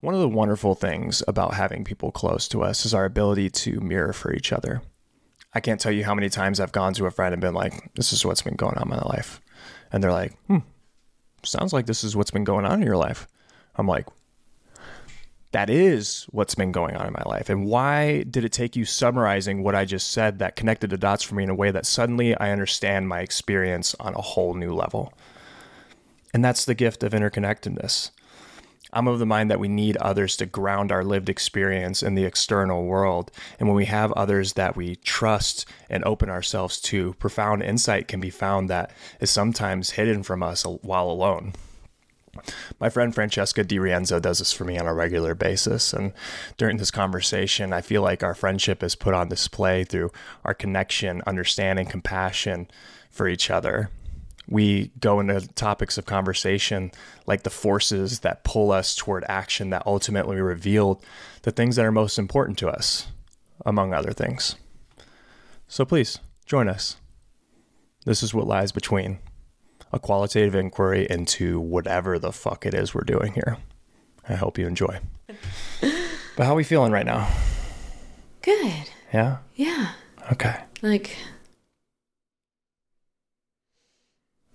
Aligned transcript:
One 0.00 0.14
of 0.14 0.20
the 0.20 0.28
wonderful 0.28 0.74
things 0.74 1.22
about 1.28 1.54
having 1.54 1.84
people 1.84 2.10
close 2.10 2.48
to 2.48 2.62
us 2.62 2.86
is 2.86 2.94
our 2.94 3.04
ability 3.04 3.50
to 3.50 3.80
mirror 3.80 4.14
for 4.14 4.32
each 4.32 4.50
other. 4.50 4.80
I 5.52 5.60
can't 5.60 5.78
tell 5.78 5.92
you 5.92 6.04
how 6.04 6.14
many 6.14 6.30
times 6.30 6.58
I've 6.58 6.72
gone 6.72 6.94
to 6.94 7.06
a 7.06 7.10
friend 7.10 7.34
and 7.34 7.40
been 7.40 7.54
like, 7.54 7.92
this 7.94 8.12
is 8.12 8.24
what's 8.24 8.40
been 8.40 8.56
going 8.56 8.76
on 8.76 8.84
in 8.84 8.88
my 8.88 9.02
life. 9.02 9.42
And 9.92 10.02
they're 10.02 10.12
like, 10.12 10.38
hmm, 10.46 10.58
sounds 11.42 11.74
like 11.74 11.84
this 11.84 12.02
is 12.02 12.16
what's 12.16 12.30
been 12.30 12.44
going 12.44 12.64
on 12.64 12.80
in 12.80 12.86
your 12.86 12.96
life. 12.96 13.26
I'm 13.76 13.86
like, 13.86 14.06
that 15.52 15.68
is 15.68 16.24
what's 16.30 16.54
been 16.54 16.72
going 16.72 16.96
on 16.96 17.06
in 17.06 17.12
my 17.12 17.24
life. 17.26 17.50
And 17.50 17.66
why 17.66 18.22
did 18.22 18.44
it 18.44 18.52
take 18.52 18.76
you 18.76 18.86
summarizing 18.86 19.62
what 19.62 19.74
I 19.74 19.84
just 19.84 20.12
said 20.12 20.38
that 20.38 20.56
connected 20.56 20.90
the 20.90 20.96
dots 20.96 21.24
for 21.24 21.34
me 21.34 21.42
in 21.42 21.50
a 21.50 21.54
way 21.54 21.72
that 21.72 21.84
suddenly 21.84 22.34
I 22.36 22.52
understand 22.52 23.08
my 23.08 23.20
experience 23.20 23.94
on 24.00 24.14
a 24.14 24.22
whole 24.22 24.54
new 24.54 24.72
level? 24.72 25.12
And 26.32 26.42
that's 26.42 26.64
the 26.64 26.74
gift 26.74 27.02
of 27.02 27.12
interconnectedness. 27.12 28.12
I'm 28.92 29.08
of 29.08 29.18
the 29.18 29.26
mind 29.26 29.50
that 29.50 29.60
we 29.60 29.68
need 29.68 29.96
others 29.98 30.36
to 30.38 30.46
ground 30.46 30.90
our 30.90 31.04
lived 31.04 31.28
experience 31.28 32.02
in 32.02 32.14
the 32.14 32.24
external 32.24 32.84
world. 32.84 33.30
And 33.58 33.68
when 33.68 33.76
we 33.76 33.86
have 33.86 34.12
others 34.12 34.54
that 34.54 34.76
we 34.76 34.96
trust 34.96 35.66
and 35.88 36.04
open 36.04 36.28
ourselves 36.28 36.80
to, 36.82 37.14
profound 37.14 37.62
insight 37.62 38.08
can 38.08 38.20
be 38.20 38.30
found 38.30 38.68
that 38.68 38.92
is 39.20 39.30
sometimes 39.30 39.90
hidden 39.90 40.22
from 40.22 40.42
us 40.42 40.64
while 40.64 41.10
alone. 41.10 41.52
My 42.78 42.88
friend 42.88 43.14
Francesca 43.14 43.64
Di 43.64 43.78
Rienzo 43.78 44.22
does 44.22 44.38
this 44.38 44.52
for 44.52 44.64
me 44.64 44.78
on 44.78 44.86
a 44.86 44.94
regular 44.94 45.34
basis. 45.34 45.92
And 45.92 46.12
during 46.56 46.76
this 46.76 46.90
conversation, 46.90 47.72
I 47.72 47.80
feel 47.80 48.02
like 48.02 48.22
our 48.22 48.34
friendship 48.34 48.82
is 48.82 48.94
put 48.94 49.14
on 49.14 49.28
display 49.28 49.84
through 49.84 50.12
our 50.44 50.54
connection, 50.54 51.22
understanding, 51.26 51.86
compassion 51.86 52.68
for 53.10 53.28
each 53.28 53.50
other 53.50 53.90
we 54.50 54.90
go 54.98 55.20
into 55.20 55.46
topics 55.54 55.96
of 55.96 56.04
conversation 56.04 56.90
like 57.26 57.44
the 57.44 57.50
forces 57.50 58.20
that 58.20 58.44
pull 58.44 58.72
us 58.72 58.96
toward 58.96 59.24
action 59.28 59.70
that 59.70 59.86
ultimately 59.86 60.40
reveal 60.40 61.00
the 61.42 61.52
things 61.52 61.76
that 61.76 61.86
are 61.86 61.92
most 61.92 62.18
important 62.18 62.58
to 62.58 62.68
us, 62.68 63.06
among 63.64 63.94
other 63.94 64.12
things. 64.12 64.56
So 65.68 65.84
please 65.84 66.18
join 66.44 66.68
us. 66.68 66.96
This 68.04 68.22
is 68.22 68.34
what 68.34 68.46
lies 68.46 68.72
between 68.72 69.20
a 69.92 69.98
qualitative 69.98 70.54
inquiry 70.54 71.06
into 71.08 71.60
whatever 71.60 72.18
the 72.18 72.32
fuck 72.32 72.66
it 72.66 72.74
is 72.74 72.94
we're 72.94 73.02
doing 73.02 73.34
here. 73.34 73.58
I 74.28 74.34
hope 74.34 74.58
you 74.58 74.66
enjoy. 74.66 74.98
but 76.36 76.44
how 76.44 76.52
are 76.52 76.56
we 76.56 76.64
feeling 76.64 76.92
right 76.92 77.06
now? 77.06 77.28
Good. 78.42 78.90
Yeah? 79.12 79.38
Yeah. 79.54 79.92
Okay. 80.32 80.56
Like, 80.82 81.16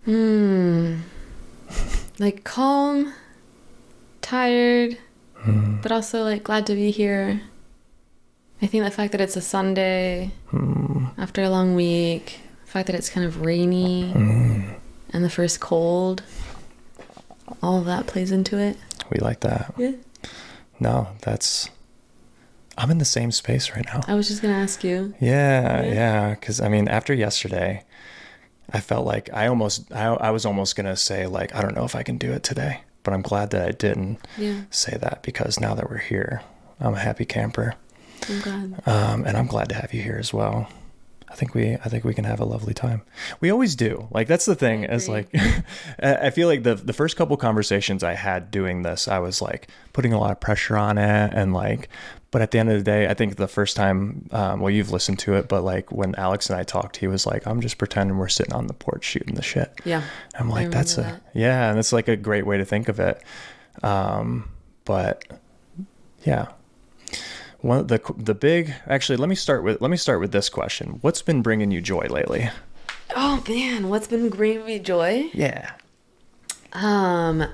Hmm. 0.06 1.00
Like 2.20 2.44
calm, 2.44 3.14
tired, 4.22 4.98
hmm. 5.36 5.82
but 5.82 5.92
also 5.92 6.24
like 6.24 6.44
glad 6.44 6.66
to 6.68 6.76
be 6.76 6.92
here. 6.92 7.42
I 8.62 8.68
think 8.68 8.84
the 8.84 8.92
fact 8.92 9.12
that 9.12 9.22
it's 9.22 9.36
a 9.36 9.42
Sunday 9.42 10.32
hmm. 10.48 11.06
after 11.18 11.44
a 11.44 11.50
long 11.50 11.76
week, 11.76 12.40
the 12.66 12.72
fact 12.72 12.88
that 12.88 12.96
it's 12.96 13.10
kind 13.10 13.26
of 13.26 13.42
rainy 13.42 14.12
hmm. 14.12 14.62
and 15.12 15.24
the 15.24 15.30
first 15.30 15.60
cold, 15.60 16.24
all 17.62 17.80
of 17.80 17.86
that 17.86 18.08
plays 18.08 18.32
into 18.32 18.58
it. 18.58 18.78
We 19.12 19.20
like 19.20 19.42
that. 19.42 19.74
Yeah. 19.78 19.94
No, 20.80 21.10
that's. 21.22 21.70
I'm 22.78 22.92
in 22.92 22.98
the 22.98 23.06
same 23.06 23.32
space 23.32 23.72
right 23.72 23.86
now. 23.86 24.02
I 24.08 24.16
was 24.16 24.28
just 24.28 24.42
gonna 24.42 24.56
ask 24.56 24.84
you. 24.84 25.14
Yeah, 25.20 25.84
Yeah. 25.84 25.94
yeah. 25.94 26.30
Because 26.36 26.60
I 26.60 26.68
mean, 26.68 26.88
after 26.88 27.14
yesterday, 27.14 27.84
I 28.74 28.80
felt 28.80 29.06
like 29.06 29.30
I 29.34 29.48
almost, 29.48 29.92
I, 29.94 30.06
I 30.08 30.32
was 30.32 30.46
almost 30.46 30.76
gonna 30.76 30.96
say 30.98 31.28
like, 31.28 31.54
I 31.56 31.62
don't 31.62 31.76
know 31.76 31.86
if 31.86 31.96
I 31.96 32.04
can 32.04 32.18
do 32.18 32.32
it 32.32 32.44
today, 32.44 32.82
but 33.04 33.14
I'm 33.14 33.22
glad 33.22 33.52
that 33.52 33.68
I 33.68 33.72
didn't 33.72 34.20
Yeah, 34.38 34.62
say 34.70 34.98
that 34.98 35.22
because 35.24 35.60
now 35.60 35.76
that 35.76 35.90
we're 35.90 35.98
here, 35.98 36.42
I'm 36.80 36.94
a 36.96 37.00
happy 37.00 37.26
camper, 37.26 37.76
I'm 38.30 38.40
glad. 38.42 38.88
um, 38.88 39.26
and 39.26 39.38
I'm 39.38 39.48
glad 39.48 39.70
to 39.70 39.76
have 39.76 39.94
you 39.94 40.02
here 40.02 40.18
as 40.20 40.34
well. 40.34 40.68
I 41.28 41.36
think 41.36 41.54
we, 41.54 41.74
I 41.74 41.90
think 41.90 42.04
we 42.06 42.14
can 42.14 42.24
have 42.24 42.40
a 42.40 42.46
lovely 42.46 42.74
time. 42.74 43.02
We 43.42 43.50
always 43.50 43.76
do. 43.76 44.08
Like 44.12 44.28
that's 44.28 44.46
the 44.46 44.56
thing. 44.56 44.84
Is 44.84 45.10
like, 45.10 45.28
I 46.02 46.16
I 46.28 46.30
feel 46.30 46.48
like 46.48 46.64
the 46.64 46.76
the 46.76 46.94
first 46.94 47.18
couple 47.18 47.36
conversations 47.36 48.04
I 48.04 48.14
had 48.14 48.52
doing 48.52 48.84
this, 48.84 49.08
I 49.08 49.20
was 49.20 49.42
like 49.42 49.68
putting 49.92 50.14
a 50.14 50.20
lot 50.20 50.32
of 50.32 50.40
pressure 50.40 50.78
on 50.78 50.98
it, 50.98 51.34
and 51.34 51.52
like, 51.54 51.90
but 52.36 52.42
at 52.42 52.52
the 52.52 52.60
end 52.60 52.70
of 52.70 52.78
the 52.78 52.84
day, 52.84 53.08
I 53.08 53.14
think 53.14 53.38
the 53.38 53.48
first 53.48 53.78
time, 53.78 54.28
um, 54.32 54.60
well, 54.60 54.70
you've 54.70 54.92
listened 54.92 55.20
to 55.20 55.36
it, 55.36 55.48
but 55.48 55.64
like 55.64 55.90
when 55.90 56.14
Alex 56.16 56.50
and 56.50 56.60
I 56.60 56.64
talked, 56.64 56.98
he 56.98 57.08
was 57.08 57.26
like, 57.26 57.48
"I'm 57.48 57.62
just 57.62 57.78
pretending 57.78 58.18
we're 58.18 58.28
sitting 58.28 58.54
on 58.54 58.68
the 58.68 58.74
porch 58.74 59.06
shooting 59.06 59.36
the 59.36 59.42
shit." 59.42 59.72
Yeah. 59.86 60.04
I'm 60.38 60.50
like, 60.50 60.70
that's 60.70 60.98
a 60.98 61.04
remember 61.04 61.22
yeah, 61.34 61.70
and 61.70 61.80
it's 61.80 61.94
like 61.94 62.10
a 62.10 62.18
great 62.18 62.46
way 62.46 62.58
to 62.58 62.66
think 62.66 62.90
of 62.90 63.00
it. 63.00 63.24
Um, 63.84 64.50
but 64.84 65.24
yeah, 66.26 66.48
one 67.62 67.78
of 67.80 67.88
the 67.88 68.02
the 68.18 68.36
big 68.36 68.74
actually, 68.86 69.16
let 69.16 69.30
me 69.30 69.36
start 69.36 69.64
with 69.64 69.80
let 69.80 69.90
me 69.90 69.96
start 69.96 70.20
with 70.20 70.34
this 70.34 70.50
question: 70.50 70.98
What's 71.00 71.22
been 71.22 71.42
bringing 71.42 71.72
you 71.72 71.80
joy 71.80 72.08
lately? 72.10 72.50
Oh 73.16 73.42
man, 73.48 73.88
what's 73.88 74.08
been 74.08 74.28
bringing 74.28 74.66
me 74.66 74.80
joy? 74.80 75.30
Yeah, 75.34 75.72
Um, 76.74 77.48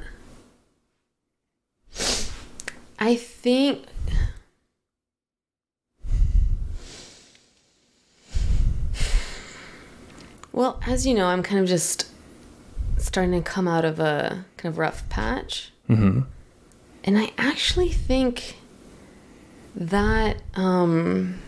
I 2.98 3.16
think 3.16 3.86
Well, 10.54 10.80
as 10.86 11.06
you 11.06 11.14
know, 11.14 11.28
I'm 11.28 11.44
kind 11.44 11.62
of 11.62 11.68
just 11.68 12.08
starting 12.98 13.32
to 13.34 13.42
come 13.42 13.68
out 13.68 13.86
of 13.86 14.00
a 14.00 14.46
kind 14.58 14.72
of 14.72 14.78
rough 14.78 15.08
patch. 15.10 15.72
mm-hmm. 15.90 16.22
And 17.04 17.18
I 17.18 17.32
actually 17.38 17.90
think 17.90 18.58
that 19.76 20.38
um, 20.54 21.40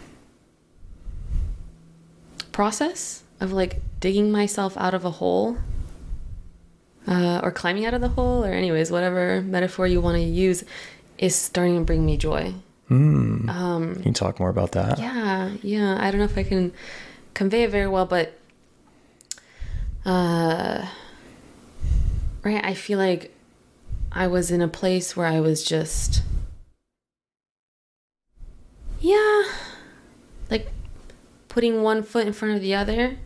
process 2.52 3.24
of 3.40 3.52
like 3.52 3.81
digging 4.00 4.31
myself 4.31 4.75
out 4.78 4.94
of 4.94 5.06
a 5.06 5.12
hole 5.12 5.58
uh, 7.08 7.41
or 7.44 7.52
climbing 7.52 7.85
out 7.85 7.94
of 7.94 8.02
the 8.02 8.08
hole, 8.08 8.46
or 8.46 8.52
anyways, 8.52 8.90
whatever 8.90 9.41
metaphor 9.41 9.85
you 9.85 10.00
want 10.00 10.16
to 10.16 10.24
use, 10.24 10.64
is 11.18 11.35
starting 11.35 11.78
to 11.80 11.84
bring 11.84 12.06
me 12.06 12.16
joy. 12.18 12.53
mm. 12.90 13.50
Um, 13.50 13.96
Can 13.96 14.03
you 14.06 14.14
talk 14.14 14.40
more 14.40 14.50
about 14.50 14.72
that? 14.72 14.97
yeah, 15.00 15.52
yeah. 15.62 15.97
I 16.00 16.09
don't 16.09 16.20
know 16.20 16.25
if 16.25 16.38
I 16.38 16.44
can 16.44 16.72
convey 17.34 17.64
it 17.64 17.72
very 17.72 17.88
well, 17.88 18.06
but 18.06 18.40
uh, 20.06 20.88
right. 22.44 22.64
I 22.64 22.74
feel 22.74 22.97
like 22.97 23.36
I 24.12 24.28
was 24.28 24.52
in 24.52 24.62
a 24.62 24.68
place 24.68 25.16
where 25.16 25.28
I 25.28 25.40
was 25.40 25.64
just, 25.64 26.24
yeah, 29.00 29.44
like 30.50 30.72
putting 31.47 31.81
one 31.81 32.03
foot 32.03 32.28
in 32.28 32.34
front 32.34 32.56
of 32.56 32.62
the 32.62 32.75
other, 32.75 33.18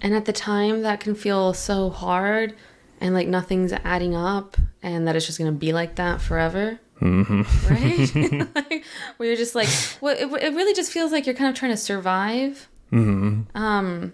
and 0.00 0.14
at 0.14 0.24
the 0.24 0.32
time 0.32 0.82
that 0.82 1.00
can 1.00 1.14
feel 1.14 1.52
so 1.54 1.90
hard, 1.90 2.54
and 3.00 3.14
like 3.14 3.28
nothing's 3.28 3.72
adding 3.84 4.14
up, 4.14 4.56
and 4.82 5.06
that 5.06 5.16
it's 5.16 5.26
just 5.26 5.38
gonna 5.38 5.52
be 5.52 5.72
like 5.72 5.96
that 5.96 6.20
forever 6.20 6.78
Mm-hmm. 7.00 7.72
right? 7.72 8.54
like, 8.70 8.84
where 9.16 9.28
you're 9.28 9.36
just 9.36 9.54
like, 9.54 9.68
well, 10.00 10.16
it, 10.16 10.42
it 10.42 10.54
really 10.54 10.74
just 10.74 10.92
feels 10.92 11.12
like 11.12 11.26
you're 11.26 11.34
kind 11.34 11.50
of 11.50 11.56
trying 11.56 11.72
to 11.72 11.76
survive. 11.76 12.68
mm-hmm. 12.92 13.56
Um, 13.56 14.12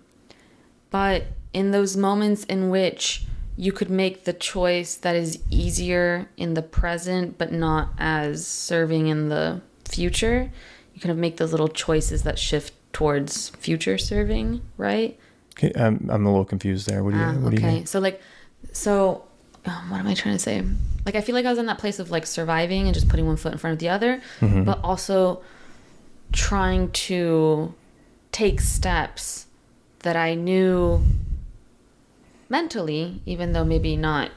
but 0.91 1.25
in 1.53 1.71
those 1.73 1.97
moments 1.97 2.45
in 2.45 2.71
which 2.71 3.25
you 3.57 3.73
could 3.73 3.91
make 3.91 4.25
the 4.25 4.33
choice 4.33 4.95
that 4.97 5.15
is 5.17 5.39
easier 5.51 6.29
in 6.37 6.55
the 6.55 6.63
present, 6.63 7.37
but 7.37 7.53
not 7.53 7.91
as 7.99 8.47
serving 8.47 9.09
in 9.09 9.29
the 9.29 9.61
future, 9.89 10.51
you 10.95 11.01
kind 11.01 11.11
of 11.11 11.19
make 11.19 11.37
those 11.37 11.51
little 11.51 11.69
choices 11.69 12.23
that 12.23 12.39
shift 12.39 12.73
towards 12.93 13.51
future 13.51 13.99
serving, 13.99 14.61
right? 14.77 15.19
Okay, 15.59 15.73
I'm 15.77 16.09
I'm 16.11 16.25
a 16.27 16.31
little 16.31 16.45
confused 16.45 16.89
there. 16.89 17.03
What 17.05 17.13
do 17.13 17.19
you 17.19 17.25
Ah, 17.25 17.33
What 17.35 17.51
do 17.51 17.57
you 17.57 17.67
okay. 17.67 17.75
mean? 17.79 17.87
So 17.87 17.99
like, 18.01 18.21
so 18.73 19.25
um, 19.67 19.91
what 19.91 19.99
am 20.01 20.07
I 20.07 20.15
trying 20.15 20.37
to 20.37 20.39
say? 20.39 20.63
Like, 21.05 21.17
I 21.17 21.21
feel 21.21 21.35
like 21.35 21.45
I 21.45 21.51
was 21.51 21.59
in 21.59 21.67
that 21.67 21.79
place 21.79 21.99
of 21.99 22.11
like 22.11 22.27
surviving 22.27 22.87
and 22.87 22.95
just 22.95 23.09
putting 23.09 23.27
one 23.27 23.37
foot 23.37 23.53
in 23.53 23.59
front 23.59 23.73
of 23.75 23.79
the 23.79 23.89
other, 23.91 24.23
Mhm. 24.41 24.65
but 24.65 24.81
also 24.83 25.43
trying 26.33 26.91
to 26.93 27.75
take 28.33 28.61
steps 28.61 29.47
that 30.01 30.17
I 30.17 30.35
knew 30.35 31.03
mentally, 32.51 33.23
even 33.25 33.53
though 33.53 33.65
maybe 33.65 33.97
not 33.97 34.31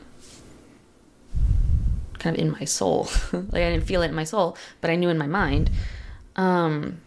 kind 2.19 2.37
of 2.37 2.41
in 2.41 2.51
my 2.51 2.63
soul. 2.63 3.09
like 3.33 3.63
I 3.63 3.69
didn't 3.71 3.83
feel 3.83 4.01
it 4.01 4.07
in 4.07 4.15
my 4.15 4.23
soul, 4.23 4.55
but 4.79 4.89
I 4.89 4.95
knew 4.95 5.09
in 5.09 5.17
my 5.17 5.27
mind. 5.27 5.69
Um, 6.37 7.01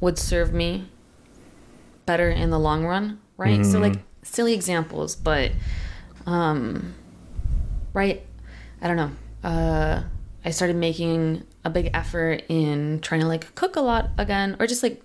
would 0.00 0.18
serve 0.18 0.52
me 0.52 0.88
better 2.06 2.28
in 2.30 2.50
the 2.50 2.58
long 2.58 2.84
run, 2.84 3.20
right? 3.36 3.64
So 3.64 3.78
Mhm. 3.78 3.82
like 3.82 3.96
silly 4.22 4.52
examples, 4.54 5.14
but 5.16 5.52
um 6.26 6.94
right, 7.92 8.22
I 8.82 8.88
don't 8.88 8.96
know. 8.96 9.10
Uh 9.48 10.02
I 10.44 10.50
started 10.50 10.76
making 10.76 11.44
a 11.64 11.70
big 11.70 11.90
effort 11.92 12.42
in 12.48 13.00
trying 13.00 13.20
to 13.20 13.26
like 13.26 13.54
cook 13.54 13.76
a 13.76 13.80
lot 13.80 14.08
again 14.16 14.56
or 14.58 14.66
just 14.66 14.82
like 14.82 15.02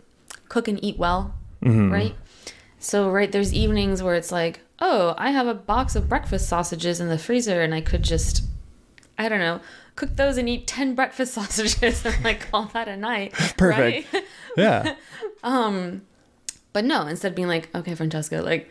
cook 0.47 0.67
and 0.69 0.81
eat 0.83 0.97
well, 0.97 1.33
Mhm. 1.61 1.91
right? 1.91 2.15
So 2.85 3.09
right 3.09 3.31
there's 3.31 3.51
evenings 3.51 4.03
where 4.03 4.13
it's 4.13 4.31
like, 4.31 4.59
"Oh, 4.79 5.15
I 5.17 5.31
have 5.31 5.47
a 5.47 5.55
box 5.55 5.95
of 5.95 6.07
breakfast 6.07 6.47
sausages 6.47 6.99
in 6.99 7.07
the 7.09 7.17
freezer 7.17 7.61
and 7.63 7.73
I 7.73 7.81
could 7.81 8.03
just 8.03 8.43
I 9.17 9.27
don't 9.27 9.39
know, 9.39 9.59
cook 9.95 10.15
those 10.17 10.37
and 10.37 10.47
eat 10.47 10.67
10 10.67 10.93
breakfast 10.93 11.33
sausages 11.37 12.05
and 12.05 12.23
like 12.23 12.51
call 12.51 12.65
that 12.73 12.87
a 12.87 12.95
night. 12.95 13.31
Perfect. 13.57 14.13
Right? 14.13 14.23
Yeah. 14.57 14.95
Um, 15.43 16.03
but 16.73 16.85
no, 16.85 17.07
instead 17.07 17.31
of 17.31 17.35
being 17.35 17.47
like, 17.47 17.73
okay, 17.75 17.93
Francesca, 17.95 18.41
like, 18.41 18.69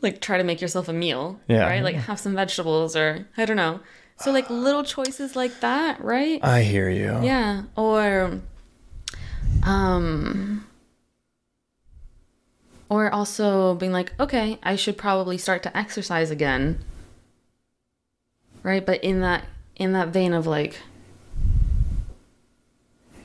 like 0.00 0.20
try 0.22 0.38
to 0.38 0.44
make 0.44 0.60
yourself 0.62 0.88
a 0.88 0.92
meal, 0.92 1.38
Yeah. 1.48 1.66
right? 1.66 1.82
Like 1.82 1.96
have 1.96 2.18
some 2.20 2.34
vegetables 2.34 2.94
or 2.96 3.26
I 3.36 3.44
don't 3.44 3.56
know. 3.58 3.80
So 4.18 4.30
like 4.30 4.48
little 4.48 4.84
choices 4.84 5.34
like 5.36 5.60
that, 5.60 6.00
right? 6.02 6.38
I 6.44 6.62
hear 6.62 6.88
you. 6.88 7.18
Yeah. 7.22 7.64
Or, 7.76 8.40
um, 9.64 10.65
or 12.88 13.12
also 13.12 13.74
being 13.74 13.92
like, 13.92 14.12
okay, 14.20 14.58
I 14.62 14.76
should 14.76 14.96
probably 14.96 15.38
start 15.38 15.62
to 15.64 15.76
exercise 15.76 16.30
again, 16.30 16.78
right? 18.62 18.84
But 18.84 19.02
in 19.02 19.20
that 19.20 19.44
in 19.76 19.92
that 19.92 20.08
vein 20.08 20.32
of 20.32 20.46
like, 20.46 20.80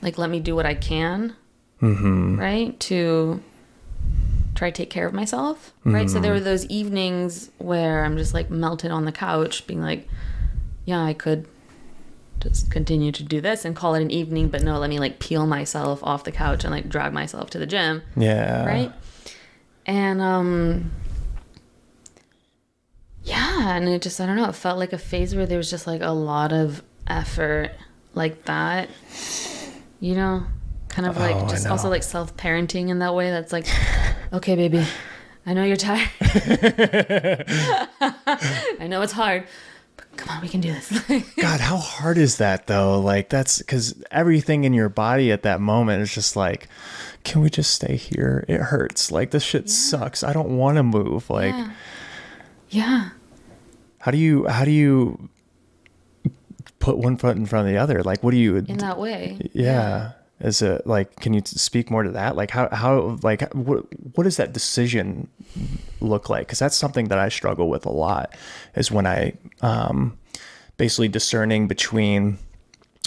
like 0.00 0.18
let 0.18 0.30
me 0.30 0.40
do 0.40 0.54
what 0.54 0.66
I 0.66 0.74
can, 0.74 1.36
Mm-hmm. 1.80 2.38
right? 2.38 2.78
To 2.80 3.42
try 4.54 4.70
to 4.70 4.76
take 4.76 4.90
care 4.90 5.06
of 5.06 5.12
myself, 5.14 5.72
right? 5.84 6.08
So 6.10 6.20
there 6.20 6.32
were 6.32 6.38
those 6.40 6.64
evenings 6.66 7.50
where 7.58 8.04
I'm 8.04 8.16
just 8.16 8.34
like 8.34 8.50
melted 8.50 8.90
on 8.92 9.04
the 9.04 9.10
couch, 9.12 9.66
being 9.66 9.80
like, 9.80 10.06
yeah, 10.84 11.02
I 11.02 11.12
could 11.14 11.46
just 12.40 12.70
continue 12.70 13.10
to 13.12 13.22
do 13.24 13.40
this 13.40 13.64
and 13.64 13.74
call 13.74 13.94
it 13.94 14.02
an 14.02 14.10
evening, 14.10 14.48
but 14.48 14.62
no, 14.62 14.78
let 14.78 14.90
me 14.90 14.98
like 15.00 15.18
peel 15.18 15.46
myself 15.46 16.00
off 16.04 16.22
the 16.24 16.30
couch 16.32 16.64
and 16.64 16.72
like 16.72 16.88
drag 16.88 17.12
myself 17.12 17.50
to 17.50 17.58
the 17.58 17.66
gym, 17.66 18.02
Yeah. 18.16 18.64
right? 18.66 18.92
And 19.86 20.20
um 20.20 20.90
yeah, 23.24 23.76
and 23.76 23.88
it 23.88 24.02
just 24.02 24.20
I 24.20 24.26
don't 24.26 24.36
know, 24.36 24.48
it 24.48 24.54
felt 24.54 24.78
like 24.78 24.92
a 24.92 24.98
phase 24.98 25.34
where 25.34 25.46
there 25.46 25.58
was 25.58 25.70
just 25.70 25.86
like 25.86 26.02
a 26.02 26.10
lot 26.10 26.52
of 26.52 26.82
effort 27.06 27.70
like 28.14 28.44
that. 28.46 28.88
You 30.00 30.14
know, 30.16 30.44
kind 30.88 31.06
of 31.08 31.16
like 31.16 31.36
Oh, 31.36 31.48
just 31.48 31.66
also 31.66 31.88
like 31.88 32.02
self-parenting 32.02 32.88
in 32.88 32.98
that 33.00 33.14
way 33.14 33.30
that's 33.30 33.52
like 33.52 33.66
okay, 34.32 34.56
baby. 34.56 34.84
I 35.44 35.54
know 35.54 35.64
you're 35.64 35.76
tired. 35.76 36.08
I 38.00 38.86
know 38.88 39.02
it's 39.02 39.12
hard. 39.12 39.44
But 39.96 40.16
come 40.16 40.36
on, 40.36 40.40
we 40.42 40.48
can 40.48 40.60
do 40.60 40.72
this. 40.72 40.90
God, 41.36 41.60
how 41.60 41.76
hard 41.76 42.16
is 42.18 42.36
that 42.38 42.66
though? 42.68 43.00
Like 43.00 43.28
that's 43.28 43.58
because 43.58 44.00
everything 44.10 44.64
in 44.64 44.72
your 44.72 44.88
body 44.88 45.32
at 45.32 45.42
that 45.42 45.60
moment 45.60 46.02
is 46.02 46.14
just 46.14 46.36
like, 46.36 46.68
can 47.24 47.40
we 47.40 47.50
just 47.50 47.72
stay 47.72 47.96
here? 47.96 48.44
It 48.48 48.60
hurts. 48.60 49.12
Like 49.12 49.30
this 49.30 49.42
shit 49.42 49.70
sucks. 49.70 50.22
I 50.22 50.32
don't 50.32 50.56
want 50.56 50.76
to 50.76 50.82
move. 50.82 51.30
Like, 51.30 51.54
yeah. 51.54 51.70
yeah. 52.70 53.08
how 53.98 54.10
do 54.10 54.18
you 54.18 54.46
how 54.46 54.64
do 54.64 54.70
you 54.70 55.28
put 56.78 56.98
one 56.98 57.16
foot 57.16 57.36
in 57.36 57.46
front 57.46 57.66
of 57.66 57.72
the 57.72 57.78
other? 57.78 58.02
Like, 58.02 58.22
what 58.22 58.32
do 58.32 58.36
you? 58.36 58.56
In 58.56 58.78
that 58.78 58.98
way. 58.98 59.38
yeah. 59.52 60.12
Is 60.40 60.60
it 60.60 60.88
like? 60.88 61.14
Can 61.20 61.34
you 61.34 61.42
speak 61.44 61.88
more 61.88 62.02
to 62.02 62.10
that? 62.10 62.34
Like, 62.34 62.50
how 62.50 62.68
how 62.72 63.18
like 63.22 63.52
what 63.54 63.86
what 64.16 64.24
does 64.24 64.38
that 64.38 64.52
decision 64.52 65.28
look 66.00 66.28
like? 66.28 66.48
Because 66.48 66.58
that's 66.58 66.76
something 66.76 67.08
that 67.08 67.18
I 67.18 67.28
struggle 67.28 67.70
with 67.70 67.86
a 67.86 67.92
lot. 67.92 68.34
Is 68.74 68.90
when 68.90 69.06
I 69.06 69.34
um, 69.60 70.18
basically 70.78 71.06
discerning 71.06 71.68
between 71.68 72.38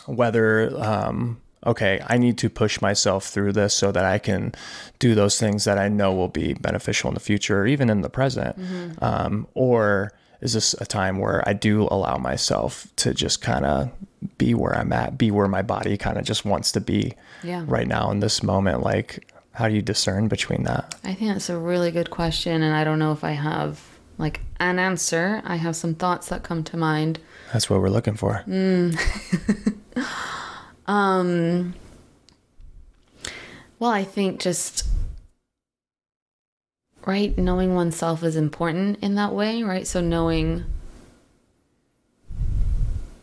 whether 0.06 0.72
um, 0.82 1.42
okay, 1.66 2.02
I 2.08 2.18
need 2.18 2.38
to 2.40 2.50
push 2.50 2.82
myself 2.82 3.26
through 3.28 3.54
this 3.54 3.74
so 3.74 3.92
that 3.92 4.06
I 4.06 4.18
can 4.20 4.54
do 5.00 5.16
those 5.16 5.40
things 5.40 5.64
that 5.66 5.78
I 5.78 5.88
know 5.90 6.14
will 6.14 6.28
be 6.28 6.54
beneficial 6.54 7.10
in 7.10 7.14
the 7.14 7.20
future, 7.20 7.62
or 7.62 7.68
even 7.68 7.90
in 7.90 8.02
the 8.02 8.10
present, 8.10 8.56
um, 9.02 9.48
or 9.54 10.12
is 10.42 10.54
this 10.54 10.74
a 10.80 10.86
time 10.86 11.18
where 11.20 11.48
I 11.48 11.54
do 11.54 11.88
allow 11.90 12.18
myself 12.18 12.88
to 12.98 13.14
just 13.14 13.42
kind 13.42 13.66
of 13.66 13.90
be 14.38 14.54
where 14.54 14.76
I'm 14.76 14.92
at, 14.94 15.18
be 15.18 15.32
where 15.32 15.48
my 15.48 15.62
body 15.62 15.98
kind 15.98 16.18
of 16.18 16.26
just 16.26 16.46
wants 16.46 16.72
to 16.74 16.82
be 16.82 17.14
Yeah. 17.44 17.64
right 17.68 17.88
now 17.88 18.12
in 18.12 18.20
this 18.20 18.44
moment? 18.44 18.82
Like, 18.84 19.32
how 19.54 19.68
do 19.70 19.74
you 19.76 19.82
discern 19.82 20.28
between 20.28 20.64
that? 20.64 20.96
I 21.04 21.14
think 21.14 21.32
that's 21.32 21.50
a 21.50 21.58
really 21.58 21.90
good 21.92 22.10
question, 22.10 22.62
and 22.62 22.76
I 22.76 22.84
don't 22.84 23.00
know 23.00 23.12
if 23.14 23.24
I 23.24 23.32
have 23.32 23.82
like 24.18 24.42
an 24.60 24.80
answer. 24.80 25.42
I 25.46 25.56
have 25.58 25.76
some 25.76 25.94
thoughts 25.96 26.30
that 26.30 26.44
come 26.44 26.64
to 26.66 26.78
mind. 26.78 27.20
That's 27.54 27.70
what 27.70 27.80
we're 27.82 27.90
looking 27.90 28.16
for. 28.16 28.44
Um, 30.88 31.74
well, 33.80 33.92
I 33.92 34.04
think 34.04 34.40
just 34.40 34.88
right 37.06 37.38
knowing 37.38 37.76
oneself 37.76 38.24
is 38.24 38.36
important 38.36 39.00
in 39.02 39.16
that 39.16 39.34
way, 39.34 39.64
right? 39.64 39.86
So 39.86 40.02
knowing 40.02 40.66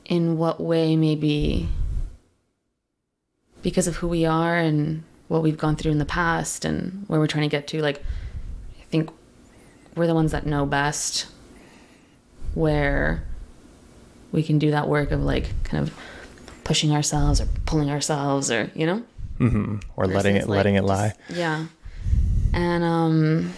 in 0.04 0.36
what 0.36 0.60
way 0.60 0.96
maybe 0.96 1.68
because 3.62 3.86
of 3.86 3.96
who 3.96 4.08
we 4.08 4.24
are 4.24 4.56
and 4.56 5.02
what 5.28 5.42
we've 5.42 5.56
gone 5.56 5.76
through 5.76 5.92
in 5.92 5.98
the 5.98 6.04
past 6.04 6.64
and 6.64 7.04
where 7.06 7.18
we're 7.18 7.26
trying 7.26 7.48
to 7.48 7.48
get 7.48 7.66
to 7.68 7.80
like 7.80 8.02
I 8.80 8.84
think 8.90 9.10
we're 9.96 10.06
the 10.06 10.14
ones 10.14 10.32
that 10.32 10.44
know 10.44 10.66
best 10.66 11.26
where 12.54 13.24
we 14.32 14.42
can 14.42 14.58
do 14.58 14.70
that 14.70 14.88
work 14.88 15.10
of 15.12 15.22
like 15.22 15.48
kind 15.64 15.82
of 15.86 15.94
pushing 16.64 16.92
ourselves 16.92 17.40
or 17.40 17.46
pulling 17.66 17.90
ourselves 17.90 18.50
or 18.50 18.70
you 18.74 18.86
know? 18.86 19.02
Hmm 19.38 19.76
Or 19.96 20.06
letting 20.06 20.36
it 20.36 20.48
like, 20.48 20.56
letting 20.58 20.74
it 20.76 20.80
just- 20.80 20.88
lie. 20.88 21.14
yeah. 21.28 21.66
And 22.52 22.84
um 22.84 23.52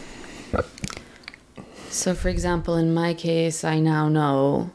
so 1.91 2.15
for 2.15 2.29
example 2.29 2.77
in 2.77 2.93
my 2.95 3.15
case 3.15 3.63
i 3.65 3.79
now 3.79 4.09
know 4.09 4.71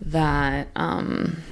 that 0.00 0.66
um 0.76 1.42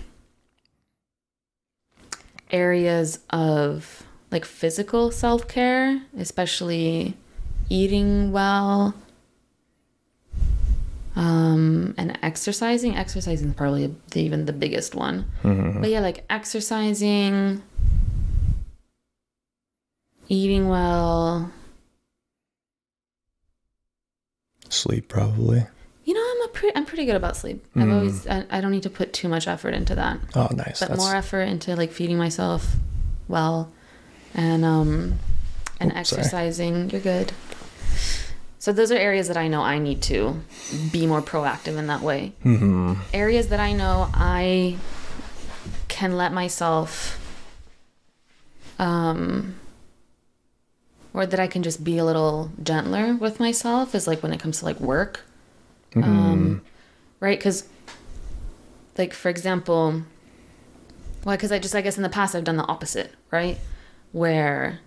areas 2.50 3.20
of 3.30 4.02
like 4.30 4.44
physical 4.44 5.10
self-care 5.10 6.02
especially 6.18 7.14
eating 7.68 8.32
well 8.32 8.94
um 11.20 11.94
and 11.98 12.18
exercising 12.22 12.96
exercising 12.96 13.48
is 13.48 13.54
probably 13.54 13.94
the, 14.12 14.20
even 14.20 14.46
the 14.46 14.52
biggest 14.64 14.94
one 14.94 15.26
Mhm. 15.44 15.80
but 15.82 15.90
yeah, 15.90 16.00
like 16.00 16.24
exercising, 16.30 17.62
eating 20.28 20.68
well. 20.68 21.50
Sleep 24.68 25.08
probably. 25.08 25.66
You 26.04 26.14
know, 26.14 26.20
I'm 26.32 26.42
a 26.48 26.48
pretty, 26.52 26.76
I'm 26.76 26.86
pretty 26.86 27.04
good 27.04 27.16
about 27.16 27.36
sleep. 27.36 27.64
I've 27.76 27.82
Mm. 27.88 27.92
always, 27.94 28.26
I, 28.26 28.44
I 28.50 28.60
don't 28.60 28.70
need 28.70 28.84
to 28.84 28.90
put 28.90 29.12
too 29.12 29.28
much 29.28 29.46
effort 29.48 29.74
into 29.74 29.94
that, 29.96 30.18
Oh, 30.34 30.48
nice. 30.54 30.80
but 30.80 30.88
That's 30.90 31.00
more 31.02 31.14
effort 31.14 31.42
into 31.42 31.74
like 31.76 31.92
feeding 31.92 32.16
myself 32.18 32.76
well, 33.28 33.70
and 34.34 34.64
um, 34.64 35.18
and 35.80 35.90
Oops, 35.92 36.08
sorry. 36.08 36.20
exercising. 36.20 36.90
You're 36.90 37.00
good. 37.00 37.32
So 38.60 38.74
those 38.74 38.92
are 38.92 38.96
areas 38.96 39.26
that 39.28 39.38
I 39.38 39.48
know 39.48 39.62
I 39.62 39.78
need 39.78 40.02
to 40.02 40.42
be 40.92 41.06
more 41.06 41.22
proactive 41.22 41.78
in 41.78 41.86
that 41.88 42.02
way. 42.02 42.32
hmm 42.42 42.94
areas 43.12 43.48
that 43.48 43.58
I 43.58 43.72
know 43.72 44.08
I 44.14 44.76
can 45.88 46.16
let 46.16 46.32
myself 46.32 47.18
um 48.78 49.56
or 51.12 51.26
that 51.26 51.40
I 51.40 51.46
can 51.48 51.62
just 51.62 51.82
be 51.82 51.98
a 51.98 52.04
little 52.04 52.52
gentler 52.62 53.14
with 53.16 53.40
myself 53.40 53.94
is 53.94 54.06
like 54.06 54.22
when 54.22 54.32
it 54.32 54.38
comes 54.40 54.58
to 54.60 54.64
like 54.66 54.78
work. 54.78 55.22
Um 55.96 56.62
right 57.18 57.40
cuz 57.40 57.64
like 58.98 59.14
for 59.14 59.28
example 59.30 60.02
well 61.24 61.36
cuz 61.38 61.50
I 61.50 61.58
just 61.58 61.74
I 61.74 61.80
guess 61.80 61.96
in 61.96 62.02
the 62.02 62.08
past 62.08 62.34
I've 62.34 62.44
done 62.44 62.56
the 62.56 62.66
opposite, 62.68 63.12
right? 63.30 63.58
Where 64.12 64.80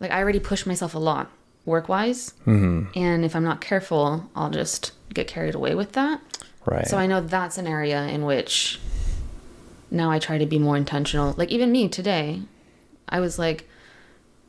like 0.00 0.10
I 0.10 0.18
already 0.20 0.40
push 0.40 0.66
myself 0.66 0.94
a 0.94 0.98
lot 0.98 1.30
work-wise 1.66 2.30
hmm 2.44 2.84
and 2.94 3.24
if 3.24 3.34
I'm 3.34 3.44
not 3.44 3.60
careful, 3.60 4.28
I'll 4.36 4.50
just 4.50 4.92
get 5.12 5.26
carried 5.26 5.54
away 5.54 5.74
with 5.74 5.92
that. 5.92 6.20
Right. 6.66 6.86
So 6.86 6.96
I 6.98 7.06
know 7.06 7.20
that's 7.20 7.58
an 7.58 7.66
area 7.66 8.02
in 8.06 8.24
which 8.24 8.78
now 9.90 10.10
I 10.10 10.18
try 10.18 10.38
to 10.38 10.46
be 10.46 10.58
more 10.58 10.76
intentional. 10.76 11.34
Like 11.36 11.50
even 11.50 11.70
me 11.72 11.88
today, 11.88 12.42
I 13.08 13.20
was 13.20 13.38
like, 13.38 13.68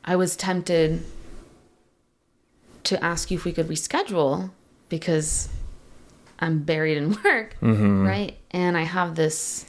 I 0.04 0.16
was 0.16 0.36
tempted 0.36 1.04
to 2.86 3.04
ask 3.04 3.32
you 3.32 3.38
if 3.38 3.46
we 3.46 3.52
could 3.52 3.68
reschedule 3.68 4.52
because 4.90 5.50
I'm 6.40 6.60
buried 6.60 6.98
in 6.98 7.10
work, 7.24 7.56
Mhm. 7.62 8.06
right? 8.06 8.38
And 8.52 8.78
I 8.78 8.84
have 8.84 9.16
this 9.16 9.66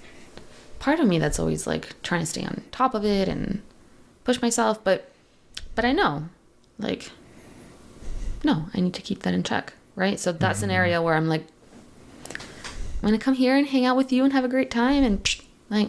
part 0.79 1.01
of 1.01 1.07
me 1.07 1.19
that's 1.19 1.39
always 1.39 1.67
like 1.67 2.01
trying 2.03 2.21
to 2.21 2.27
stay 2.27 2.45
on 2.45 2.63
top 2.73 2.95
of 2.95 3.05
it 3.05 3.29
and 3.29 3.63
push 4.25 4.41
myself, 4.43 4.83
but 4.85 5.11
but 5.75 5.85
I 5.85 5.93
know, 5.93 6.29
like, 6.79 7.11
no, 8.45 8.67
I 8.75 8.81
need 8.81 8.95
to 8.95 9.03
keep 9.03 9.23
that 9.23 9.35
in 9.35 9.43
check, 9.43 9.73
right? 9.95 10.19
So 10.21 10.33
that's 10.33 10.63
an 10.63 10.71
area 10.71 11.01
where 11.03 11.15
I'm 11.15 11.29
like, 11.29 11.45
I'm 12.29 13.03
gonna 13.03 13.19
come 13.19 13.35
here 13.35 13.57
and 13.57 13.67
hang 13.67 13.85
out 13.87 13.97
with 13.97 14.13
you 14.13 14.25
and 14.25 14.33
have 14.33 14.45
a 14.45 14.49
great 14.49 14.71
time, 14.71 15.03
and 15.05 15.37
like, 15.71 15.89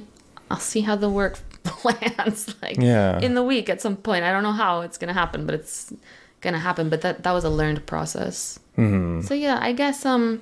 I'll 0.51 0.59
see 0.59 0.81
how 0.81 0.95
the 0.95 1.09
work 1.09 1.39
plans 1.63 2.53
like, 2.61 2.77
Yeah. 2.77 3.19
in 3.19 3.33
the 3.33 3.43
week 3.43 3.69
at 3.69 3.81
some 3.81 3.95
point. 3.97 4.23
I 4.23 4.31
don't 4.31 4.43
know 4.43 4.51
how 4.51 4.81
it's 4.81 4.97
gonna 4.97 5.13
happen, 5.13 5.45
but 5.45 5.55
it's 5.55 5.93
gonna 6.41 6.59
happen. 6.59 6.89
But 6.89 7.01
that 7.01 7.23
that 7.23 7.31
was 7.31 7.43
a 7.43 7.49
learned 7.49 7.85
process. 7.85 8.59
hmm 8.75 9.21
So 9.21 9.33
yeah, 9.33 9.57
I 9.61 9.71
guess 9.73 10.05
um, 10.05 10.41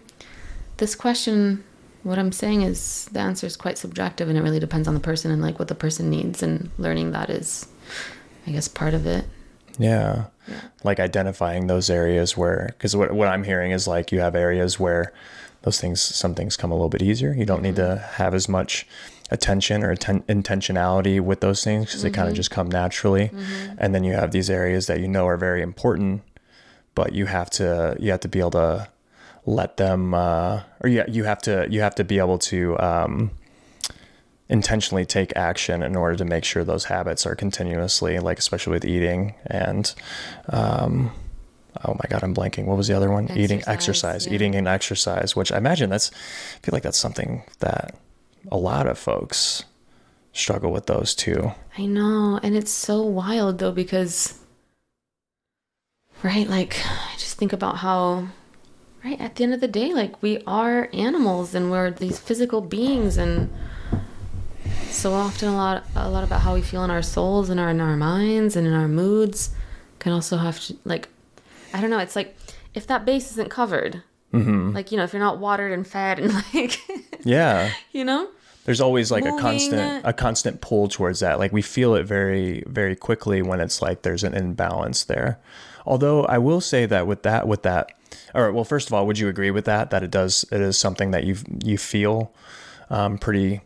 this 0.78 0.96
question 0.96 1.64
what 2.04 2.20
I'm 2.20 2.32
saying 2.32 2.62
is 2.62 3.06
the 3.14 3.20
answer 3.20 3.48
is 3.48 3.58
quite 3.58 3.80
subjective 3.80 4.30
and 4.30 4.38
it 4.38 4.42
really 4.44 4.60
depends 4.60 4.88
on 4.88 4.94
the 4.94 5.00
person 5.00 5.32
and 5.32 5.42
like 5.42 5.58
what 5.58 5.70
the 5.70 5.74
person 5.76 6.08
needs 6.12 6.44
and 6.44 6.70
learning 6.78 7.12
that 7.14 7.32
is 7.32 7.68
I 8.46 8.52
guess 8.52 8.68
part 8.68 8.94
of 8.94 9.08
it. 9.08 9.26
Yeah. 9.78 10.26
Like 10.84 11.00
identifying 11.00 11.68
those 11.68 11.90
areas 11.90 12.38
where, 12.38 12.68
because 12.68 12.96
what, 12.96 13.12
what 13.12 13.28
I'm 13.28 13.44
hearing 13.44 13.72
is 13.72 13.88
like 13.88 14.12
you 14.12 14.20
have 14.20 14.36
areas 14.36 14.80
where 14.80 15.12
those 15.64 15.82
things, 15.82 16.02
some 16.02 16.36
things 16.36 16.56
come 16.56 16.72
a 16.72 16.76
little 16.76 16.90
bit 16.90 17.02
easier. 17.02 17.34
You 17.34 17.46
don't 17.46 17.64
need 17.64 17.76
to 17.78 17.98
have 18.14 18.34
as 18.36 18.48
much 18.48 18.86
attention 19.32 19.84
or 19.84 19.92
atten- 19.92 20.22
intentionality 20.24 21.20
with 21.20 21.42
those 21.42 21.64
things 21.64 21.88
because 21.88 22.04
they 22.04 22.12
kind 22.12 22.30
of 22.30 22.36
just 22.36 22.52
come 22.52 22.70
naturally. 22.70 23.32
And 23.80 23.96
then 23.96 24.04
you 24.04 24.14
have 24.14 24.32
these 24.32 24.50
areas 24.50 24.86
that 24.86 25.00
you 25.00 25.08
know 25.08 25.26
are 25.26 25.38
very 25.38 25.64
important, 25.64 26.22
but 26.94 27.14
you 27.14 27.26
have 27.26 27.50
to, 27.52 27.98
you 28.00 28.12
have 28.12 28.20
to 28.20 28.28
be 28.28 28.40
able 28.40 28.52
to 28.52 28.88
let 29.48 29.78
them, 29.78 30.14
uh, 30.14 30.62
or 30.82 30.90
yeah, 30.90 31.06
you 31.08 31.24
have 31.24 31.42
to, 31.44 31.68
you 31.72 31.82
have 31.82 31.96
to 31.96 32.04
be 32.04 32.20
able 32.20 32.38
to, 32.38 32.80
um, 32.80 33.32
intentionally 34.48 35.06
take 35.06 35.36
action 35.36 35.82
in 35.82 35.96
order 35.96 36.16
to 36.16 36.26
make 36.26 36.44
sure 36.44 36.64
those 36.64 36.86
habits 36.86 37.26
are 37.26 37.36
continuously 37.36 38.20
like 38.20 38.38
especially 38.38 38.72
with 38.72 38.86
eating 38.86 39.34
and 39.48 39.96
um 40.50 41.12
oh 41.84 41.94
my 41.94 42.06
god 42.10 42.24
i'm 42.24 42.34
blanking. 42.34 42.66
What 42.66 42.78
was 42.78 42.88
the 42.88 42.96
other 42.96 43.10
one? 43.10 43.26
Eating 43.32 43.60
Exercise, 43.60 43.68
exercise 43.68 44.28
yeah. 44.28 44.34
eating 44.34 44.56
and 44.56 44.68
exercise 44.68 45.36
which 45.36 45.52
i 45.52 45.58
imagine 45.58 45.90
that's 45.90 46.12
i 46.12 46.60
feel 46.60 46.74
like 46.74 46.84
that's 46.84 46.98
something 46.98 47.44
that 47.60 47.96
a 48.52 48.58
lot 48.58 48.86
of 48.86 49.00
folks 49.00 49.64
struggle 50.36 50.72
with 50.72 50.86
those 50.86 51.16
too. 51.16 51.54
I 51.78 51.86
know, 51.86 52.40
and 52.44 52.56
it's 52.56 52.72
so 52.72 53.02
wild 53.02 53.60
though 53.60 53.72
because 53.72 54.38
right, 56.22 56.48
like 56.48 56.78
I 56.86 57.14
just 57.18 57.38
think 57.38 57.54
about 57.54 57.78
how 57.78 58.28
right 59.04 59.20
at 59.20 59.36
the 59.36 59.44
end 59.44 59.54
of 59.54 59.62
the 59.62 59.68
day 59.68 59.94
like 59.94 60.22
we 60.22 60.42
are 60.46 60.90
animals 60.94 61.56
and 61.56 61.72
we're 61.72 61.92
these 61.92 62.20
physical 62.20 62.62
beings 62.62 63.18
and 63.18 63.52
so 64.96 65.14
often 65.14 65.50
a 65.50 65.56
lot 65.56 65.84
a 65.96 66.10
lot 66.10 66.24
about 66.24 66.42
how 66.42 66.54
we 66.54 66.62
feel 66.62 66.84
in 66.84 66.90
our 66.90 67.02
souls 67.02 67.50
and 67.50 67.60
our 67.60 67.70
in 67.70 67.82
our 67.82 67.98
minds 67.98 68.56
and 68.56 68.66
in 68.66 68.74
our 68.74 68.88
moods 68.88 69.52
can 70.00 70.14
also 70.14 70.38
have 70.38 70.60
to 70.62 70.78
like 70.86 71.10
I 71.74 71.82
don't 71.82 71.90
know, 71.90 72.00
it's 72.00 72.16
like 72.16 72.38
if 72.74 72.88
that 72.88 73.06
base 73.06 73.32
isn't 73.32 73.50
covered, 73.50 74.02
like 74.32 74.92
you 74.92 74.98
know, 74.98 75.04
if 75.04 75.12
you're 75.12 75.22
not 75.22 75.40
watered 75.40 75.74
and 75.74 75.86
fed 75.86 76.20
and 76.20 76.34
like 76.54 76.80
yeah. 77.26 77.72
you 77.92 78.06
know, 78.06 78.30
there's 78.64 78.82
always 78.82 79.12
like 79.12 79.26
a 79.26 79.38
constant 79.38 80.06
a 80.06 80.14
constant 80.14 80.62
pull 80.62 80.88
towards 80.88 81.20
that. 81.20 81.40
Like 81.40 81.52
we 81.52 81.62
feel 81.62 81.96
it 81.96 82.04
very 82.04 82.64
very 82.66 82.96
quickly 82.96 83.42
when 83.42 83.60
it's 83.60 83.82
like 83.82 84.04
there's 84.04 84.24
an 84.24 84.34
imbalance 84.34 85.04
there. 85.04 85.40
Although 85.86 86.26
i 86.26 86.38
will 86.38 86.62
say 86.62 86.86
that 86.86 87.06
with 87.06 87.24
that 87.24 87.48
with 87.48 87.62
that 87.62 87.92
all 88.34 88.42
right 88.42 88.54
well 88.54 88.64
first 88.64 88.88
of 88.88 88.94
all 88.94 89.06
would 89.06 89.20
you 89.20 89.28
agree 89.28 89.52
with 89.52 89.66
that? 89.66 89.90
That 89.90 90.04
it 90.04 90.12
does 90.12 90.46
it 90.52 90.62
is 90.62 90.78
something 90.78 91.12
that 91.12 91.26
you 91.26 91.38
you 91.64 91.78
feel 91.78 92.32
um, 92.90 93.18
pretty 93.18 93.62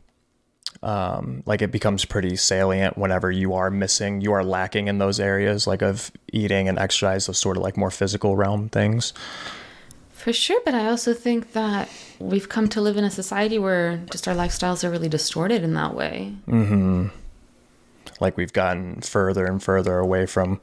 um, 0.81 1.43
like 1.45 1.61
it 1.61 1.71
becomes 1.71 2.05
pretty 2.05 2.35
salient 2.35 2.97
whenever 2.97 3.29
you 3.31 3.53
are 3.53 3.69
missing 3.69 4.21
you 4.21 4.31
are 4.31 4.43
lacking 4.43 4.87
in 4.87 4.97
those 4.97 5.19
areas 5.19 5.67
like 5.67 5.81
of 5.81 6.11
eating 6.31 6.67
and 6.69 6.79
exercise 6.79 7.25
those 7.25 7.37
sort 7.39 7.57
of 7.57 7.63
like 7.63 7.75
more 7.77 7.91
physical 7.91 8.35
realm 8.37 8.69
things 8.69 9.13
For 10.13 10.33
sure, 10.33 10.59
but 10.65 10.73
I 10.73 10.87
also 10.87 11.13
think 11.13 11.53
that 11.53 11.87
we've 12.19 12.49
come 12.49 12.67
to 12.69 12.81
live 12.81 12.97
in 12.97 13.05
a 13.05 13.09
society 13.11 13.57
where 13.57 13.97
just 14.11 14.27
our 14.27 14.35
lifestyles 14.35 14.83
are 14.83 14.89
really 14.91 15.07
distorted 15.07 15.63
in 15.63 15.73
that 15.75 15.93
way. 15.95 16.33
like 18.19 18.35
we've 18.35 18.51
gotten 18.51 18.99
further 19.01 19.45
and 19.45 19.63
further 19.63 19.97
away 19.97 20.25
from 20.25 20.59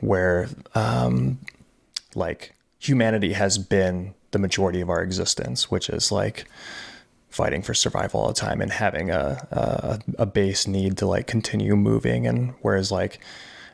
where 0.00 0.48
um 0.74 1.38
like 2.14 2.54
humanity 2.78 3.32
has 3.32 3.58
been 3.58 4.14
the 4.30 4.38
majority 4.38 4.80
of 4.80 4.88
our 4.90 5.02
existence 5.02 5.70
which 5.70 5.88
is 5.88 6.12
like 6.12 6.44
fighting 7.32 7.62
for 7.62 7.74
survival 7.74 8.20
all 8.20 8.28
the 8.28 8.34
time 8.34 8.60
and 8.60 8.70
having 8.70 9.10
a 9.10 9.46
a, 9.50 10.00
a 10.22 10.26
base 10.26 10.66
need 10.66 10.98
to 10.98 11.06
like 11.06 11.26
continue 11.26 11.74
moving. 11.76 12.26
And 12.26 12.54
whereas 12.62 12.92
like 12.92 13.18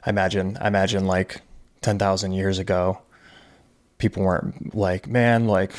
I 0.06 0.10
imagine 0.10 0.56
I 0.60 0.68
imagine 0.68 1.06
like 1.06 1.42
10,000 1.82 2.32
years 2.32 2.58
ago 2.58 3.02
people 3.98 4.22
weren't 4.22 4.74
like 4.74 5.06
man 5.06 5.46
like 5.46 5.72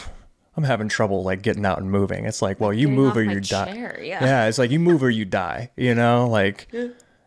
I'm 0.57 0.63
having 0.65 0.89
trouble 0.89 1.23
like 1.23 1.41
getting 1.41 1.65
out 1.65 1.79
and 1.79 1.89
moving. 1.89 2.25
It's 2.25 2.41
like 2.41 2.59
well 2.59 2.73
you 2.73 2.87
Getting 2.87 2.95
move 2.95 3.17
or 3.17 3.23
you 3.23 3.39
die. 3.39 3.73
chair, 3.73 3.99
yeah. 4.01 4.23
yeah 4.23 4.45
it's 4.47 4.57
like 4.57 4.71
you 4.71 4.79
move 4.79 5.01
or 5.03 5.09
you 5.09 5.25
die 5.25 5.71
you 5.75 5.95
know? 5.95 6.27
Like 6.27 6.67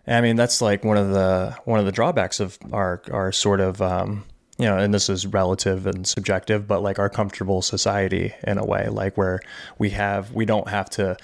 I 0.07 0.21
mean, 0.21 0.37
that's 0.37 0.61
like 0.61 0.85
one 0.85 0.97
of 0.97 1.11
the 1.11 1.57
one 1.65 1.79
of 1.79 1.87
the 1.87 1.93
drawbacks 1.93 2.41
of 2.41 2.59
our 2.73 3.03
our 3.13 3.31
sort 3.31 3.61
of 3.61 3.81
um, 3.81 4.25
you 4.63 4.69
know, 4.69 4.79
and 4.79 4.95
this 4.95 5.09
is 5.09 5.27
relative 5.27 5.87
and 5.87 6.07
subjective, 6.07 6.69
but 6.69 6.85
like 6.85 7.01
our 7.01 7.09
comfortable 7.09 7.63
society 7.63 8.33
in 8.45 8.59
a 8.59 8.65
way, 8.65 8.87
like 8.89 9.17
where 9.17 9.41
we 9.77 9.91
have 9.91 10.31
we 10.33 10.45
don't 10.45 10.69
have 10.69 10.89
to 10.91 11.17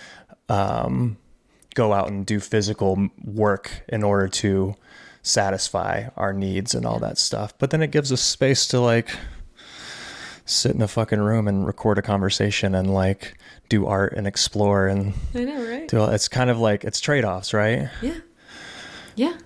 um, 0.48 1.16
go 1.76 1.92
out 1.92 2.08
and 2.08 2.26
do 2.26 2.40
physical 2.40 3.08
work 3.24 3.84
in 3.88 4.02
order 4.02 4.26
to 4.26 4.74
satisfy 5.22 6.08
our 6.16 6.32
needs 6.32 6.74
and 6.74 6.84
all 6.84 6.98
that 6.98 7.16
stuff. 7.16 7.56
But 7.58 7.70
then 7.70 7.80
it 7.80 7.92
gives 7.92 8.10
us 8.10 8.20
space 8.20 8.66
to 8.68 8.80
like 8.80 9.08
sit 10.44 10.72
in 10.72 10.82
a 10.82 10.88
fucking 10.88 11.20
room 11.20 11.46
and 11.46 11.64
record 11.64 11.96
a 11.96 12.02
conversation 12.02 12.74
and 12.74 12.92
like 12.92 13.38
do 13.68 13.86
art 13.86 14.14
and 14.14 14.26
explore 14.26 14.88
and 14.88 15.14
I 15.32 15.44
know, 15.44 15.62
right? 15.64 15.86
do 15.86 16.00
all, 16.00 16.08
it's 16.08 16.26
kind 16.26 16.50
of 16.50 16.58
like 16.58 16.82
it's 16.82 16.98
trade-offs, 16.98 17.54
right? 17.54 17.88
Yeah. 18.02 18.18
Yeah. 19.14 19.38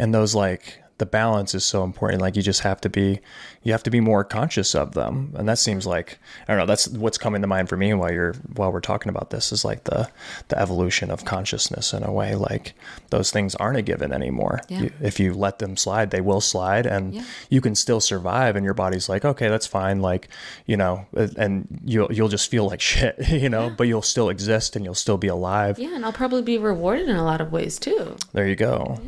and 0.00 0.14
those 0.14 0.34
like 0.34 0.82
the 0.98 1.06
balance 1.06 1.54
is 1.54 1.64
so 1.64 1.84
important 1.84 2.20
like 2.20 2.36
you 2.36 2.42
just 2.42 2.60
have 2.60 2.80
to 2.80 2.88
be 2.88 3.20
you 3.62 3.72
have 3.72 3.82
to 3.82 3.90
be 3.90 4.00
more 4.00 4.24
conscious 4.24 4.74
of 4.74 4.94
them 4.94 5.32
and 5.36 5.48
that 5.48 5.58
seems 5.58 5.86
like 5.86 6.18
i 6.46 6.52
don't 6.52 6.58
know 6.58 6.66
that's 6.66 6.88
what's 6.88 7.18
coming 7.18 7.40
to 7.40 7.46
mind 7.48 7.68
for 7.68 7.76
me 7.76 7.94
while 7.94 8.12
you're 8.12 8.34
while 8.56 8.72
we're 8.72 8.80
talking 8.80 9.08
about 9.10 9.30
this 9.30 9.52
is 9.52 9.64
like 9.64 9.84
the 9.84 10.08
the 10.48 10.58
evolution 10.58 11.10
of 11.10 11.24
consciousness 11.24 11.92
in 11.92 12.02
a 12.02 12.12
way 12.12 12.34
like 12.34 12.74
those 13.10 13.30
things 13.30 13.54
aren't 13.56 13.78
a 13.78 13.82
given 13.82 14.12
anymore 14.12 14.60
Yeah. 14.68 14.80
You- 14.82 14.92
if 15.00 15.20
you 15.20 15.34
let 15.34 15.58
them 15.60 15.76
slide 15.76 16.10
they 16.10 16.20
will 16.20 16.40
slide 16.40 16.84
and 16.86 17.14
Yeah. 17.14 17.24
you 17.48 17.60
can 17.60 17.74
still 17.74 18.00
survive 18.00 18.56
and 18.56 18.64
your 18.64 18.74
body's 18.74 19.08
like 19.08 19.24
okay 19.24 19.48
that's 19.48 19.66
fine 19.66 20.00
like 20.00 20.28
you 20.66 20.76
know 20.76 21.06
and 21.36 21.66
you'll 21.84 22.12
you'll 22.12 22.28
just 22.28 22.50
feel 22.50 22.66
like 22.66 22.80
shit 22.90 23.16
you 23.28 23.48
know 23.48 23.70
but 23.70 23.84
you'll 23.86 24.02
still 24.02 24.28
exist 24.28 24.74
and 24.76 24.84
you'll 24.84 24.94
still 24.94 25.16
be 25.18 25.28
alive 25.28 25.78
Yeah, 25.78 25.94
and 25.94 26.04
I'll 26.04 26.12
probably 26.12 26.42
be 26.42 26.58
rewarded 26.58 27.08
in 27.08 27.16
a 27.16 27.24
lot 27.24 27.40
of 27.40 27.52
ways 27.52 27.78
too. 27.78 28.16
there 28.32 28.48
you 28.48 28.56
go. 28.56 29.00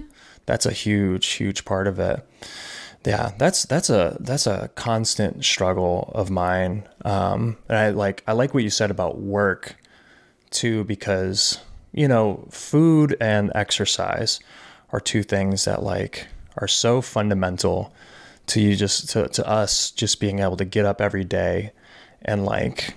That's 0.46 0.66
a 0.66 0.72
huge, 0.72 1.26
huge 1.26 1.64
part 1.64 1.86
of 1.86 1.98
it. 1.98 2.26
Yeah, 3.06 3.32
that's 3.38 3.64
that's 3.64 3.88
a 3.88 4.16
that's 4.20 4.46
a 4.46 4.70
constant 4.74 5.44
struggle 5.44 6.12
of 6.14 6.30
mine. 6.30 6.86
Um, 7.04 7.56
and 7.68 7.78
I 7.78 7.90
like 7.90 8.22
I 8.26 8.32
like 8.32 8.52
what 8.52 8.62
you 8.62 8.70
said 8.70 8.90
about 8.90 9.18
work 9.18 9.76
too, 10.50 10.84
because 10.84 11.60
you 11.92 12.06
know, 12.06 12.46
food 12.50 13.16
and 13.20 13.50
exercise 13.54 14.40
are 14.92 15.00
two 15.00 15.22
things 15.22 15.64
that 15.64 15.82
like 15.82 16.26
are 16.58 16.68
so 16.68 17.00
fundamental 17.00 17.92
to 18.46 18.60
you 18.60 18.76
just 18.76 19.08
to, 19.10 19.28
to 19.28 19.48
us 19.48 19.90
just 19.90 20.20
being 20.20 20.40
able 20.40 20.56
to 20.56 20.64
get 20.64 20.84
up 20.84 21.00
every 21.00 21.24
day 21.24 21.72
and 22.22 22.44
like 22.44 22.94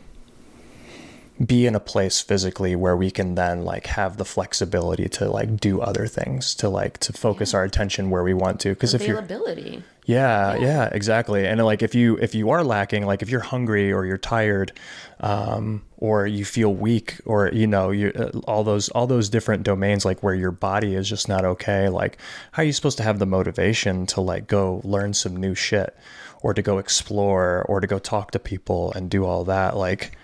be 1.43 1.65
in 1.65 1.73
a 1.75 1.79
place 1.79 2.21
physically 2.21 2.75
where 2.75 2.95
we 2.95 3.09
can 3.09 3.35
then 3.35 3.65
like 3.65 3.87
have 3.87 4.17
the 4.17 4.25
flexibility 4.25 5.09
to 5.09 5.29
like 5.29 5.59
do 5.59 5.81
other 5.81 6.05
things 6.05 6.53
to 6.55 6.69
like 6.69 6.99
to 6.99 7.11
focus 7.11 7.53
our 7.53 7.63
attention 7.63 8.09
where 8.11 8.23
we 8.23 8.33
want 8.33 8.59
to 8.59 8.69
because 8.69 8.93
if 8.93 9.07
you're 9.07 9.17
Availability. 9.17 9.83
yeah, 10.05 10.55
yeah, 10.55 10.89
exactly. 10.91 11.47
And 11.47 11.63
like 11.65 11.81
if 11.81 11.95
you 11.95 12.17
if 12.17 12.35
you 12.35 12.51
are 12.51 12.63
lacking, 12.63 13.05
like 13.05 13.21
if 13.23 13.29
you're 13.29 13.41
hungry 13.41 13.91
or 13.91 14.05
you're 14.05 14.17
tired, 14.17 14.73
um, 15.21 15.81
or 15.97 16.27
you 16.27 16.45
feel 16.45 16.73
weak, 16.73 17.19
or 17.25 17.49
you 17.51 17.65
know, 17.65 17.89
you 17.89 18.11
uh, 18.15 18.37
all 18.45 18.63
those 18.63 18.89
all 18.89 19.07
those 19.07 19.29
different 19.29 19.63
domains, 19.63 20.05
like 20.05 20.21
where 20.21 20.35
your 20.35 20.51
body 20.51 20.95
is 20.95 21.09
just 21.09 21.27
not 21.27 21.45
okay. 21.45 21.89
Like, 21.89 22.17
how 22.51 22.61
are 22.61 22.65
you 22.65 22.73
supposed 22.73 22.97
to 22.97 23.03
have 23.03 23.19
the 23.19 23.25
motivation 23.25 24.05
to 24.07 24.21
like 24.21 24.47
go 24.47 24.81
learn 24.83 25.13
some 25.13 25.35
new 25.35 25.55
shit, 25.55 25.95
or 26.41 26.53
to 26.53 26.61
go 26.61 26.77
explore, 26.77 27.65
or 27.69 27.79
to 27.79 27.87
go 27.87 27.97
talk 27.97 28.31
to 28.31 28.39
people 28.39 28.91
and 28.93 29.09
do 29.09 29.25
all 29.25 29.45
that? 29.45 29.77
Like, 29.77 30.15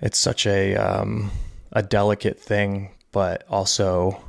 it's 0.00 0.18
such 0.18 0.46
a 0.46 0.76
um, 0.76 1.30
a 1.72 1.82
delicate 1.82 2.38
thing, 2.40 2.90
but 3.12 3.44
also 3.48 4.22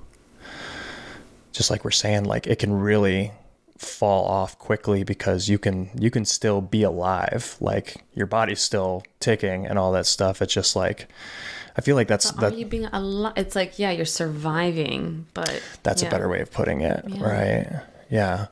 just 1.52 1.70
like 1.70 1.84
we're 1.84 1.92
saying, 1.92 2.26
like 2.26 2.48
it 2.48 2.60
can 2.60 2.74
really 2.74 3.32
fall 3.78 4.26
off 4.26 4.60
quickly 4.60 5.04
because 5.04 5.50
you 5.50 5.58
can 5.58 5.90
you 5.98 6.12
can 6.12 6.26
still 6.26 6.62
be 6.62 6.84
alive. 6.84 7.58
Like 7.60 8.04
your 8.14 8.28
body's 8.28 8.62
still 8.62 9.04
ticking 9.20 9.66
and 9.66 9.80
all 9.80 9.92
that 9.94 10.06
stuff. 10.06 10.42
It's 10.42 10.54
just 10.54 10.76
like 10.76 11.08
i 11.78 11.82
feel 11.82 11.96
like 11.96 12.10
that's 12.10 12.32
Are 12.34 12.42
that 12.42 12.58
you 12.58 12.66
being 12.66 12.86
a 12.86 13.00
lot? 13.00 13.38
It's 13.38 13.56
like, 13.56 13.80
yeah, 13.80 13.92
you're 13.92 14.06
surviving, 14.06 15.26
but 15.34 15.62
that's 15.84 16.02
yeah. 16.02 16.10
a 16.10 16.12
better 16.12 16.28
way 16.28 16.42
of 16.42 16.52
putting 16.52 16.82
it 16.82 17.04
right? 17.18 17.82
Yeah. 18.10 18.48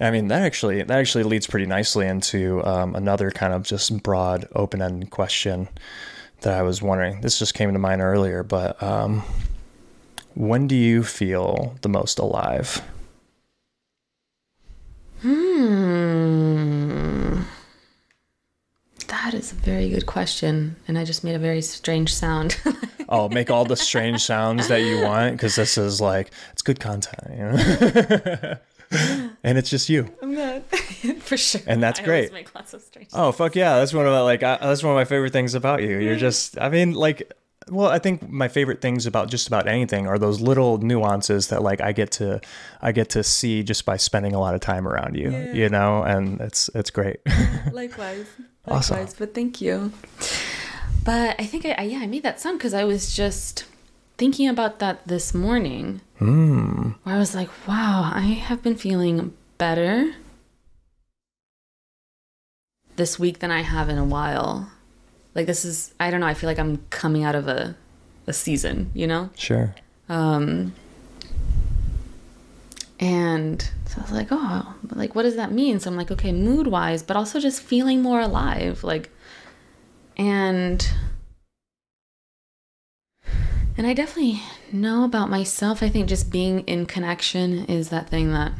I 0.00 0.10
mean 0.10 0.28
that 0.28 0.42
actually 0.42 0.82
that 0.82 0.98
actually 0.98 1.24
leads 1.24 1.46
pretty 1.46 1.66
nicely 1.66 2.06
into 2.06 2.64
um, 2.64 2.94
another 2.94 3.30
kind 3.30 3.52
of 3.52 3.62
just 3.64 4.02
broad 4.02 4.48
open-ended 4.54 5.10
question 5.10 5.68
that 6.42 6.58
i 6.58 6.62
was 6.62 6.82
wondering 6.82 7.20
this 7.20 7.38
just 7.38 7.54
came 7.54 7.72
to 7.72 7.78
mind 7.78 8.00
earlier 8.00 8.42
but 8.42 8.80
um, 8.82 9.22
when 10.34 10.66
do 10.66 10.74
you 10.74 11.02
feel 11.02 11.76
the 11.82 11.88
most 11.88 12.18
alive 12.18 12.82
Hmm. 15.22 15.82
That 19.06 19.34
is 19.34 19.52
a 19.52 19.54
very 19.54 19.88
good 19.88 20.06
question, 20.06 20.74
and 20.88 20.98
I 20.98 21.04
just 21.04 21.22
made 21.22 21.36
a 21.36 21.38
very 21.38 21.62
strange 21.62 22.12
sound. 22.12 22.58
oh, 23.08 23.28
make 23.28 23.48
all 23.48 23.64
the 23.64 23.76
strange 23.76 24.24
sounds 24.24 24.66
that 24.66 24.82
you 24.82 25.00
want 25.00 25.34
because 25.36 25.54
this 25.54 25.78
is 25.78 26.00
like 26.00 26.32
it's 26.52 26.62
good 26.62 26.80
content, 26.80 27.20
you 27.30 27.44
know. 28.98 29.28
And 29.44 29.58
it's 29.58 29.70
just 29.70 29.88
you. 29.88 30.08
I'm 30.22 30.34
not 30.34 30.62
for 31.20 31.36
sure. 31.36 31.60
And 31.66 31.82
that's 31.82 32.00
I 32.00 32.04
great. 32.04 32.32
make 32.32 32.54
lots 32.54 32.74
of 32.74 32.82
strange. 32.82 33.08
Oh 33.12 33.32
fuck 33.32 33.54
yeah, 33.56 33.76
that's 33.78 33.92
one 33.92 34.06
of 34.06 34.12
my, 34.12 34.20
like 34.20 34.42
I, 34.42 34.58
that's 34.60 34.82
one 34.82 34.92
of 34.92 34.96
my 34.96 35.04
favorite 35.04 35.32
things 35.32 35.54
about 35.54 35.82
you. 35.82 35.98
You're 35.98 36.16
just 36.16 36.58
I 36.60 36.68
mean 36.68 36.92
like 36.94 37.32
well, 37.70 37.88
I 37.88 38.00
think 38.00 38.28
my 38.28 38.48
favorite 38.48 38.80
things 38.80 39.06
about 39.06 39.30
just 39.30 39.46
about 39.46 39.68
anything 39.68 40.08
are 40.08 40.18
those 40.18 40.40
little 40.40 40.78
nuances 40.78 41.46
that 41.48 41.62
like 41.62 41.80
I 41.80 41.92
get 41.92 42.10
to 42.12 42.40
I 42.80 42.90
get 42.92 43.10
to 43.10 43.22
see 43.22 43.62
just 43.62 43.84
by 43.84 43.96
spending 43.96 44.34
a 44.34 44.40
lot 44.40 44.54
of 44.54 44.60
time 44.60 44.86
around 44.88 45.14
you, 45.16 45.30
Yeah. 45.30 45.52
you 45.52 45.68
know, 45.68 46.02
and 46.02 46.40
it's 46.40 46.68
it's 46.74 46.90
great. 46.90 47.20
Likewise. 47.72 48.26
Awesome. 48.66 49.06
But 49.18 49.34
thank 49.34 49.60
you. 49.60 49.92
But 51.04 51.34
I 51.40 51.44
think 51.46 51.64
I, 51.66 51.72
I 51.72 51.82
yeah, 51.82 51.98
I 51.98 52.06
made 52.06 52.22
that 52.24 52.40
sound 52.40 52.58
because 52.58 52.74
I 52.74 52.84
was 52.84 53.14
just 53.14 53.64
thinking 54.22 54.46
about 54.46 54.78
that 54.78 55.04
this 55.04 55.34
morning. 55.34 56.00
Hmm. 56.20 56.90
Where 57.02 57.16
I 57.16 57.18
was 57.18 57.34
like, 57.34 57.50
wow, 57.66 58.08
I 58.14 58.20
have 58.20 58.62
been 58.62 58.76
feeling 58.76 59.34
better 59.58 60.14
this 62.94 63.18
week 63.18 63.40
than 63.40 63.50
I 63.50 63.62
have 63.62 63.88
in 63.88 63.98
a 63.98 64.04
while. 64.04 64.70
Like 65.34 65.46
this 65.46 65.64
is 65.64 65.92
I 65.98 66.12
don't 66.12 66.20
know, 66.20 66.28
I 66.28 66.34
feel 66.34 66.48
like 66.48 66.60
I'm 66.60 66.86
coming 66.90 67.24
out 67.24 67.34
of 67.34 67.48
a 67.48 67.74
a 68.28 68.32
season, 68.32 68.92
you 68.94 69.08
know? 69.08 69.30
Sure. 69.36 69.74
Um, 70.08 70.72
and 73.00 73.60
so 73.86 73.98
I 73.98 74.02
was 74.02 74.12
like, 74.12 74.28
oh, 74.30 74.76
like, 74.94 75.16
what 75.16 75.24
does 75.24 75.34
that 75.34 75.50
mean? 75.50 75.80
So 75.80 75.90
I'm 75.90 75.96
like, 75.96 76.12
okay, 76.12 76.30
mood 76.30 76.68
wise, 76.68 77.02
but 77.02 77.16
also 77.16 77.40
just 77.40 77.60
feeling 77.60 78.00
more 78.02 78.20
alive. 78.20 78.84
Like, 78.84 79.10
and, 80.16 80.88
and 83.82 83.90
I 83.90 83.94
definitely 83.94 84.40
know 84.70 85.02
about 85.02 85.28
myself. 85.28 85.82
I 85.82 85.88
think 85.88 86.08
just 86.08 86.30
being 86.30 86.60
in 86.68 86.86
connection 86.86 87.64
is 87.64 87.88
that 87.88 88.08
thing 88.08 88.30
that 88.30 88.52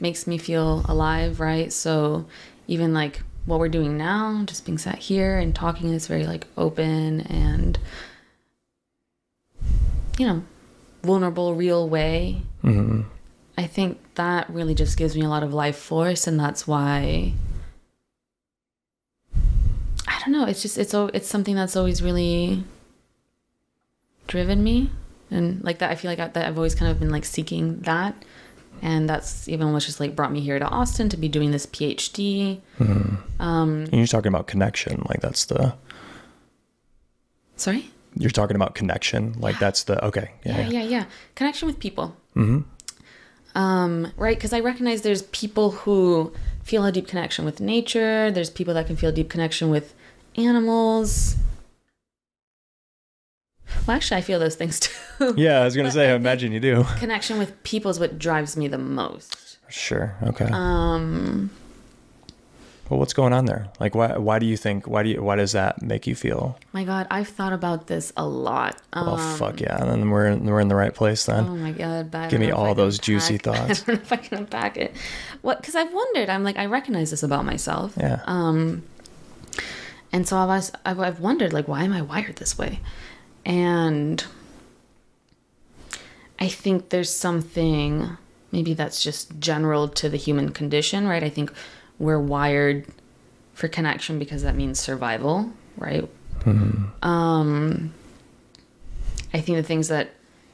makes 0.00 0.26
me 0.26 0.38
feel 0.38 0.86
alive, 0.88 1.38
right? 1.38 1.70
So 1.70 2.24
even 2.66 2.94
like 2.94 3.20
what 3.44 3.58
we're 3.58 3.68
doing 3.68 3.98
now, 3.98 4.42
just 4.46 4.64
being 4.64 4.78
sat 4.78 4.96
here 5.00 5.38
and 5.38 5.54
talking 5.54 5.92
is 5.92 6.06
very 6.06 6.24
like 6.24 6.46
open 6.56 7.20
and, 7.26 7.78
you 10.16 10.26
know, 10.26 10.42
vulnerable, 11.02 11.54
real 11.54 11.86
way. 11.86 12.40
hmm 12.62 13.02
I 13.58 13.66
think 13.66 13.98
that 14.14 14.48
really 14.48 14.74
just 14.74 14.96
gives 14.96 15.14
me 15.14 15.26
a 15.26 15.28
lot 15.28 15.42
of 15.42 15.52
life 15.52 15.76
force, 15.76 16.26
and 16.26 16.40
that's 16.40 16.66
why 16.66 17.34
I 20.08 20.18
don't 20.20 20.32
know. 20.32 20.46
It's 20.46 20.62
just 20.62 20.78
it's 20.78 20.94
it's 20.94 21.28
something 21.28 21.54
that's 21.54 21.76
always 21.76 22.02
really 22.02 22.64
driven 24.26 24.62
me, 24.62 24.90
and 25.30 25.62
like 25.64 25.78
that. 25.78 25.90
I 25.90 25.94
feel 25.94 26.10
like 26.10 26.18
I, 26.20 26.28
that 26.28 26.46
I've 26.46 26.56
always 26.56 26.74
kind 26.74 26.90
of 26.90 26.98
been 27.00 27.10
like 27.10 27.24
seeking 27.24 27.80
that, 27.80 28.14
and 28.82 29.08
that's 29.08 29.48
even 29.48 29.72
what's 29.72 29.86
just 29.86 30.00
like 30.00 30.14
brought 30.16 30.32
me 30.32 30.40
here 30.40 30.58
to 30.58 30.64
Austin 30.66 31.08
to 31.10 31.16
be 31.16 31.28
doing 31.28 31.50
this 31.50 31.66
PhD. 31.66 32.60
Um, 32.80 33.18
And 33.38 33.92
you're 33.94 34.06
talking 34.06 34.28
about 34.28 34.46
connection, 34.46 35.04
like 35.08 35.20
that's 35.20 35.44
the 35.46 35.74
sorry. 37.56 37.90
you're 38.16 38.30
talking 38.30 38.56
about 38.56 38.74
connection, 38.74 39.34
like 39.38 39.58
that's 39.58 39.84
the 39.84 40.02
okay, 40.06 40.30
yeah, 40.44 40.60
yeah, 40.60 40.68
yeah, 40.68 40.82
yeah. 40.82 41.04
Connection 41.34 41.66
with 41.66 41.78
people. 41.78 42.16
hmm 42.34 42.60
Um, 43.54 44.12
right? 44.16 44.36
Because 44.36 44.52
I 44.52 44.60
recognize 44.60 45.02
there's 45.02 45.22
people 45.22 45.70
who 45.70 46.32
feel 46.62 46.84
a 46.84 46.92
deep 46.92 47.08
connection 47.08 47.44
with 47.44 47.60
nature. 47.60 48.30
There's 48.30 48.50
people 48.50 48.74
that 48.74 48.86
can 48.86 48.96
feel 48.96 49.10
a 49.10 49.12
deep 49.12 49.30
connection 49.30 49.70
with 49.70 49.94
animals. 50.36 51.36
Well, 53.86 53.96
actually, 53.96 54.18
I 54.18 54.20
feel 54.20 54.38
those 54.38 54.54
things 54.56 54.80
too. 55.18 55.34
Yeah, 55.36 55.60
I 55.60 55.64
was 55.64 55.76
gonna 55.76 55.90
say, 55.90 56.10
I 56.10 56.14
imagine 56.14 56.52
you 56.52 56.60
do. 56.60 56.84
connection 56.98 57.38
with 57.38 57.62
people 57.62 57.90
is 57.90 57.98
what 58.00 58.18
drives 58.18 58.56
me 58.56 58.68
the 58.68 58.78
most. 58.78 59.58
Sure. 59.68 60.14
Okay. 60.22 60.48
Um, 60.52 61.50
well, 62.88 63.00
what's 63.00 63.14
going 63.14 63.32
on 63.32 63.46
there? 63.46 63.68
Like, 63.80 63.96
why? 63.96 64.16
Why 64.16 64.38
do 64.38 64.46
you 64.46 64.56
think? 64.56 64.86
Why 64.86 65.02
do 65.02 65.08
you? 65.08 65.20
Why 65.22 65.34
does 65.34 65.50
that 65.52 65.82
make 65.82 66.06
you 66.06 66.14
feel? 66.14 66.56
my 66.72 66.84
God, 66.84 67.08
I've 67.10 67.26
thought 67.26 67.52
about 67.52 67.88
this 67.88 68.12
a 68.16 68.24
lot. 68.24 68.80
Um, 68.92 69.08
Oh 69.08 69.36
fuck 69.36 69.60
yeah! 69.60 69.76
And 69.80 69.90
then 69.90 70.10
we're 70.10 70.26
in, 70.26 70.44
we're 70.44 70.60
in 70.60 70.68
the 70.68 70.76
right 70.76 70.94
place 70.94 71.26
then. 71.26 71.46
Oh 71.48 71.56
my 71.56 71.72
god! 71.72 72.12
Give 72.30 72.38
me 72.38 72.52
all 72.52 72.76
those 72.76 72.98
juicy 73.00 73.38
thoughts. 73.46 73.82
I 73.82 73.86
don't 73.86 73.88
know 73.96 74.02
if 74.02 74.12
I 74.12 74.16
can 74.16 74.38
unpack 74.38 74.76
it. 74.76 74.94
What? 75.42 75.60
Because 75.60 75.74
I've 75.74 75.92
wondered. 75.92 76.30
I'm 76.30 76.44
like, 76.44 76.56
I 76.58 76.66
recognize 76.66 77.10
this 77.10 77.24
about 77.24 77.44
myself. 77.44 77.94
Yeah. 77.96 78.20
Um, 78.26 78.84
and 80.12 80.26
so 80.28 80.36
I 80.36 80.44
was, 80.46 80.70
I've, 80.84 81.00
I've 81.00 81.20
wondered, 81.20 81.52
like, 81.52 81.66
why 81.66 81.82
am 81.82 81.92
I 81.92 82.00
wired 82.02 82.36
this 82.36 82.56
way? 82.56 82.78
And 83.46 84.22
I 86.38 86.48
think 86.48 86.90
there's 86.90 87.14
something 87.14 88.18
maybe 88.52 88.74
that's 88.74 89.02
just 89.02 89.38
general 89.38 89.88
to 89.88 90.08
the 90.08 90.16
human 90.16 90.50
condition, 90.50 91.06
right? 91.06 91.22
I 91.22 91.28
think 91.30 91.52
we're 91.98 92.18
wired 92.18 92.86
for 93.54 93.68
connection 93.68 94.18
because 94.18 94.42
that 94.42 94.54
means 94.54 94.78
survival, 94.78 95.50
right? 95.78 96.08
Um, 97.02 97.94
I 99.32 99.40
think 99.40 99.56
the 99.56 99.62
things 99.62 99.88
that 99.88 100.10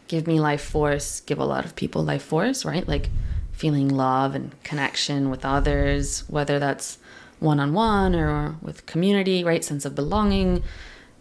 give 0.06 0.26
me 0.26 0.38
life 0.38 0.62
force 0.62 1.20
give 1.20 1.38
a 1.38 1.44
lot 1.44 1.64
of 1.64 1.74
people 1.74 2.04
life 2.04 2.22
force, 2.22 2.64
right? 2.64 2.86
Like 2.86 3.08
feeling 3.52 3.88
love 3.88 4.34
and 4.34 4.52
connection 4.62 5.30
with 5.30 5.44
others, 5.44 6.28
whether 6.28 6.58
that's 6.58 6.98
one 7.40 7.58
on 7.58 7.72
one 7.72 8.14
or 8.14 8.56
with 8.60 8.86
community, 8.86 9.42
right? 9.42 9.64
Sense 9.64 9.84
of 9.84 9.94
belonging. 9.94 10.62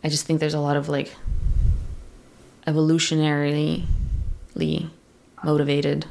I 0.04 0.10
just 0.10 0.26
think 0.26 0.40
there's 0.40 0.54
a 0.54 0.60
lot 0.60 0.78
of 0.78 0.90
like 0.90 1.16
evolutionarily 2.68 3.86
motivated 5.44 6.06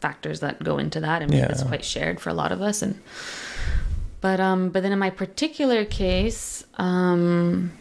factors 0.00 0.40
that 0.40 0.62
go 0.62 0.76
into 0.78 1.00
that 1.00 1.22
and 1.22 1.32
Yeah. 1.32 1.46
it's 1.48 1.62
quite 1.62 1.84
shared 1.84 2.20
for 2.20 2.28
a 2.30 2.34
lot 2.34 2.52
of 2.52 2.60
us 2.60 2.82
and 2.82 3.00
but 4.20 4.38
um 4.40 4.68
but 4.68 4.82
then 4.82 4.92
in 4.92 4.98
my 4.98 5.08
particular 5.10 5.84
case 5.84 6.64
um 6.76 7.72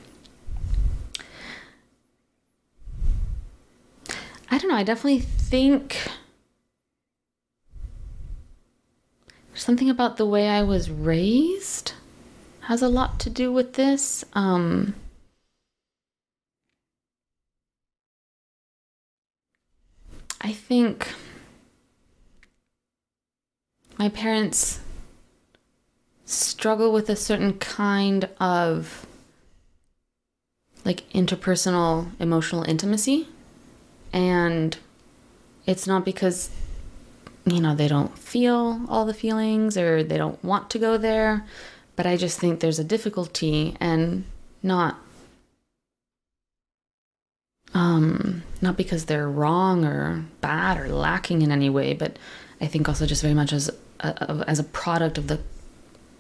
I 4.51 4.57
don't 4.59 4.69
know. 4.69 4.75
I 4.75 4.83
definitely 4.83 5.19
think 5.21 5.97
something 9.55 9.89
about 9.89 10.17
the 10.17 10.25
way 10.27 10.47
I 10.47 10.61
was 10.61 10.91
raised 10.91 11.93
has 12.61 12.81
a 12.83 12.87
lot 12.87 13.19
to 13.21 13.29
do 13.31 13.51
with 13.51 13.73
this. 13.73 14.23
Um, 14.33 14.93
I 20.43 20.51
think 20.51 21.07
my 23.97 24.09
parents 24.09 24.81
struggle 26.25 26.91
with 26.91 27.09
a 27.09 27.15
certain 27.15 27.57
kind 27.59 28.27
of 28.39 29.05
like 30.83 31.09
interpersonal 31.11 32.11
emotional 32.19 32.63
intimacy. 32.63 33.29
And 34.11 34.77
it's 35.65 35.87
not 35.87 36.03
because 36.03 36.49
you 37.45 37.61
know 37.61 37.75
they 37.75 37.87
don't 37.87 38.17
feel 38.17 38.85
all 38.89 39.05
the 39.05 39.13
feelings 39.13 39.77
or 39.77 40.03
they 40.03 40.17
don't 40.17 40.43
want 40.43 40.69
to 40.69 40.79
go 40.79 40.97
there 40.97 41.45
but 41.95 42.05
i 42.05 42.15
just 42.15 42.39
think 42.39 42.59
there's 42.59 42.79
a 42.79 42.83
difficulty 42.83 43.75
and 43.81 44.23
not 44.61 44.97
um 47.73 48.43
not 48.63 48.77
because 48.77 49.05
they're 49.05 49.29
wrong 49.29 49.85
or 49.85 50.25
bad 50.41 50.79
or 50.79 50.87
lacking 50.89 51.41
in 51.43 51.51
any 51.51 51.69
way 51.69 51.93
but 51.93 52.17
i 52.61 52.65
think 52.65 52.87
also 52.89 53.05
just 53.05 53.21
very 53.21 53.33
much 53.35 53.53
as 53.53 53.69
a, 53.99 54.43
as 54.47 54.57
a 54.57 54.63
product 54.63 55.17
of 55.17 55.27
the 55.27 55.39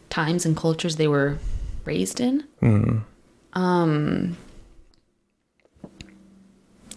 times 0.09 0.45
and 0.45 0.55
cultures 0.55 0.97
they 0.97 1.07
were 1.07 1.37
raised 1.85 2.19
in 2.19 2.43
Hmm. 2.59 2.99
um, 3.53 4.37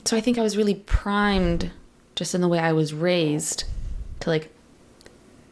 so 0.05 0.17
I 0.17 0.21
think 0.21 0.39
I 0.39 0.43
was 0.43 0.57
really 0.57 0.77
primed 0.77 1.73
just 2.15 2.33
in 2.35 2.41
the 2.41 2.47
way 2.47 2.61
I 2.61 2.73
was 2.73 2.95
raised 2.95 3.65
to 4.21 4.31
like 4.31 4.53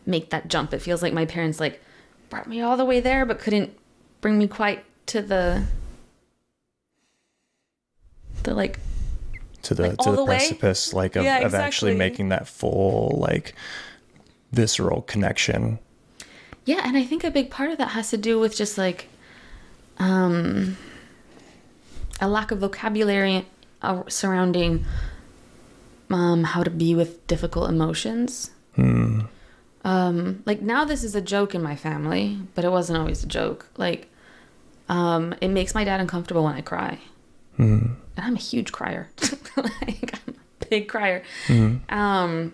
make 0.07 0.31
that 0.31 0.47
jump. 0.49 0.73
It 0.73 0.79
feels 0.79 1.03
like 1.03 1.13
my 1.13 1.25
parents 1.27 1.59
like 1.59 1.83
brought 2.31 2.49
me 2.49 2.61
all 2.61 2.77
the 2.77 2.85
way 2.85 3.01
there 3.01 3.27
but 3.27 3.41
couldn't 3.41 3.77
bring 4.21 4.39
me 4.39 4.47
quite 4.47 4.85
to 5.07 5.23
the 5.23 5.65
the 8.45 8.55
like 8.55 8.79
To 9.65 9.75
the 9.75 9.89
Like, 9.89 9.99
to 9.99 10.11
the, 10.11 10.17
the 10.17 10.25
precipice, 10.25 10.93
like 10.93 11.17
of, 11.17 11.25
Yeah, 11.25 11.39
of 11.47 11.55
actually 11.55 11.95
making 11.95 12.29
that 12.31 12.47
full 12.49 13.17
like 13.19 13.55
visceral 14.53 15.03
connection. 15.03 15.79
Yeah, 16.65 16.81
and 16.85 16.97
I 16.97 17.05
think 17.05 17.25
a 17.25 17.31
big 17.31 17.51
part 17.51 17.71
of 17.71 17.79
that 17.79 17.89
has 17.89 18.11
to 18.11 18.17
do 18.17 18.39
with 18.39 18.55
just 18.57 18.79
like 18.79 19.09
um 19.99 20.77
a 22.21 22.29
lack 22.29 22.51
of 22.51 22.59
vocabulary 22.59 23.47
uh, 23.83 24.03
surrounding 24.09 24.85
um 26.11 26.45
how 26.45 26.63
to 26.63 26.71
be 26.71 26.95
with 26.95 27.27
difficult 27.27 27.69
emotions. 27.71 28.51
Hmm. 28.77 29.23
Um 29.85 30.43
like 30.47 30.63
now 30.63 30.85
this 30.85 31.05
is 31.05 31.15
a 31.15 31.21
joke 31.21 31.55
in 31.55 31.63
my 31.63 31.77
family, 31.77 32.39
but 32.55 32.65
it 32.65 32.71
wasn't 32.71 32.99
always 32.99 33.23
a 33.25 33.27
joke. 33.27 33.67
Like 33.77 34.09
Um, 34.89 35.35
it 35.41 35.49
makes 35.49 35.75
my 35.75 35.85
dad 35.85 36.01
uncomfortable 36.01 36.45
when 36.45 36.55
I 36.55 36.61
cry. 36.61 36.99
And 38.17 38.27
I'm 38.27 38.35
a 38.35 38.39
huge 38.39 38.73
crier. 38.73 39.09
like, 39.57 40.15
I'm 40.27 40.35
a 40.63 40.67
big 40.69 40.89
crier. 40.89 41.23
Um, 41.89 42.53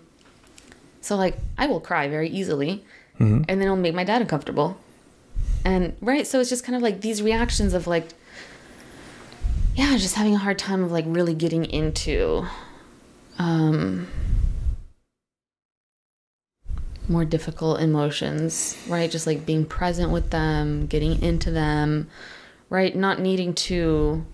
so, 1.01 1.17
like, 1.17 1.39
I 1.59 1.67
will 1.67 1.81
cry 1.81 2.09
very 2.09 2.29
easily. 2.29 2.85
And 3.49 3.61
then 3.61 3.63
it'll 3.63 3.77
make 3.77 3.95
my 3.95 4.05
dad 4.05 4.23
uncomfortable. 4.23 4.79
And, 5.65 5.97
right? 6.01 6.27
So 6.27 6.41
it's 6.41 6.49
just 6.49 6.65
kind 6.65 6.77
of 6.77 6.83
like 6.83 7.01
these 7.03 7.23
reactions 7.23 7.75
of, 7.75 7.87
like, 7.87 8.09
yeah, 9.75 9.97
just 9.97 10.15
having 10.15 10.35
a 10.35 10.39
hard 10.39 10.59
time 10.59 10.83
of, 10.83 10.91
like, 10.91 11.05
really 11.07 11.35
getting 11.35 11.65
into 11.65 12.47
um, 13.39 14.07
more 17.11 17.25
difficult 17.25 17.81
emotions, 17.81 18.79
right? 18.89 19.11
Just 19.11 19.27
like 19.27 19.45
being 19.45 19.67
present 19.67 20.11
with 20.13 20.31
them, 20.31 20.87
getting 20.87 21.21
into 21.23 21.51
them, 21.51 22.09
right? 22.71 22.95
Not 22.95 23.19
needing 23.19 23.53
to 23.55 24.25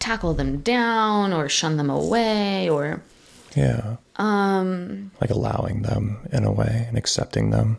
tackle 0.00 0.34
them 0.34 0.60
down 0.60 1.32
or 1.32 1.48
shun 1.48 1.76
them 1.76 1.90
away 1.90 2.68
or 2.68 3.02
Yeah. 3.54 3.96
um 4.16 5.10
Like 5.20 5.30
allowing 5.30 5.82
them 5.82 6.18
in 6.32 6.44
a 6.44 6.50
way 6.52 6.86
and 6.88 6.96
accepting 6.98 7.50
them. 7.50 7.78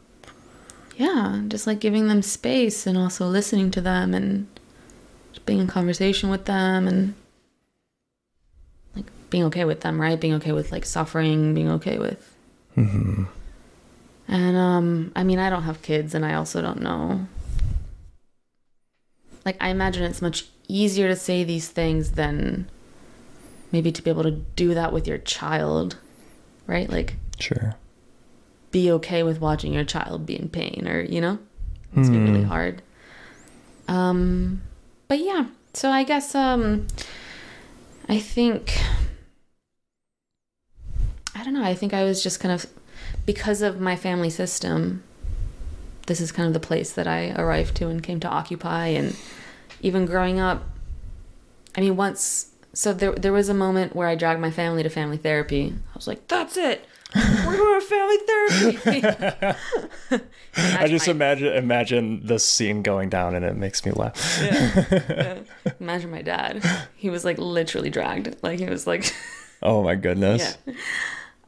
yeah, 0.98 1.42
just 1.48 1.66
like 1.68 1.80
giving 1.80 2.08
them 2.08 2.22
space 2.22 2.86
and 2.88 2.98
also 2.98 3.28
listening 3.28 3.72
to 3.72 3.82
them 3.82 4.14
and 4.14 4.48
being 5.46 5.60
in 5.60 5.68
conversation 5.68 6.30
with 6.30 6.46
them 6.46 6.88
and 6.88 7.16
like 8.96 9.06
being 9.32 9.44
okay 9.46 9.66
with 9.66 9.82
them, 9.82 10.00
right? 10.00 10.20
Being 10.22 10.36
okay 10.36 10.52
with 10.54 10.72
like 10.72 10.86
suffering, 10.86 11.56
being 11.56 11.70
okay 11.72 11.98
with 11.98 12.22
mm-hmm. 12.78 13.24
And 14.28 14.56
um 14.56 15.12
I 15.16 15.24
mean 15.24 15.40
I 15.40 15.50
don't 15.50 15.64
have 15.64 15.82
kids 15.82 16.14
and 16.16 16.24
I 16.24 16.36
also 16.36 16.62
don't 16.62 16.82
know. 16.82 17.26
Like 19.46 19.58
I 19.60 19.70
imagine 19.70 20.04
it's 20.04 20.22
much 20.22 20.46
easier 20.72 21.08
to 21.08 21.16
say 21.16 21.44
these 21.44 21.68
things 21.70 22.12
than 22.12 22.70
maybe 23.72 23.92
to 23.92 24.02
be 24.02 24.10
able 24.10 24.24
to 24.24 24.32
do 24.32 24.74
that 24.74 24.92
with 24.94 25.08
your 25.08 25.18
child. 25.18 25.98
Right? 26.68 26.90
Like 26.90 27.16
Sure. 27.40 27.76
be 28.72 28.90
okay 28.92 29.24
with 29.24 29.42
watching 29.42 29.74
your 29.74 29.84
child 29.84 30.26
be 30.26 30.40
in 30.40 30.48
pain 30.50 30.88
or, 30.88 31.02
you 31.02 31.20
know? 31.22 31.40
It's 31.96 32.10
been 32.10 32.24
really 32.24 32.42
Hmm. 32.42 32.48
hard. 32.48 32.82
Um 33.88 34.62
but 35.08 35.20
yeah, 35.20 35.48
so 35.74 35.90
I 35.90 36.04
guess 36.04 36.34
um 36.36 36.88
I 38.08 38.20
think 38.20 38.78
I 41.36 41.44
don't 41.44 41.54
know, 41.54 41.64
I 41.64 41.74
think 41.76 41.94
I 41.94 42.04
was 42.04 42.22
just 42.24 42.40
kind 42.40 42.54
of 42.54 42.66
because 43.26 43.62
of 43.62 43.80
my 43.80 43.96
family 43.96 44.30
system 44.30 45.04
this 46.08 46.20
is 46.20 46.32
kind 46.32 46.48
of 46.48 46.54
the 46.54 46.60
place 46.60 46.92
that 46.94 47.08
I 47.08 47.32
arrived 47.32 47.76
to 47.78 47.88
and 47.88 48.02
came 48.02 48.20
to 48.22 48.28
occupy 48.28 48.88
and 48.88 49.16
even 49.82 50.06
growing 50.06 50.40
up 50.40 50.64
I 51.76 51.82
mean 51.82 51.96
once 51.96 52.48
so 52.74 52.94
there 52.94 53.12
there 53.14 53.34
was 53.34 53.50
a 53.50 53.54
moment 53.54 53.96
where 53.96 54.08
I 54.08 54.16
dragged 54.16 54.40
my 54.40 54.52
family 54.52 54.82
to 54.84 54.90
family 54.90 55.18
therapy. 55.18 55.74
I 55.76 55.98
was 55.98 56.08
like, 56.08 56.26
that's 56.30 56.56
it. 56.56 56.86
We're 57.14 57.58
going 57.58 57.82
to 57.82 57.86
family 57.86 58.18
therapy. 59.12 59.58
I 60.56 60.88
just 60.88 61.08
my- 61.08 61.12
imagine 61.12 61.54
imagine 61.54 62.26
the 62.26 62.40
scene 62.40 62.82
going 62.82 63.10
down 63.10 63.36
and 63.36 63.44
it 63.44 63.58
makes 63.58 63.86
me 63.86 63.92
laugh. 63.92 64.40
yeah. 64.42 65.40
Imagine 65.82 66.12
my 66.12 66.22
dad. 66.22 66.64
He 66.96 67.10
was 67.10 67.26
like 67.26 67.38
literally 67.38 67.90
dragged. 67.90 68.38
Like 68.42 68.60
he 68.60 68.68
was 68.68 68.88
like, 68.88 69.14
Oh 69.62 69.84
my 69.84 69.96
goodness. 69.96 70.58
yeah. 70.66 70.74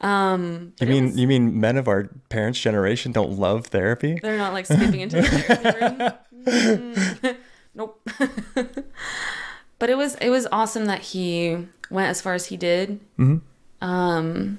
Um, 0.02 0.74
You 0.80 0.86
mean 0.86 1.04
was- 1.06 1.16
you 1.16 1.26
mean 1.26 1.58
men 1.60 1.78
of 1.78 1.88
our 1.88 2.10
parents' 2.28 2.60
generation 2.60 3.12
don't 3.12 3.38
love 3.38 3.68
therapy? 3.68 4.18
they're 4.22 4.36
not 4.36 4.52
like 4.52 4.66
skipping 4.66 5.00
into 5.00 5.22
the 5.22 5.28
therapy 5.28 7.24
room? 7.24 7.36
Nope. 7.74 8.00
but 9.78 9.90
it 9.90 9.96
was 9.96 10.14
it 10.16 10.30
was 10.30 10.46
awesome 10.52 10.84
that 10.86 11.00
he 11.00 11.66
went 11.90 12.08
as 12.08 12.20
far 12.20 12.34
as 12.34 12.46
he 12.46 12.56
did. 12.56 13.00
Mhm. 13.18 13.40
Um, 13.80 14.58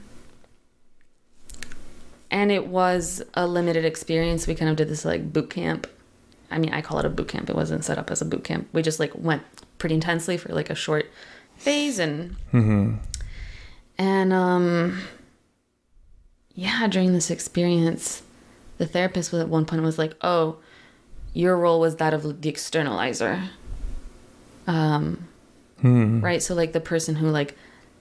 and 2.31 2.51
it 2.51 2.67
was 2.67 3.23
a 3.33 3.47
limited 3.47 3.85
experience. 3.85 4.47
We 4.47 4.55
kind 4.55 4.69
of 4.69 4.75
did 4.75 4.89
this 4.89 5.05
like 5.05 5.31
boot 5.31 5.49
camp. 5.49 5.87
I 6.51 6.57
mean, 6.59 6.73
I 6.73 6.81
call 6.81 6.99
it 6.99 7.05
a 7.05 7.09
boot 7.09 7.27
camp. 7.27 7.49
It 7.49 7.55
wasn't 7.55 7.83
set 7.85 7.97
up 7.97 8.11
as 8.11 8.21
a 8.21 8.25
boot 8.25 8.43
camp. 8.43 8.67
We 8.73 8.81
just 8.81 8.99
like 8.99 9.11
went 9.15 9.43
pretty 9.77 9.95
intensely 9.95 10.37
for 10.37 10.53
like 10.53 10.69
a 10.69 10.75
short 10.75 11.09
phase 11.57 11.99
and 11.99 12.35
Mm-hmm. 12.53 12.95
and 13.97 14.33
um 14.33 15.01
yeah, 16.53 16.87
during 16.87 17.13
this 17.13 17.29
experience, 17.31 18.23
the 18.77 18.85
therapist 18.85 19.31
was 19.33 19.41
at 19.41 19.49
one 19.49 19.65
point 19.65 19.81
was 19.81 19.97
like, 19.97 20.13
"Oh, 20.21 20.57
your 21.35 21.55
role 21.57 21.79
was 21.79 21.97
that 21.97 22.13
of 22.15 22.41
the 22.41 22.51
externalizer." 22.51 23.49
Um 24.65 25.27
Hmm. 25.81 26.21
right? 26.21 26.41
So 26.41 26.55
like 26.55 26.71
the 26.73 26.79
person 26.79 27.15
who 27.15 27.29
like 27.29 27.55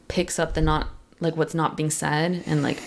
picks 0.09 0.38
up 0.38 0.55
the 0.55 0.61
not 0.62 0.88
like 1.20 1.37
what's 1.37 1.55
not 1.55 1.77
being 1.77 1.90
said 1.90 2.42
and 2.47 2.62
like 2.62 2.81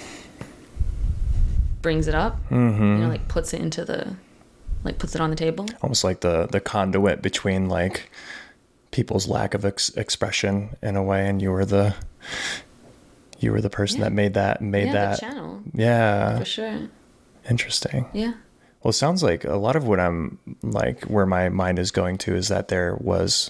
brings 1.82 2.08
it 2.08 2.16
up, 2.16 2.38
Mm-hmm. 2.50 2.84
you 2.84 2.98
know, 3.00 3.10
like 3.10 3.28
puts 3.28 3.54
it 3.54 3.62
into 3.62 3.86
the 3.86 4.16
like 4.84 4.98
puts 4.98 5.14
it 5.16 5.22
on 5.22 5.30
the 5.30 5.36
table. 5.36 5.66
Almost 5.82 6.04
like 6.04 6.22
the 6.22 6.48
the 6.48 6.60
conduit 6.60 7.22
between 7.22 7.68
like 7.70 8.10
people's 8.92 9.28
lack 9.28 9.54
of 9.54 9.66
ex- 9.66 9.90
expression 9.98 10.76
in 10.82 10.96
a 10.96 11.04
way, 11.04 11.28
and 11.28 11.42
you 11.42 11.52
were 11.52 11.66
the 11.66 11.94
you 13.40 13.52
were 13.52 13.62
the 13.62 13.70
person 13.70 14.00
Yeah. 14.00 14.06
that 14.06 14.14
made 14.14 14.34
that 14.36 14.62
made 14.62 14.88
yeah, 14.88 14.94
that. 14.94 15.12
the 15.16 15.22
channel. 15.22 15.62
Yeah, 15.74 16.40
For 16.40 16.46
sure. 16.46 16.80
interesting. 17.50 18.06
Yeah. 18.14 18.34
Well, 18.84 18.90
it 18.92 18.94
sounds 18.94 19.24
like 19.24 19.44
a 19.44 19.56
lot 19.56 19.76
of 19.76 19.88
what 19.88 20.00
I'm 20.00 20.38
like 20.62 21.04
where 21.06 21.26
my 21.26 21.50
mind 21.50 21.80
is 21.80 21.92
going 21.92 22.18
to 22.20 22.36
is 22.36 22.48
that 22.48 22.68
there 22.68 22.96
was 23.00 23.50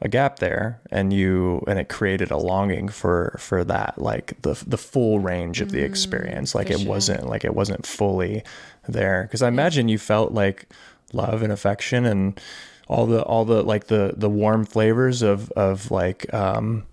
a 0.00 0.08
gap 0.08 0.38
there 0.38 0.80
and 0.90 1.12
you 1.12 1.62
and 1.66 1.78
it 1.78 1.88
created 1.88 2.30
a 2.30 2.36
longing 2.36 2.88
for 2.88 3.36
for 3.38 3.64
that 3.64 3.94
like 3.96 4.40
the 4.42 4.62
the 4.66 4.76
full 4.76 5.18
range 5.20 5.60
of 5.60 5.70
the 5.70 5.82
experience. 5.82 6.54
like 6.54 6.68
Mm, 6.68 6.74
it 6.74 6.80
sure. 6.80 6.88
wasn't 6.88 7.26
like 7.28 7.44
it 7.44 7.54
wasn't 7.54 7.86
fully 7.86 8.42
there. 8.88 9.22
Because 9.22 9.42
I 9.42 9.48
imagine 9.48 9.88
you 9.88 9.98
felt 9.98 10.32
like 10.32 10.66
love 11.12 11.42
and 11.42 11.52
affection 11.52 12.04
and 12.04 12.40
all 12.88 13.06
the 13.06 13.22
all 13.22 13.44
the 13.44 13.62
like 13.62 13.86
the 13.86 14.14
the 14.16 14.28
warm 14.30 14.64
flavors 14.64 15.22
of 15.22 15.50
of 15.52 15.90
like 15.90 16.32
um 16.34 16.84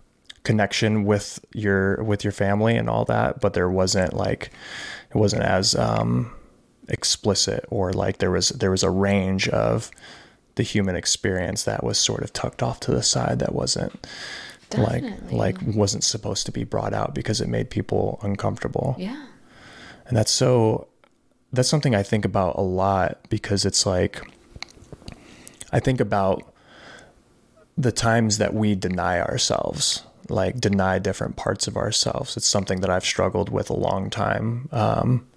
connection 0.43 1.03
with 1.05 1.43
your 1.53 2.01
with 2.03 2.23
your 2.23 2.31
family 2.31 2.75
and 2.75 2.89
all 2.89 3.05
that 3.05 3.39
but 3.41 3.53
there 3.53 3.69
wasn't 3.69 4.13
like 4.13 4.49
it 5.13 5.17
wasn't 5.17 5.41
as 5.43 5.75
um 5.75 6.31
explicit 6.91 7.65
or 7.69 7.91
like 7.93 8.17
there 8.19 8.31
was 8.31 8.49
there 8.49 8.69
was 8.71 8.83
a 8.83 8.89
range 8.89 9.47
of 9.49 9.89
the 10.55 10.63
human 10.63 10.95
experience 10.95 11.63
that 11.63 11.83
was 11.83 11.97
sort 11.97 12.21
of 12.23 12.31
tucked 12.33 12.61
off 12.61 12.79
to 12.81 12.91
the 12.91 13.01
side 13.01 13.39
that 13.39 13.53
wasn't 13.55 14.05
Definitely. 14.69 15.37
like 15.37 15.57
like 15.57 15.75
wasn't 15.75 16.03
supposed 16.03 16.45
to 16.45 16.51
be 16.51 16.63
brought 16.63 16.93
out 16.93 17.15
because 17.15 17.41
it 17.41 17.47
made 17.49 17.69
people 17.69 18.19
uncomfortable 18.21 18.95
Yeah. 18.99 19.25
and 20.07 20.15
that's 20.17 20.31
so 20.31 20.87
that's 21.53 21.67
something 21.69 21.95
I 21.95 22.03
think 22.03 22.23
about 22.25 22.57
a 22.57 22.61
lot 22.61 23.19
because 23.29 23.65
it's 23.65 23.85
like 23.85 24.21
I 25.71 25.79
think 25.79 25.99
about 26.01 26.43
the 27.77 27.91
times 27.91 28.37
that 28.37 28.53
we 28.53 28.75
deny 28.75 29.19
ourselves, 29.21 30.03
like 30.29 30.59
deny 30.59 30.99
different 30.99 31.35
parts 31.35 31.67
of 31.67 31.77
ourselves. 31.77 32.37
It's 32.37 32.47
something 32.47 32.81
that 32.81 32.89
I've 32.89 33.05
struggled 33.05 33.49
with 33.49 33.69
a 33.69 33.75
long 33.75 34.09
time. 34.09 34.69
Um, 34.71 35.27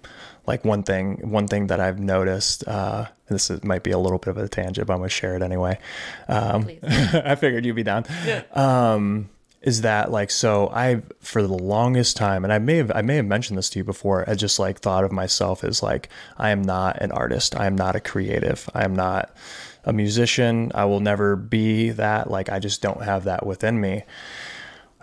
like 0.47 0.63
one 0.63 0.83
thing, 0.83 1.29
one 1.29 1.47
thing 1.47 1.67
that 1.67 1.79
I've 1.79 1.99
noticed. 1.99 2.67
Uh, 2.67 3.07
this 3.27 3.49
is, 3.49 3.63
might 3.63 3.83
be 3.83 3.91
a 3.91 3.97
little 3.97 4.19
bit 4.19 4.29
of 4.29 4.37
a 4.37 4.47
tangent, 4.47 4.87
but 4.87 4.93
I'm 4.93 4.99
gonna 4.99 5.09
share 5.09 5.35
it 5.35 5.41
anyway. 5.41 5.79
Um, 6.27 6.69
I 6.83 7.35
figured 7.35 7.65
you'd 7.65 7.75
be 7.75 7.83
down. 7.83 8.05
Um, 8.53 9.29
is 9.61 9.81
that 9.81 10.11
like 10.11 10.29
so? 10.29 10.69
I 10.69 11.01
for 11.21 11.41
the 11.41 11.47
longest 11.47 12.15
time, 12.17 12.43
and 12.43 12.53
I 12.53 12.59
may 12.59 12.77
have 12.77 12.91
I 12.93 13.01
may 13.01 13.15
have 13.15 13.25
mentioned 13.25 13.57
this 13.57 13.71
to 13.71 13.79
you 13.79 13.83
before. 13.83 14.23
I 14.29 14.35
just 14.35 14.59
like 14.59 14.79
thought 14.79 15.03
of 15.03 15.11
myself 15.11 15.63
as 15.63 15.81
like 15.81 16.09
I 16.37 16.51
am 16.51 16.61
not 16.61 17.01
an 17.01 17.11
artist. 17.11 17.55
I 17.55 17.65
am 17.65 17.75
not 17.75 17.95
a 17.95 17.99
creative. 17.99 18.69
I 18.75 18.83
am 18.83 18.95
not 18.95 19.35
a 19.83 19.91
musician. 19.91 20.71
I 20.75 20.85
will 20.85 20.99
never 20.99 21.35
be 21.35 21.89
that. 21.89 22.29
Like 22.29 22.49
I 22.49 22.59
just 22.59 22.83
don't 22.83 23.01
have 23.03 23.23
that 23.23 23.45
within 23.45 23.81
me. 23.81 24.03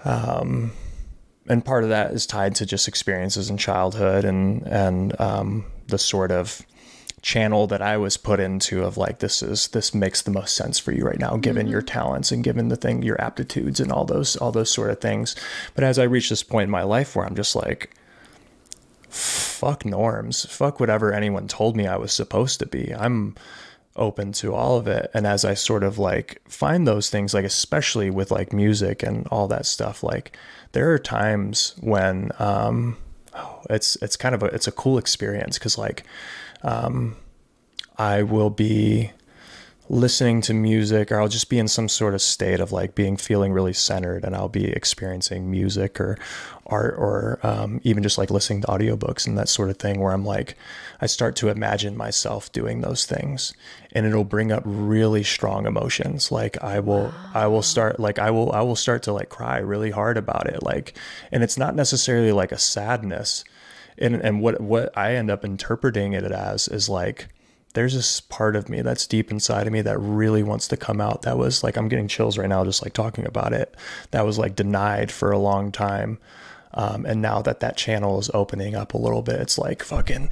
Um, 0.04 0.72
and 1.48 1.64
part 1.64 1.84
of 1.84 1.90
that 1.90 2.12
is 2.12 2.26
tied 2.26 2.54
to 2.56 2.66
just 2.66 2.88
experiences 2.88 3.50
in 3.50 3.56
childhood 3.56 4.24
and 4.24 4.62
and 4.66 5.20
um, 5.20 5.64
the 5.88 5.98
sort 5.98 6.30
of 6.30 6.62
channel 7.20 7.68
that 7.68 7.80
I 7.80 7.96
was 7.96 8.16
put 8.16 8.40
into 8.40 8.82
of 8.82 8.96
like 8.96 9.20
this 9.20 9.42
is 9.42 9.68
this 9.68 9.94
makes 9.94 10.22
the 10.22 10.32
most 10.32 10.56
sense 10.56 10.80
for 10.80 10.90
you 10.90 11.04
right 11.04 11.20
now 11.20 11.36
given 11.36 11.68
your 11.68 11.82
talents 11.82 12.32
and 12.32 12.42
given 12.42 12.66
the 12.66 12.76
thing 12.76 13.02
your 13.02 13.20
aptitudes 13.20 13.78
and 13.78 13.92
all 13.92 14.04
those 14.04 14.36
all 14.36 14.52
those 14.52 14.70
sort 14.70 14.90
of 14.90 15.00
things. 15.00 15.36
But 15.74 15.84
as 15.84 15.98
I 15.98 16.04
reach 16.04 16.28
this 16.28 16.42
point 16.42 16.64
in 16.64 16.70
my 16.70 16.82
life 16.82 17.14
where 17.14 17.24
I'm 17.24 17.36
just 17.36 17.54
like 17.54 17.94
fuck 19.08 19.84
norms. 19.84 20.46
Fuck 20.46 20.80
whatever 20.80 21.12
anyone 21.12 21.46
told 21.46 21.76
me 21.76 21.86
I 21.86 21.96
was 21.96 22.12
supposed 22.12 22.58
to 22.60 22.66
be. 22.66 22.92
I'm 22.94 23.36
open 23.96 24.33
to 24.33 24.55
all 24.55 24.78
of 24.78 24.87
it. 24.87 25.11
And 25.14 25.26
as 25.26 25.44
I 25.44 25.55
sort 25.55 25.83
of 25.83 25.98
like 25.98 26.40
find 26.48 26.87
those 26.87 27.11
things 27.11 27.35
like 27.35 27.44
especially 27.44 28.11
with 28.11 28.31
like 28.31 28.52
music 28.52 29.02
and 29.02 29.26
all 29.28 29.48
that 29.48 29.66
stuff 29.66 30.02
like 30.02 30.37
there 30.72 30.92
are 30.92 30.98
times 30.98 31.74
when 31.81 32.31
um 32.38 32.96
oh, 33.35 33.61
it's 33.70 33.96
it's 33.96 34.16
kind 34.16 34.35
of 34.35 34.42
a 34.42 34.46
it's 34.46 34.66
a 34.66 34.72
cool 34.72 34.98
experience 34.98 35.59
cuz 35.59 35.76
like 35.76 36.05
um 36.62 37.16
I 37.98 38.22
will 38.22 38.50
be 38.50 39.12
listening 39.92 40.40
to 40.40 40.55
music 40.55 41.12
or 41.12 41.20
I'll 41.20 41.28
just 41.28 41.50
be 41.50 41.59
in 41.59 41.68
some 41.68 41.87
sort 41.87 42.14
of 42.14 42.22
state 42.22 42.61
of 42.61 42.72
like 42.72 42.94
being 42.94 43.18
feeling 43.18 43.52
really 43.52 43.74
centered 43.74 44.24
and 44.24 44.35
I'll 44.35 44.48
be 44.48 44.70
experiencing 44.70 45.50
music 45.50 46.00
or 46.00 46.16
art 46.64 46.94
or 46.96 47.38
um, 47.42 47.78
even 47.85 48.02
just 48.02 48.16
like 48.16 48.31
listening 48.31 48.62
to 48.62 48.68
audiobooks 48.68 49.26
and 49.26 49.37
that 49.37 49.50
sort 49.50 49.68
of 49.68 49.76
thing 49.76 50.00
where 50.00 50.12
I'm 50.12 50.24
like 50.24 50.57
I 51.02 51.07
start 51.07 51.37
to 51.37 51.50
imagine 51.50 51.94
myself 51.94 52.50
doing 52.52 52.81
those 52.81 53.05
things 53.05 53.52
and 53.92 54.07
it'll 54.07 54.24
bring 54.24 54.50
up 54.50 54.62
really 54.64 55.22
strong 55.22 55.66
emotions 55.66 56.33
like 56.33 56.57
I 56.64 56.81
will 56.81 57.05
wow. 57.09 57.31
I 57.35 57.46
will 57.48 57.62
start 57.62 58.00
like 58.00 58.18
I 58.18 58.31
will 58.31 58.50
I 58.50 58.62
will 58.62 58.76
start 58.76 59.02
to 59.02 59.12
like 59.12 59.28
cry 59.28 59.59
really 59.59 59.90
hard 59.90 60.16
about 60.16 60.46
it 60.46 60.62
like 60.62 60.96
and 61.31 61.42
it's 61.42 61.59
not 61.59 61.74
necessarily 61.74 62.33
like 62.33 62.50
a 62.50 62.59
sadness 62.59 63.44
and 63.98 64.14
and 64.14 64.40
what 64.40 64.59
what 64.59 64.96
I 64.96 65.16
end 65.16 65.31
up 65.31 65.44
interpreting 65.44 66.14
it 66.14 66.24
as 66.24 66.66
is 66.66 66.88
like 66.88 67.28
there's 67.74 67.94
this 67.94 68.20
part 68.20 68.54
of 68.56 68.68
me 68.68 68.82
that's 68.82 69.06
deep 69.06 69.30
inside 69.30 69.66
of 69.66 69.72
me 69.72 69.80
that 69.80 69.98
really 69.98 70.42
wants 70.42 70.68
to 70.68 70.76
come 70.76 71.00
out 71.00 71.22
that 71.22 71.38
was 71.38 71.62
like 71.62 71.76
i'm 71.76 71.88
getting 71.88 72.08
chills 72.08 72.37
right 72.37 72.48
now 72.48 72.64
just 72.64 72.82
like 72.82 72.92
talking 72.92 73.26
about 73.26 73.52
it 73.52 73.74
that 74.11 74.24
was 74.26 74.38
like 74.38 74.54
denied 74.54 75.11
for 75.11 75.30
a 75.30 75.38
long 75.38 75.72
time. 75.72 76.18
Um, 76.74 77.04
and 77.04 77.20
now 77.20 77.42
that 77.42 77.61
that 77.61 77.76
channel 77.76 78.18
is 78.18 78.30
opening 78.32 78.74
up 78.74 78.94
a 78.94 78.96
little 78.96 79.20
bit 79.20 79.38
it's 79.40 79.58
like 79.58 79.82
fucking 79.82 80.30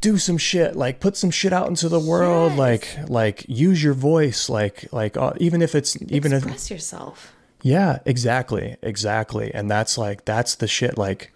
do 0.00 0.18
some 0.18 0.38
shit 0.38 0.76
like 0.76 1.00
put 1.00 1.16
some 1.16 1.32
shit 1.32 1.52
out 1.52 1.66
into 1.66 1.88
the 1.88 1.98
world 1.98 2.52
yes. 2.52 2.58
like 2.60 2.96
like 3.08 3.44
use 3.48 3.82
your 3.82 3.92
voice 3.92 4.48
like 4.48 4.86
like 4.92 5.16
uh, 5.16 5.32
even 5.38 5.62
if 5.62 5.74
it's 5.74 6.00
even 6.12 6.32
express 6.32 6.66
if, 6.66 6.70
yourself. 6.70 7.34
Yeah 7.60 7.98
exactly 8.04 8.76
exactly. 8.82 9.52
And 9.52 9.68
that's 9.68 9.98
like 9.98 10.24
that's 10.24 10.54
the 10.54 10.68
shit 10.68 10.96
like 10.96 11.32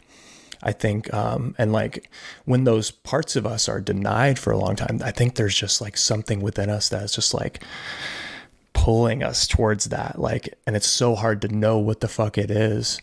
I 0.62 0.73
think, 0.73 1.12
um, 1.14 1.55
and 1.59 1.73
like 1.73 2.11
when 2.44 2.64
those 2.64 2.90
parts 2.90 3.37
of 3.37 3.47
us 3.47 3.68
are 3.68 3.81
denied 3.81 4.38
for 4.38 4.53
a 4.53 4.59
long 4.59 4.77
time, 4.77 5.01
I 5.05 5.11
think 5.11 5.35
there's 5.35 5.55
just 5.55 5.81
like 5.81 5.97
something 5.97 6.40
within 6.40 6.71
us 6.71 6.88
that's 6.88 7.14
just 7.14 7.35
like 7.35 7.62
pulling 8.73 9.23
us 9.23 9.47
towards 9.47 9.87
that. 9.87 10.18
Like, 10.18 10.55
and 10.66 10.77
it's 10.77 10.87
so 10.87 11.14
hard 11.14 11.42
to 11.42 11.49
know 11.49 11.79
what 11.79 12.01
the 12.01 12.09
fuck 12.09 12.38
it 12.38 12.51
is. 12.51 13.01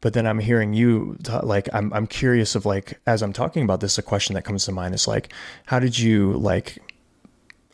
But 0.00 0.12
then 0.12 0.26
I'm 0.26 0.38
hearing 0.38 0.74
you 0.74 1.16
like 1.42 1.68
I'm 1.72 1.92
I'm 1.92 2.06
curious 2.06 2.54
of 2.54 2.64
like 2.64 3.00
as 3.06 3.20
I'm 3.20 3.32
talking 3.32 3.64
about 3.64 3.80
this, 3.80 3.98
a 3.98 4.02
question 4.02 4.34
that 4.34 4.44
comes 4.44 4.64
to 4.66 4.72
mind 4.72 4.94
is 4.94 5.08
like, 5.08 5.32
how 5.66 5.80
did 5.80 5.98
you 5.98 6.34
like 6.34 6.78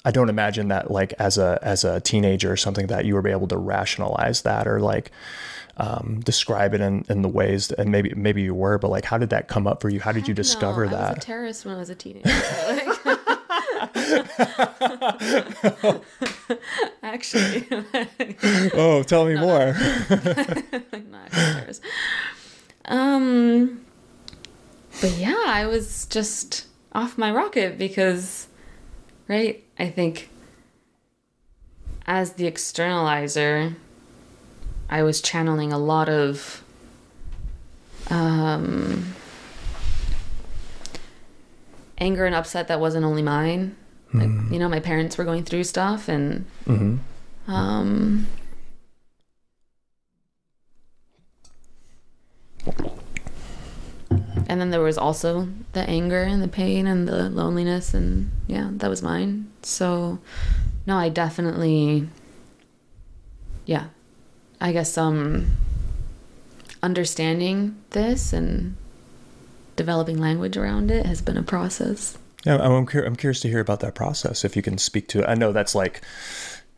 I 0.04 0.10
don't 0.10 0.28
imagine 0.28 0.68
that 0.68 0.90
like 0.90 1.12
as 1.14 1.38
a 1.38 1.58
as 1.62 1.84
a 1.84 2.00
teenager 2.00 2.52
or 2.52 2.56
something 2.56 2.88
that 2.88 3.04
you 3.04 3.14
were 3.14 3.26
able 3.26 3.48
to 3.48 3.56
rationalize 3.56 4.42
that 4.42 4.66
or 4.66 4.80
like 4.80 5.10
um, 5.76 6.20
describe 6.24 6.72
it 6.72 6.80
in, 6.80 7.04
in 7.08 7.22
the 7.22 7.28
ways 7.28 7.68
that, 7.68 7.80
and 7.80 7.90
maybe 7.90 8.12
maybe 8.14 8.42
you 8.42 8.54
were, 8.54 8.78
but 8.78 8.90
like 8.90 9.04
how 9.04 9.18
did 9.18 9.30
that 9.30 9.48
come 9.48 9.66
up 9.66 9.80
for 9.80 9.88
you? 9.88 10.00
How 10.00 10.12
did 10.12 10.28
you 10.28 10.34
discover 10.34 10.86
that? 10.88 10.94
I 10.94 11.08
was 11.10 11.18
a 11.18 11.20
terrorist 11.20 11.64
when 11.64 11.74
I 11.74 11.78
was 11.78 11.90
a 11.90 11.94
teenager. 11.94 12.30
Actually. 17.02 17.66
oh, 18.74 19.02
tell 19.02 19.26
me 19.26 19.34
more. 19.34 19.74
not 21.10 21.30
terrorist. 21.30 21.82
Um, 22.86 23.84
but 25.00 25.12
yeah, 25.12 25.44
I 25.46 25.66
was 25.66 26.06
just 26.06 26.66
off 26.92 27.18
my 27.18 27.30
rocket 27.30 27.78
because, 27.78 28.48
right? 29.28 29.64
I 29.78 29.88
think 29.88 30.28
as 32.06 32.34
the 32.34 32.50
externalizer, 32.50 33.74
I 34.88 35.02
was 35.02 35.20
channeling 35.20 35.72
a 35.72 35.78
lot 35.78 36.08
of 36.08 36.62
um, 38.10 39.14
anger 41.98 42.26
and 42.26 42.34
upset 42.34 42.68
that 42.68 42.80
wasn't 42.80 43.04
only 43.04 43.22
mine. 43.22 43.76
Mm. 44.12 44.20
Like, 44.20 44.28
hmm. 44.28 44.52
you 44.52 44.58
know, 44.58 44.68
my 44.68 44.80
parents 44.80 45.16
were 45.18 45.24
going 45.24 45.44
through 45.44 45.64
stuff, 45.64 46.08
and 46.08 46.44
mm-hmm. 46.66 47.50
um, 47.50 48.26
and 54.54 54.60
then 54.60 54.70
there 54.70 54.80
was 54.80 54.96
also 54.96 55.48
the 55.72 55.80
anger 55.90 56.22
and 56.22 56.40
the 56.40 56.46
pain 56.46 56.86
and 56.86 57.08
the 57.08 57.28
loneliness, 57.28 57.92
and 57.92 58.30
yeah, 58.46 58.70
that 58.74 58.88
was 58.88 59.02
mine. 59.02 59.50
So, 59.62 60.20
no, 60.86 60.96
I 60.96 61.08
definitely, 61.08 62.08
yeah, 63.66 63.86
I 64.60 64.70
guess 64.70 64.96
um 64.96 65.56
understanding 66.84 67.82
this 67.90 68.32
and 68.32 68.76
developing 69.74 70.18
language 70.18 70.56
around 70.56 70.88
it 70.88 71.04
has 71.04 71.20
been 71.20 71.36
a 71.36 71.42
process. 71.42 72.16
Yeah, 72.46 72.58
I'm, 72.58 72.86
I'm 72.86 73.16
curious 73.16 73.40
to 73.40 73.48
hear 73.48 73.58
about 73.58 73.80
that 73.80 73.96
process. 73.96 74.44
If 74.44 74.54
you 74.54 74.62
can 74.62 74.78
speak 74.78 75.08
to 75.08 75.22
it, 75.22 75.24
I 75.26 75.34
know 75.34 75.50
that's 75.50 75.74
like 75.74 76.00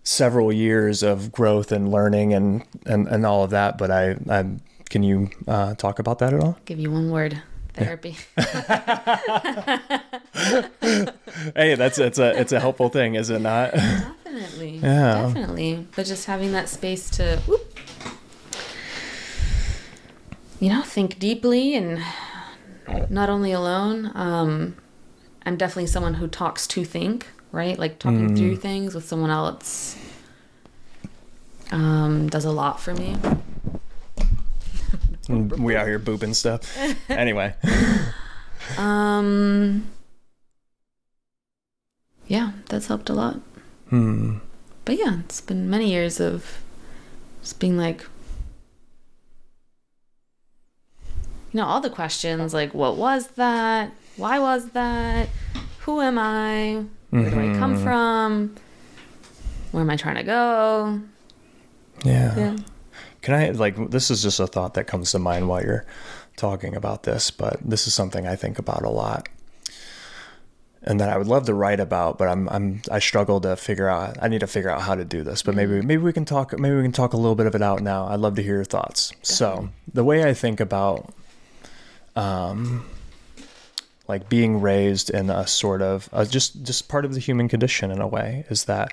several 0.03 0.51
years 0.51 1.03
of 1.03 1.31
growth 1.31 1.73
and 1.73 1.91
learning 1.91 2.33
and 2.33 2.65
and, 2.87 3.07
and 3.07 3.27
all 3.27 3.45
of 3.45 3.51
that. 3.51 3.77
But 3.77 3.91
I, 3.91 4.17
I 4.31 4.47
can 4.89 5.03
you 5.03 5.29
uh, 5.47 5.75
talk 5.75 5.99
about 5.99 6.21
that 6.21 6.33
at 6.33 6.41
all? 6.41 6.57
Give 6.65 6.79
you 6.79 6.91
one 6.91 7.11
word: 7.11 7.43
therapy. 7.77 8.17
Hey, 11.55 11.75
that's 11.75 11.99
it's 11.99 12.19
a 12.19 12.39
it's 12.39 12.53
a 12.53 12.61
helpful 12.61 12.89
thing, 12.89 13.15
is 13.15 13.31
it 13.31 13.41
not? 13.41 13.73
Definitely. 13.73 14.79
Yeah. 14.83 15.27
Definitely. 15.27 15.87
But 15.97 16.07
just 16.07 16.27
having 16.27 16.53
that 16.53 16.69
space 16.69 17.09
to 17.11 17.39
whoop, 17.47 17.79
you 20.61 20.69
know, 20.69 20.83
think 20.83 21.19
deeply 21.19 21.75
and 21.75 22.03
not 23.09 23.31
only 23.31 23.53
alone. 23.53 24.13
Um, 24.15 24.77
I'm 25.45 25.57
definitely 25.57 25.87
someone 25.87 26.15
who 26.15 26.29
talks 26.29 26.67
to 26.69 26.85
think, 26.85 27.27
right? 27.53 27.79
Like 27.79 27.99
talking 27.99 28.31
mm. 28.31 28.37
through 28.37 28.57
things 28.57 28.95
with 28.95 29.07
someone 29.07 29.31
else 29.31 29.97
um, 31.71 32.29
does 32.29 32.45
a 32.45 32.51
lot 32.51 32.81
for 32.81 32.95
me. 32.95 33.17
We 35.29 35.77
out 35.77 35.87
here 35.87 35.99
booping 35.99 36.35
stuff. 36.35 36.77
anyway. 37.09 37.55
Um. 38.79 39.87
Yeah, 42.27 42.53
that's 42.69 42.89
helped 42.89 43.09
a 43.09 43.15
lot. 43.15 43.41
Hmm. 43.91 44.39
But 44.85 44.99
yeah, 44.99 45.21
it's 45.21 45.41
been 45.41 45.71
many 45.71 45.91
years 45.91 46.21
of 46.21 46.61
just 47.43 47.61
being 47.61 47.77
like, 47.77 48.03
you 51.53 51.61
know, 51.61 51.65
all 51.65 51.81
the 51.81 51.91
questions 51.91 52.53
like, 52.53 52.75
what 52.75 52.97
was 52.97 53.29
that? 53.29 53.93
Why 54.17 54.39
was 54.39 54.71
that? 54.71 55.29
Who 55.81 56.01
am 56.01 56.19
I? 56.19 56.85
Where 57.11 57.31
do 57.31 57.37
I 57.39 57.59
come 57.59 57.75
mm-hmm. 57.75 57.85
from? 57.85 58.57
Where 59.71 59.83
am 59.83 59.91
I 59.91 59.97
trying 59.97 60.17
to 60.17 60.23
go? 60.23 61.01
Yeah. 62.05 62.37
Yeah. 62.37 62.57
Can 63.27 63.35
I, 63.35 63.51
like, 63.51 63.91
this 63.91 64.09
is 64.09 64.23
just 64.23 64.39
a 64.39 64.47
thought 64.47 64.75
that 64.75 64.87
comes 64.87 65.11
to 65.11 65.19
mind 65.19 65.49
while 65.49 65.61
you're 65.61 65.85
talking 66.37 66.77
about 66.77 67.03
this, 67.03 67.33
but 67.33 67.59
this 67.61 67.89
is 67.89 67.93
something 67.93 68.25
I 68.25 68.37
think 68.37 68.61
about 68.61 68.83
a 68.83 68.89
lot 68.89 69.29
and 70.87 71.01
that 71.01 71.09
I 71.09 71.19
would 71.19 71.27
love 71.27 71.47
to 71.47 71.55
write 71.55 71.81
about, 71.81 72.19
but 72.19 72.29
I'm 72.29 72.49
I'm 72.49 72.81
I 72.89 73.01
struggle 73.01 73.41
to 73.41 73.57
figure 73.57 73.89
out. 73.89 74.17
I 74.23 74.29
need 74.29 74.39
to 74.39 74.47
figure 74.47 74.71
out 74.71 74.83
how 74.83 74.95
to 74.95 75.05
do 75.05 75.25
this. 75.25 75.43
But 75.43 75.57
maybe 75.57 75.73
mm-hmm. 75.73 75.87
maybe 75.89 76.03
we 76.05 76.13
can 76.13 76.25
talk. 76.25 76.57
Maybe 76.57 76.77
we 76.77 76.83
can 76.83 76.93
talk 76.93 77.13
a 77.13 77.17
little 77.17 77.35
bit 77.35 77.47
of 77.47 77.57
it 77.57 77.63
out 77.63 77.83
now. 77.83 78.07
I'd 78.07 78.21
love 78.21 78.37
to 78.37 78.43
hear 78.45 78.55
your 78.55 78.65
thoughts. 78.65 79.13
So 79.23 79.71
the 79.93 80.05
way 80.05 80.23
I 80.23 80.33
think 80.33 80.61
about, 80.61 81.13
um, 82.15 82.87
like 84.07 84.29
being 84.29 84.61
raised 84.61 85.11
in 85.11 85.29
a 85.29 85.49
sort 85.49 85.83
of 85.83 86.09
uh, 86.13 86.25
just 86.25 86.63
just 86.63 86.89
part 86.89 87.05
of 87.05 87.15
the 87.15 87.21
human 87.21 87.49
condition 87.49 87.91
in 87.91 88.01
a 88.01 88.07
way 88.07 88.45
is 88.49 88.67
that 88.67 88.93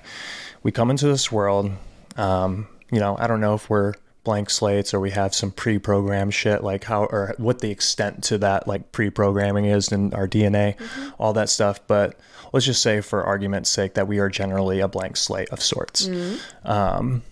we 0.64 0.72
come 0.72 0.90
into 0.90 1.06
this 1.06 1.30
world. 1.30 1.70
Um, 2.16 2.66
you 2.90 2.98
know, 2.98 3.16
I 3.20 3.28
don't 3.28 3.40
know 3.40 3.54
if 3.54 3.70
we're 3.70 3.94
blank 4.24 4.48
slates 4.48 4.94
or 4.94 5.00
we 5.00 5.10
have 5.10 5.34
some 5.34 5.50
pre-programmed 5.50 6.32
shit 6.32 6.64
like 6.64 6.84
how 6.84 7.04
or 7.04 7.34
what 7.36 7.60
the 7.60 7.70
extent 7.70 8.24
to 8.24 8.38
that 8.38 8.66
like 8.66 8.90
pre-programming 8.90 9.66
is 9.66 9.92
in 9.92 10.12
our 10.14 10.26
DNA 10.26 10.76
mm-hmm. 10.76 11.10
all 11.18 11.34
that 11.34 11.50
stuff 11.50 11.78
but 11.86 12.18
let's 12.52 12.64
just 12.64 12.82
say 12.82 13.02
for 13.02 13.22
argument's 13.22 13.68
sake 13.68 13.94
that 13.94 14.08
we 14.08 14.18
are 14.18 14.30
generally 14.30 14.80
a 14.80 14.88
blank 14.88 15.16
slate 15.16 15.48
of 15.50 15.62
sorts 15.62 16.06
mm-hmm. 16.06 16.68
um, 16.68 17.22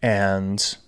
and 0.00 0.78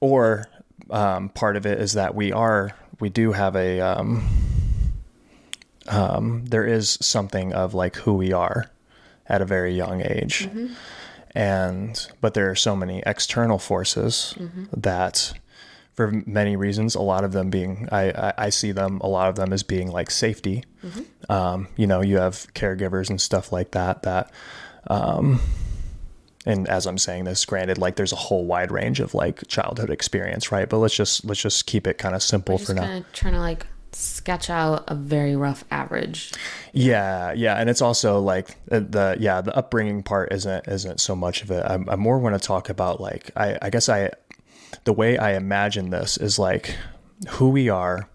or 0.00 0.48
um, 0.90 1.28
part 1.28 1.56
of 1.56 1.66
it 1.66 1.78
is 1.78 1.92
that 1.92 2.14
we 2.14 2.32
are 2.32 2.72
we 2.98 3.10
do 3.10 3.32
have 3.32 3.54
a 3.54 3.80
um, 3.80 4.26
um 5.88 6.46
there 6.46 6.64
is 6.64 6.98
something 7.02 7.52
of 7.52 7.74
like 7.74 7.96
who 7.96 8.14
we 8.14 8.32
are 8.32 8.70
at 9.26 9.42
a 9.42 9.44
very 9.44 9.74
young 9.74 10.00
age 10.00 10.48
mm-hmm 10.48 10.72
and 11.34 12.08
but 12.20 12.34
there 12.34 12.50
are 12.50 12.54
so 12.54 12.76
many 12.76 13.02
external 13.06 13.58
forces 13.58 14.34
mm-hmm. 14.38 14.64
that 14.76 15.32
for 15.94 16.10
many 16.26 16.56
reasons 16.56 16.94
a 16.94 17.00
lot 17.00 17.24
of 17.24 17.32
them 17.32 17.50
being 17.50 17.88
I, 17.90 18.10
I, 18.10 18.34
I 18.38 18.50
see 18.50 18.72
them 18.72 18.98
a 19.02 19.08
lot 19.08 19.28
of 19.28 19.36
them 19.36 19.52
as 19.52 19.62
being 19.62 19.90
like 19.90 20.10
safety 20.10 20.64
mm-hmm. 20.84 21.32
um, 21.32 21.68
you 21.76 21.86
know 21.86 22.00
you 22.00 22.18
have 22.18 22.46
caregivers 22.54 23.10
and 23.10 23.20
stuff 23.20 23.52
like 23.52 23.72
that 23.72 24.02
that 24.02 24.32
um, 24.88 25.40
and 26.44 26.68
as 26.68 26.86
i'm 26.86 26.98
saying 26.98 27.24
this 27.24 27.44
granted 27.44 27.78
like 27.78 27.96
there's 27.96 28.12
a 28.12 28.16
whole 28.16 28.44
wide 28.44 28.70
range 28.70 29.00
of 29.00 29.14
like 29.14 29.46
childhood 29.48 29.90
experience 29.90 30.50
right 30.50 30.68
but 30.68 30.78
let's 30.78 30.94
just 30.94 31.24
let's 31.24 31.40
just 31.40 31.66
keep 31.66 31.86
it 31.86 31.98
kind 31.98 32.14
of 32.14 32.22
simple 32.22 32.58
for 32.58 32.74
now 32.74 33.04
trying 33.12 33.34
to 33.34 33.40
like 33.40 33.66
sketch 33.94 34.50
out 34.50 34.84
a 34.88 34.94
very 34.94 35.36
rough 35.36 35.64
average. 35.70 36.32
Yeah, 36.72 37.32
yeah, 37.32 37.56
and 37.56 37.68
it's 37.70 37.82
also 37.82 38.20
like 38.20 38.56
the, 38.66 39.16
yeah 39.18 39.40
the 39.40 39.54
upbringing 39.56 40.02
part 40.02 40.32
isn't 40.32 40.66
isn't 40.68 41.00
so 41.00 41.14
much 41.14 41.42
of 41.42 41.50
it. 41.50 41.64
I, 41.64 41.74
I 41.88 41.96
more 41.96 42.18
want 42.18 42.40
to 42.40 42.46
talk 42.46 42.68
about 42.68 43.00
like 43.00 43.30
I 43.36 43.58
I 43.60 43.70
guess 43.70 43.88
I 43.88 44.10
the 44.84 44.92
way 44.92 45.18
I 45.18 45.34
imagine 45.34 45.90
this 45.90 46.16
is 46.16 46.38
like 46.38 46.76
who 47.30 47.50
we 47.50 47.68
are 47.68 48.08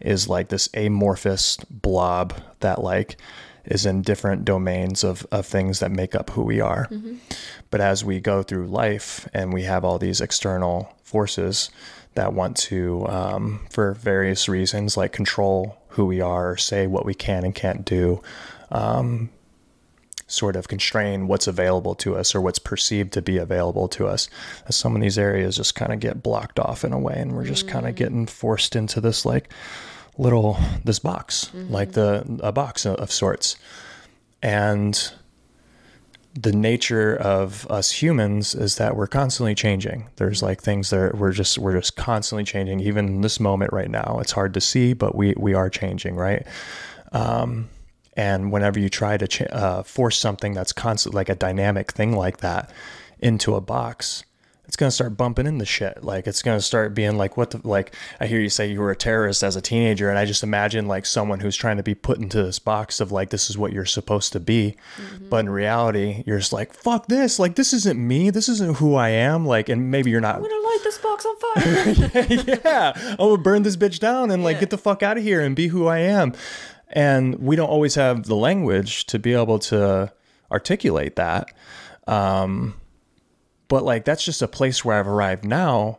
is 0.00 0.28
like 0.28 0.48
this 0.48 0.68
amorphous 0.74 1.56
blob 1.70 2.34
that 2.60 2.82
like 2.82 3.16
is 3.64 3.84
in 3.84 4.02
different 4.02 4.44
domains 4.44 5.02
of, 5.02 5.26
of 5.32 5.44
things 5.44 5.80
that 5.80 5.90
make 5.90 6.14
up 6.14 6.30
who 6.30 6.42
we 6.42 6.60
are. 6.60 6.86
Mm-hmm. 6.90 7.16
But 7.70 7.80
as 7.80 8.04
we 8.04 8.20
go 8.20 8.42
through 8.42 8.68
life 8.68 9.28
and 9.34 9.52
we 9.52 9.62
have 9.64 9.84
all 9.84 9.98
these 9.98 10.20
external 10.20 10.94
forces 11.02 11.70
that 12.16 12.32
want 12.32 12.56
to, 12.56 13.06
um, 13.08 13.66
for 13.70 13.94
various 13.94 14.48
reasons, 14.48 14.96
like 14.96 15.12
control 15.12 15.78
who 15.88 16.04
we 16.04 16.20
are, 16.20 16.50
or 16.50 16.56
say 16.56 16.86
what 16.86 17.06
we 17.06 17.14
can 17.14 17.44
and 17.44 17.54
can't 17.54 17.84
do, 17.84 18.20
um, 18.70 19.30
sort 20.26 20.56
of 20.56 20.66
constrain 20.66 21.28
what's 21.28 21.46
available 21.46 21.94
to 21.94 22.16
us 22.16 22.34
or 22.34 22.40
what's 22.40 22.58
perceived 22.58 23.12
to 23.12 23.22
be 23.22 23.38
available 23.38 23.86
to 23.86 24.08
us. 24.08 24.28
Some 24.70 24.96
of 24.96 25.02
these 25.02 25.18
areas 25.18 25.56
just 25.56 25.76
kind 25.76 25.92
of 25.92 26.00
get 26.00 26.22
blocked 26.22 26.58
off 26.58 26.84
in 26.84 26.92
a 26.92 26.98
way, 26.98 27.14
and 27.16 27.32
we're 27.36 27.44
just 27.44 27.68
kind 27.68 27.86
of 27.86 27.94
getting 27.94 28.26
forced 28.26 28.74
into 28.74 29.00
this 29.00 29.24
like 29.24 29.48
little 30.18 30.58
this 30.84 30.98
box, 30.98 31.50
like 31.70 31.92
the 31.92 32.40
a 32.42 32.50
box 32.50 32.84
of, 32.84 32.96
of 32.96 33.12
sorts, 33.12 33.56
and 34.42 35.12
the 36.36 36.52
nature 36.52 37.16
of 37.16 37.66
us 37.70 37.90
humans 37.90 38.54
is 38.54 38.76
that 38.76 38.94
we're 38.94 39.06
constantly 39.06 39.54
changing. 39.54 40.08
There's 40.16 40.42
like 40.42 40.62
things 40.62 40.90
that 40.90 41.16
we're 41.16 41.32
just 41.32 41.56
we're 41.58 41.72
just 41.72 41.96
constantly 41.96 42.44
changing. 42.44 42.80
Even 42.80 43.06
in 43.06 43.20
this 43.22 43.40
moment 43.40 43.72
right 43.72 43.90
now, 43.90 44.18
it's 44.20 44.32
hard 44.32 44.52
to 44.54 44.60
see, 44.60 44.92
but 44.92 45.14
we 45.14 45.34
we 45.36 45.54
are 45.54 45.70
changing, 45.70 46.14
right? 46.14 46.46
Um, 47.12 47.70
and 48.16 48.52
whenever 48.52 48.78
you 48.78 48.88
try 48.88 49.16
to 49.16 49.26
ch- 49.26 49.42
uh, 49.42 49.82
force 49.82 50.18
something 50.18 50.52
that's 50.52 50.72
constant, 50.72 51.14
like 51.14 51.28
a 51.28 51.34
dynamic 51.34 51.92
thing 51.92 52.14
like 52.16 52.38
that, 52.38 52.70
into 53.18 53.54
a 53.54 53.60
box, 53.60 54.24
it's 54.66 54.76
gonna 54.76 54.90
start 54.90 55.16
bumping 55.16 55.46
into 55.46 55.64
shit. 55.64 56.02
Like 56.02 56.26
it's 56.26 56.42
gonna 56.42 56.60
start 56.60 56.92
being 56.94 57.16
like, 57.16 57.36
what 57.36 57.50
the 57.52 57.60
like? 57.66 57.94
I 58.20 58.26
hear 58.26 58.40
you 58.40 58.48
say 58.48 58.70
you 58.70 58.80
were 58.80 58.90
a 58.90 58.96
terrorist 58.96 59.42
as 59.42 59.54
a 59.56 59.60
teenager, 59.60 60.10
and 60.10 60.18
I 60.18 60.24
just 60.24 60.42
imagine 60.42 60.88
like 60.88 61.06
someone 61.06 61.40
who's 61.40 61.56
trying 61.56 61.76
to 61.76 61.82
be 61.82 61.94
put 61.94 62.18
into 62.18 62.42
this 62.42 62.58
box 62.58 63.00
of 63.00 63.12
like, 63.12 63.30
this 63.30 63.48
is 63.48 63.56
what 63.56 63.72
you're 63.72 63.84
supposed 63.84 64.32
to 64.32 64.40
be, 64.40 64.76
but 65.30 65.38
in 65.38 65.48
reality, 65.48 66.22
you're 66.26 66.38
just 66.38 66.52
like, 66.52 66.72
fuck 66.74 67.06
this. 67.06 67.38
Like 67.38 67.54
this 67.54 67.72
isn't 67.72 67.98
me. 67.98 68.30
This 68.30 68.48
isn't 68.48 68.76
who 68.78 68.94
I 68.96 69.10
am. 69.10 69.46
Like, 69.46 69.68
and 69.68 69.90
maybe 69.90 70.10
you're 70.10 70.20
not 70.20 70.36
I'm 70.36 70.42
gonna 70.42 70.54
light 70.54 70.80
this 70.82 70.98
box 70.98 71.24
on 71.26 71.36
fire. 71.54 72.26
yeah, 72.64 72.92
I'm 73.12 73.16
gonna 73.16 73.38
burn 73.38 73.62
this 73.62 73.76
bitch 73.76 73.98
down 74.00 74.30
and 74.30 74.42
like 74.44 74.54
Yeah. 74.56 74.60
get 74.60 74.70
the 74.70 74.78
fuck 74.78 75.02
out 75.02 75.16
of 75.16 75.22
here 75.22 75.40
and 75.40 75.54
be 75.54 75.68
who 75.68 75.86
I 75.86 75.98
am. 75.98 76.32
And 76.88 77.36
we 77.40 77.56
don't 77.56 77.68
always 77.68 77.94
have 77.96 78.24
the 78.24 78.36
language 78.36 79.06
to 79.06 79.18
be 79.18 79.32
able 79.34 79.58
to 79.60 80.12
articulate 80.52 81.16
that. 81.16 81.48
Um, 82.06 82.74
but 83.68 83.84
like 83.84 84.04
that's 84.04 84.24
just 84.24 84.42
a 84.42 84.48
place 84.48 84.84
where 84.84 84.98
I've 84.98 85.08
arrived 85.08 85.44
now 85.44 85.98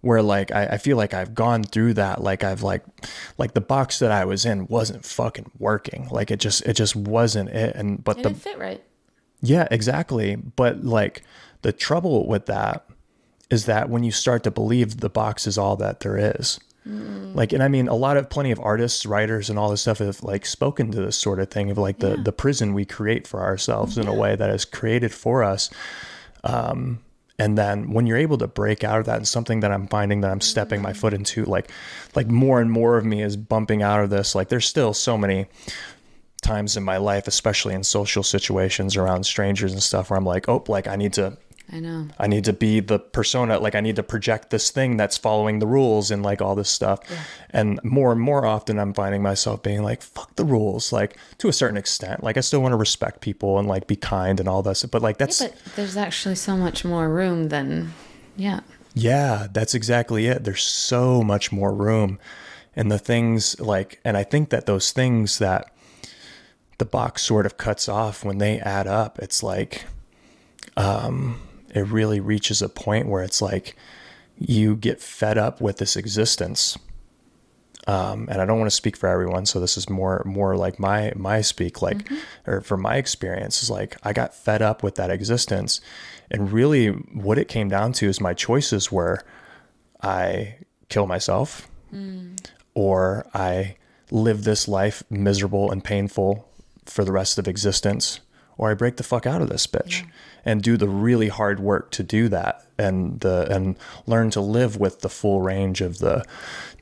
where 0.00 0.22
like 0.22 0.52
I, 0.52 0.66
I 0.66 0.78
feel 0.78 0.96
like 0.96 1.12
I've 1.12 1.34
gone 1.34 1.64
through 1.64 1.94
that 1.94 2.22
like 2.22 2.44
I've 2.44 2.62
like 2.62 2.84
like 3.36 3.54
the 3.54 3.60
box 3.60 3.98
that 3.98 4.12
I 4.12 4.24
was 4.24 4.44
in 4.44 4.66
wasn't 4.68 5.04
fucking 5.04 5.50
working 5.58 6.08
like 6.10 6.30
it 6.30 6.40
just 6.40 6.64
it 6.66 6.74
just 6.74 6.94
wasn't 6.94 7.50
it 7.50 7.74
and 7.74 8.02
but 8.02 8.18
it 8.18 8.22
the 8.22 8.28
didn't 8.30 8.42
fit 8.42 8.58
right. 8.58 8.82
yeah, 9.40 9.66
exactly. 9.70 10.36
But 10.36 10.84
like 10.84 11.22
the 11.62 11.72
trouble 11.72 12.26
with 12.26 12.46
that 12.46 12.86
is 13.50 13.66
that 13.66 13.88
when 13.88 14.04
you 14.04 14.12
start 14.12 14.44
to 14.44 14.50
believe 14.50 15.00
the 15.00 15.08
box 15.08 15.46
is 15.46 15.58
all 15.58 15.76
that 15.76 16.00
there 16.00 16.16
is. 16.38 16.60
Like, 17.34 17.52
and 17.52 17.62
I 17.62 17.68
mean, 17.68 17.86
a 17.86 17.94
lot 17.94 18.16
of 18.16 18.30
plenty 18.30 18.50
of 18.50 18.58
artists, 18.60 19.04
writers, 19.04 19.50
and 19.50 19.58
all 19.58 19.68
this 19.68 19.82
stuff 19.82 19.98
have 19.98 20.22
like 20.22 20.46
spoken 20.46 20.90
to 20.92 21.02
this 21.02 21.16
sort 21.16 21.38
of 21.38 21.50
thing 21.50 21.70
of 21.70 21.76
like 21.76 21.98
the 21.98 22.16
the 22.16 22.32
prison 22.32 22.72
we 22.72 22.86
create 22.86 23.26
for 23.26 23.42
ourselves 23.42 23.98
in 23.98 24.08
a 24.08 24.14
way 24.14 24.36
that 24.36 24.48
is 24.48 24.64
created 24.64 25.12
for 25.12 25.44
us. 25.44 25.68
Um, 26.44 27.00
and 27.38 27.56
then 27.56 27.92
when 27.92 28.06
you're 28.06 28.16
able 28.16 28.38
to 28.38 28.46
break 28.46 28.82
out 28.82 28.98
of 28.98 29.06
that, 29.06 29.16
and 29.16 29.28
something 29.28 29.60
that 29.60 29.70
I'm 29.70 29.86
finding 29.86 30.22
that 30.22 30.30
I'm 30.30 30.40
stepping 30.40 30.82
my 30.82 30.90
mm-hmm. 30.90 30.98
foot 30.98 31.14
into, 31.14 31.44
like, 31.44 31.70
like 32.14 32.26
more 32.26 32.60
and 32.60 32.70
more 32.70 32.96
of 32.96 33.04
me 33.04 33.22
is 33.22 33.36
bumping 33.36 33.82
out 33.82 34.00
of 34.00 34.10
this. 34.10 34.34
Like, 34.34 34.48
there's 34.48 34.66
still 34.66 34.92
so 34.92 35.16
many 35.16 35.46
times 36.42 36.76
in 36.76 36.82
my 36.82 36.96
life, 36.96 37.28
especially 37.28 37.74
in 37.74 37.84
social 37.84 38.22
situations 38.22 38.96
around 38.96 39.24
strangers 39.24 39.72
and 39.72 39.82
stuff, 39.82 40.10
where 40.10 40.18
I'm 40.18 40.24
like, 40.24 40.48
oh, 40.48 40.64
like 40.68 40.86
I 40.88 40.96
need 40.96 41.12
to 41.14 41.36
I 41.70 41.80
know. 41.80 42.08
I 42.18 42.26
need 42.28 42.44
to 42.44 42.54
be 42.54 42.80
the 42.80 42.98
persona, 42.98 43.58
like 43.58 43.74
I 43.74 43.80
need 43.80 43.96
to 43.96 44.02
project 44.02 44.48
this 44.48 44.70
thing 44.70 44.96
that's 44.96 45.18
following 45.18 45.58
the 45.58 45.66
rules 45.66 46.10
and 46.10 46.22
like 46.22 46.40
all 46.40 46.54
this 46.54 46.70
stuff. 46.70 47.00
And 47.50 47.78
more 47.84 48.10
and 48.10 48.20
more 48.20 48.46
often 48.46 48.78
I'm 48.78 48.94
finding 48.94 49.22
myself 49.22 49.62
being 49.62 49.82
like, 49.82 50.00
fuck 50.00 50.34
the 50.36 50.46
rules, 50.46 50.92
like 50.92 51.18
to 51.38 51.48
a 51.48 51.52
certain 51.52 51.76
extent. 51.76 52.24
Like 52.24 52.38
I 52.38 52.40
still 52.40 52.62
want 52.62 52.72
to 52.72 52.76
respect 52.76 53.20
people 53.20 53.58
and 53.58 53.68
like 53.68 53.86
be 53.86 53.96
kind 53.96 54.40
and 54.40 54.48
all 54.48 54.62
this. 54.62 54.82
But 54.84 55.02
like 55.02 55.18
that's 55.18 55.42
But 55.42 55.56
there's 55.76 55.96
actually 55.96 56.36
so 56.36 56.56
much 56.56 56.86
more 56.86 57.08
room 57.10 57.48
than, 57.50 57.92
yeah. 58.34 58.60
yeah, 58.94 59.46
that's 59.52 59.74
exactly 59.74 60.26
it. 60.26 60.44
There's 60.44 60.64
so 60.64 61.22
much 61.22 61.52
more 61.52 61.74
room. 61.74 62.18
And 62.74 62.90
the 62.90 62.98
things 62.98 63.60
like 63.60 64.00
and 64.06 64.16
I 64.16 64.22
think 64.24 64.48
that 64.50 64.64
those 64.64 64.90
things 64.92 65.38
that 65.38 65.70
the 66.78 66.86
box 66.86 67.22
sort 67.22 67.44
of 67.44 67.58
cuts 67.58 67.90
off 67.90 68.24
when 68.24 68.38
they 68.38 68.58
add 68.58 68.86
up, 68.86 69.18
it's 69.18 69.42
like 69.42 69.84
um 70.76 71.40
it 71.74 71.82
really 71.82 72.20
reaches 72.20 72.62
a 72.62 72.68
point 72.68 73.08
where 73.08 73.22
it's 73.22 73.42
like 73.42 73.76
you 74.38 74.76
get 74.76 75.00
fed 75.00 75.36
up 75.36 75.60
with 75.60 75.78
this 75.78 75.96
existence. 75.96 76.78
Um, 77.86 78.28
and 78.30 78.42
I 78.42 78.44
don't 78.44 78.58
want 78.58 78.70
to 78.70 78.76
speak 78.76 78.96
for 78.96 79.08
everyone, 79.08 79.46
so 79.46 79.60
this 79.60 79.78
is 79.78 79.88
more 79.88 80.22
more 80.26 80.56
like 80.56 80.78
my 80.78 81.12
my 81.16 81.40
speak 81.40 81.80
like 81.80 82.06
or 82.46 82.60
for 82.60 82.76
my 82.76 82.96
experience 82.96 83.62
is 83.62 83.70
like 83.70 83.96
I 84.02 84.12
got 84.12 84.34
fed 84.34 84.60
up 84.60 84.82
with 84.82 84.96
that 84.96 85.10
existence, 85.10 85.80
and 86.30 86.52
really 86.52 86.88
what 86.88 87.38
it 87.38 87.48
came 87.48 87.70
down 87.70 87.92
to 87.94 88.06
is 88.06 88.20
my 88.20 88.34
choices 88.34 88.92
were 88.92 89.22
I 90.02 90.56
kill 90.90 91.06
myself 91.06 91.68
or 92.74 93.26
I 93.32 93.76
live 94.10 94.44
this 94.44 94.68
life 94.68 95.02
miserable 95.08 95.70
and 95.70 95.82
painful 95.82 96.46
for 96.84 97.04
the 97.04 97.12
rest 97.12 97.38
of 97.38 97.48
existence, 97.48 98.20
or 98.58 98.70
I 98.70 98.74
break 98.74 98.96
the 98.96 99.02
fuck 99.02 99.24
out 99.26 99.40
of 99.40 99.48
this 99.48 99.66
bitch 99.66 100.06
and 100.48 100.62
do 100.62 100.78
the 100.78 100.88
really 100.88 101.28
hard 101.28 101.60
work 101.60 101.90
to 101.90 102.02
do 102.02 102.26
that 102.30 102.64
and 102.78 103.20
the 103.20 103.46
and 103.54 103.76
learn 104.06 104.30
to 104.30 104.40
live 104.40 104.78
with 104.78 105.00
the 105.00 105.08
full 105.10 105.42
range 105.42 105.82
of 105.82 105.98
the 105.98 106.24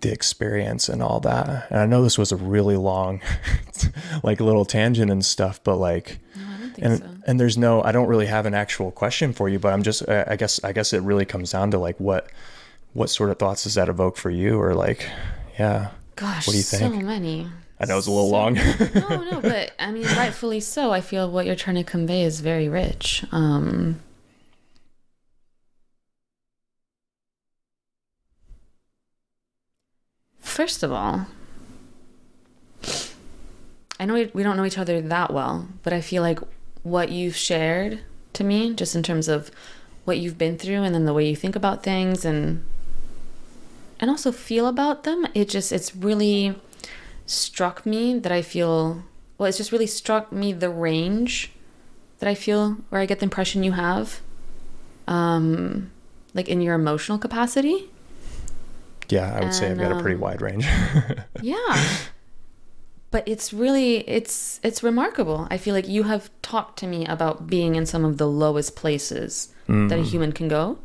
the 0.03 0.13
experience 0.13 0.89
and 0.89 1.03
all 1.03 1.19
that. 1.21 1.67
And 1.71 1.81
I 1.81 1.87
know 1.87 2.03
this 2.03 2.17
was 2.17 2.31
a 2.31 2.37
really 2.37 2.77
long 2.77 3.21
like 4.23 4.39
little 4.41 4.65
tangent 4.65 5.11
and 5.11 5.25
stuff, 5.25 5.63
but 5.65 5.77
like 5.77 6.19
No, 6.37 6.43
I 6.43 6.59
don't 6.61 6.75
think 6.75 6.87
and 6.87 6.99
so. 6.99 7.07
and 7.27 7.41
there's 7.41 7.59
no 7.59 7.83
I 7.83 7.91
don't 7.91 8.07
really 8.07 8.27
have 8.27 8.47
an 8.47 8.55
actual 8.55 8.93
question 8.93 9.33
for 9.33 9.49
you, 9.49 9.59
but 9.59 9.73
I'm 9.73 9.83
just 9.83 10.09
I 10.09 10.37
guess 10.37 10.63
I 10.63 10.73
guess 10.73 10.93
it 10.93 11.03
really 11.03 11.25
comes 11.25 11.51
down 11.51 11.73
to 11.73 11.79
like 11.79 11.99
what 11.99 12.31
what 12.93 13.11
sort 13.11 13.31
of 13.31 13.39
thoughts 13.39 13.65
does 13.65 13.75
that 13.75 13.89
evoke 13.89 14.17
for 14.17 14.31
you 14.31 14.61
or 14.61 14.75
like 14.75 15.11
yeah. 15.59 15.91
Gosh, 16.15 16.47
what 16.47 16.53
do 16.53 16.59
you 16.59 16.63
so 16.63 16.79
think? 16.79 17.03
many. 17.03 17.49
I 17.79 17.85
know 17.85 17.99
it's 17.99 18.07
a 18.07 18.11
little 18.11 18.31
So- 18.31 18.33
long. 18.37 18.55
no, 18.95 19.31
no, 19.31 19.41
but 19.43 19.73
I 19.79 19.91
mean, 19.91 20.05
rightfully 20.17 20.61
so. 20.61 20.93
I 20.93 21.01
feel 21.01 21.31
what 21.31 21.47
you're 21.47 21.55
trying 21.57 21.77
to 21.77 21.85
convey 21.85 22.23
is 22.23 22.41
very 22.41 22.69
rich. 22.69 23.25
Um, 23.33 24.01
first 30.41 30.83
of 30.83 30.93
all, 30.93 31.27
I 33.99 34.05
know 34.05 34.15
we, 34.15 34.27
we 34.35 34.43
don't 34.43 34.57
know 34.57 34.65
each 34.65 34.79
other 34.79 35.01
that 35.01 35.33
well, 35.33 35.69
but 35.83 35.93
I 35.93 36.01
feel 36.01 36.23
like 36.23 36.39
what 36.83 37.11
you've 37.11 37.37
shared 37.37 38.01
to 38.35 38.45
me, 38.45 38.75
just 38.75 38.95
in 38.95 39.03
terms 39.03 39.29
of 39.29 39.51
what 40.05 40.19
you've 40.19 40.39
been 40.39 40.59
through 40.59 40.83
and 40.83 40.95
then 40.95 41.05
the 41.05 41.15
way 41.15 41.29
you 41.29 41.37
think 41.37 41.57
about 41.57 41.83
things 41.83 42.25
and 42.25 42.65
and 43.99 44.11
also 44.11 44.31
feel 44.31 44.67
about 44.67 45.05
them, 45.05 45.27
it 45.35 45.49
just 45.49 45.73
it's 45.73 45.97
really 45.97 46.55
struck 47.27 47.85
me 47.85 48.19
that 48.19 48.33
I 48.33 48.43
feel 48.43 49.03
well, 49.39 49.49
it's 49.49 49.59
just 49.59 49.73
really 49.73 49.87
struck 49.87 50.33
me 50.33 50.53
the 50.53 50.71
range 50.71 51.53
that 52.21 52.29
I 52.29 52.35
feel 52.35 52.79
where 52.89 53.01
I 53.01 53.07
get 53.07 53.19
the 53.19 53.25
impression 53.25 53.63
you 53.63 53.73
have. 53.73 54.21
Um 55.07 55.91
like 56.35 56.49
in 56.49 56.61
your 56.61 56.75
emotional 56.75 57.19
capacity. 57.19 57.89
yeah, 59.09 59.35
I 59.37 59.41
would 59.45 59.55
say 59.55 59.67
I've 59.67 59.79
And, 59.79 59.81
got 59.81 59.93
a 59.99 60.01
pretty 60.03 60.17
um, 60.17 60.21
wide 60.21 60.41
range. 60.43 60.67
Yeah. 61.43 61.85
but 63.11 63.27
it's 63.27 63.53
really 63.53 63.99
it's 64.09 64.61
it's 64.63 64.83
remarkable. 64.83 65.47
I 65.51 65.57
feel 65.59 65.75
like 65.75 65.89
you 65.89 66.05
have 66.05 66.31
talked 66.43 66.79
to 66.81 66.87
me 66.87 67.07
about 67.07 67.47
being 67.47 67.75
in 67.75 67.87
some 67.87 68.05
of 68.05 68.19
the 68.19 68.27
lowest 68.29 68.77
places 68.77 69.49
that 69.69 69.99
a 69.99 70.03
human 70.03 70.31
can 70.33 70.47
go. 70.49 70.79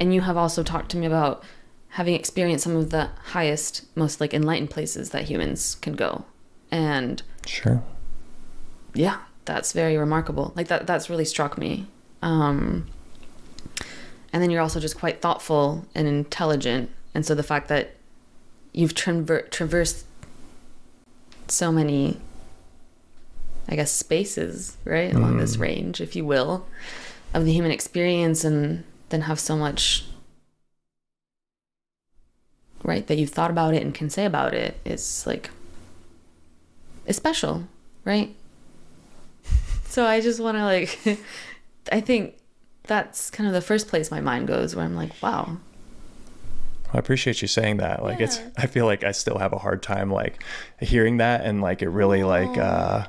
And 0.00 0.14
you 0.14 0.22
have 0.22 0.36
also 0.38 0.62
talked 0.62 0.90
to 0.92 0.96
me 0.96 1.06
about 1.06 1.44
having 1.92 2.14
experienced 2.14 2.64
some 2.64 2.74
of 2.74 2.88
the 2.88 3.10
highest, 3.22 3.84
most 3.94 4.18
like 4.20 4.32
enlightened 4.32 4.70
places 4.70 5.10
that 5.10 5.24
humans 5.24 5.76
can 5.76 5.94
go. 5.94 6.24
And 6.70 7.22
sure. 7.46 7.82
yeah, 8.94 9.18
that's 9.44 9.72
very 9.72 9.98
remarkable. 9.98 10.52
Like 10.56 10.68
that 10.68 10.86
that's 10.86 11.10
really 11.10 11.26
struck 11.26 11.58
me. 11.58 11.86
Um 12.22 12.86
and 14.32 14.42
then 14.42 14.50
you're 14.50 14.62
also 14.62 14.80
just 14.80 14.98
quite 14.98 15.20
thoughtful 15.20 15.84
and 15.94 16.08
intelligent. 16.08 16.90
And 17.14 17.26
so 17.26 17.34
the 17.34 17.42
fact 17.42 17.68
that 17.68 17.94
you've 18.72 18.94
traver- 18.94 19.50
traversed 19.50 20.06
so 21.48 21.70
many 21.70 22.18
I 23.68 23.76
guess 23.76 23.92
spaces, 23.92 24.78
right? 24.86 25.12
Along 25.14 25.36
this 25.36 25.58
range, 25.58 26.00
if 26.00 26.16
you 26.16 26.24
will, 26.24 26.66
of 27.34 27.44
the 27.44 27.52
human 27.52 27.70
experience 27.70 28.44
and 28.44 28.84
then 29.10 29.22
have 29.22 29.38
so 29.38 29.56
much 29.56 30.06
right 32.82 33.06
that 33.06 33.16
you've 33.16 33.30
thought 33.30 33.50
about 33.50 33.74
it 33.74 33.82
and 33.82 33.94
can 33.94 34.10
say 34.10 34.24
about 34.24 34.54
it 34.54 34.78
it's 34.84 35.26
like 35.26 35.50
it's 37.06 37.16
special 37.16 37.64
right 38.04 38.34
so 39.84 40.06
i 40.06 40.20
just 40.20 40.40
want 40.40 40.56
to 40.56 40.64
like 40.64 41.18
i 41.92 42.00
think 42.00 42.36
that's 42.84 43.30
kind 43.30 43.46
of 43.46 43.54
the 43.54 43.60
first 43.60 43.88
place 43.88 44.10
my 44.10 44.20
mind 44.20 44.46
goes 44.46 44.74
where 44.74 44.84
i'm 44.84 44.96
like 44.96 45.12
wow 45.22 45.56
I 46.94 46.98
appreciate 46.98 47.40
you 47.40 47.48
saying 47.48 47.78
that. 47.78 48.02
Like 48.02 48.20
it's 48.20 48.40
I 48.56 48.66
feel 48.66 48.84
like 48.84 49.02
I 49.02 49.12
still 49.12 49.38
have 49.38 49.52
a 49.52 49.58
hard 49.58 49.82
time 49.82 50.10
like 50.10 50.42
hearing 50.80 51.18
that 51.18 51.44
and 51.44 51.62
like 51.62 51.80
it 51.80 51.88
really 51.88 52.22
like 52.22 52.58
uh 52.58 53.06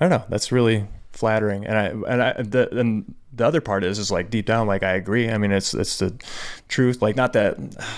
I 0.00 0.08
don't 0.08 0.10
know, 0.10 0.24
that's 0.30 0.50
really 0.50 0.86
flattering. 1.12 1.66
And 1.66 1.76
I 1.78 1.86
and 2.10 2.22
I 2.22 2.32
the 2.42 2.78
and 2.78 3.14
the 3.32 3.46
other 3.46 3.60
part 3.60 3.84
is 3.84 3.98
is 3.98 4.10
like 4.10 4.28
deep 4.30 4.46
down 4.46 4.66
like 4.66 4.82
I 4.82 4.92
agree. 4.94 5.30
I 5.30 5.38
mean 5.38 5.52
it's 5.52 5.72
it's 5.74 5.98
the 5.98 6.14
truth. 6.68 7.00
Like 7.00 7.16
not 7.16 7.32
that 7.34 7.56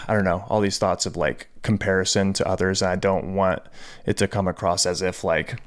I 0.09 0.15
don't 0.15 0.25
know, 0.25 0.45
all 0.49 0.61
these 0.61 0.79
thoughts 0.79 1.07
of 1.07 1.17
like 1.17 1.49
comparison 1.63 2.33
to 2.35 2.47
others. 2.49 2.83
I 2.83 2.97
don't 2.97 3.35
want 3.35 3.63
it 4.05 4.17
to 4.19 4.29
come 4.29 4.47
across 4.49 4.85
as 4.87 5.01
if 5.03 5.25
like 5.25 5.61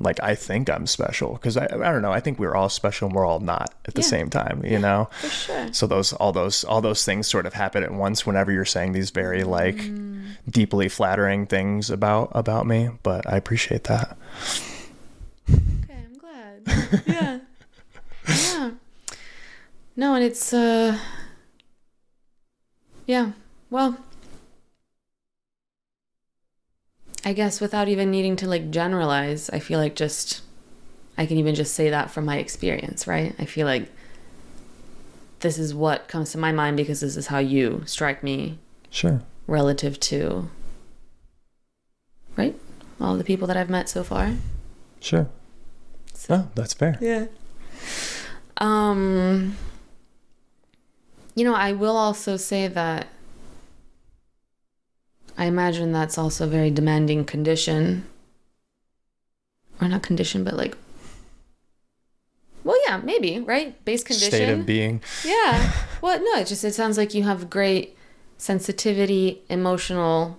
like 0.00 0.20
I 0.22 0.34
think 0.34 0.68
I'm 0.68 0.86
special 0.86 1.34
because 1.34 1.56
I 1.56 1.64
I 1.66 1.92
don't 1.92 2.02
know. 2.02 2.12
I 2.12 2.20
think 2.20 2.38
we're 2.38 2.54
all 2.54 2.68
special 2.68 3.06
and 3.06 3.14
we're 3.16 3.24
all 3.24 3.40
not 3.40 3.72
at 3.86 3.94
the 3.94 4.02
Yeah. 4.02 4.08
same 4.08 4.28
time, 4.28 4.62
you 4.64 4.78
know 4.78 5.08
for 5.20 5.28
sure 5.28 5.72
so 5.72 5.86
those 5.86 6.12
all 6.14 6.32
those 6.32 6.64
all 6.64 6.80
those 6.80 7.04
things 7.04 7.26
sort 7.28 7.46
of 7.46 7.54
happen 7.54 7.82
at 7.84 7.92
once 7.92 8.26
whenever 8.26 8.50
you're 8.52 8.64
saying 8.64 8.92
these 8.92 9.10
very 9.10 9.44
like 9.44 9.76
mm. 9.76 10.26
deeply 10.50 10.88
flattering 10.88 11.46
things 11.46 11.90
about 11.90 12.30
about 12.32 12.66
me 12.66 12.90
but 13.02 13.24
i 13.32 13.36
appreciate 13.36 13.84
that 13.84 14.16
okay 15.50 15.94
i'm 15.94 16.18
glad 16.18 17.02
yeah 17.06 17.33
no 19.96 20.14
and 20.14 20.24
it's 20.24 20.52
uh 20.52 20.98
yeah 23.06 23.32
well 23.70 23.96
i 27.24 27.32
guess 27.32 27.60
without 27.60 27.88
even 27.88 28.10
needing 28.10 28.36
to 28.36 28.46
like 28.46 28.70
generalize 28.70 29.48
i 29.50 29.58
feel 29.58 29.78
like 29.78 29.94
just 29.94 30.42
i 31.16 31.26
can 31.26 31.38
even 31.38 31.54
just 31.54 31.74
say 31.74 31.90
that 31.90 32.10
from 32.10 32.24
my 32.24 32.38
experience 32.38 33.06
right? 33.06 33.34
I 33.38 33.44
feel 33.44 33.66
like 33.66 33.90
this 35.40 35.58
is 35.58 35.74
what 35.74 36.08
comes 36.08 36.32
to 36.32 36.38
my 36.38 36.52
mind 36.52 36.76
because 36.76 37.00
this 37.00 37.16
is 37.16 37.26
how 37.26 37.38
you 37.38 37.82
strike 37.84 38.22
me 38.22 38.58
sure. 38.90 39.22
relative 39.46 40.00
to 40.00 40.48
right? 42.36 42.58
All 43.00 43.16
the 43.16 43.24
people 43.24 43.46
that 43.48 43.56
i've 43.56 43.70
met 43.70 43.88
so 43.88 44.02
far. 44.02 44.34
Sure. 45.00 45.28
Oh 46.30 46.48
that's 46.54 46.72
fair. 46.72 46.96
Yeah. 47.00 47.26
Um 48.56 49.56
you 51.34 51.44
know, 51.44 51.54
I 51.54 51.72
will 51.72 51.96
also 51.96 52.36
say 52.36 52.68
that 52.68 53.08
I 55.36 55.46
imagine 55.46 55.92
that's 55.92 56.16
also 56.16 56.44
a 56.44 56.48
very 56.48 56.70
demanding 56.70 57.24
condition. 57.24 58.06
Or 59.80 59.88
not 59.88 60.02
condition, 60.02 60.44
but 60.44 60.54
like 60.54 60.76
Well, 62.62 62.76
yeah, 62.86 62.98
maybe, 62.98 63.40
right? 63.40 63.84
Base 63.84 64.04
condition. 64.04 64.30
state 64.30 64.48
of 64.48 64.66
being 64.66 65.00
Yeah. 65.24 65.72
Well, 66.00 66.18
no, 66.18 66.38
it 66.38 66.46
just 66.46 66.62
it 66.64 66.74
sounds 66.74 66.98
like 66.98 67.14
you 67.14 67.22
have 67.22 67.48
great 67.48 67.96
sensitivity, 68.36 69.40
emotional 69.48 70.36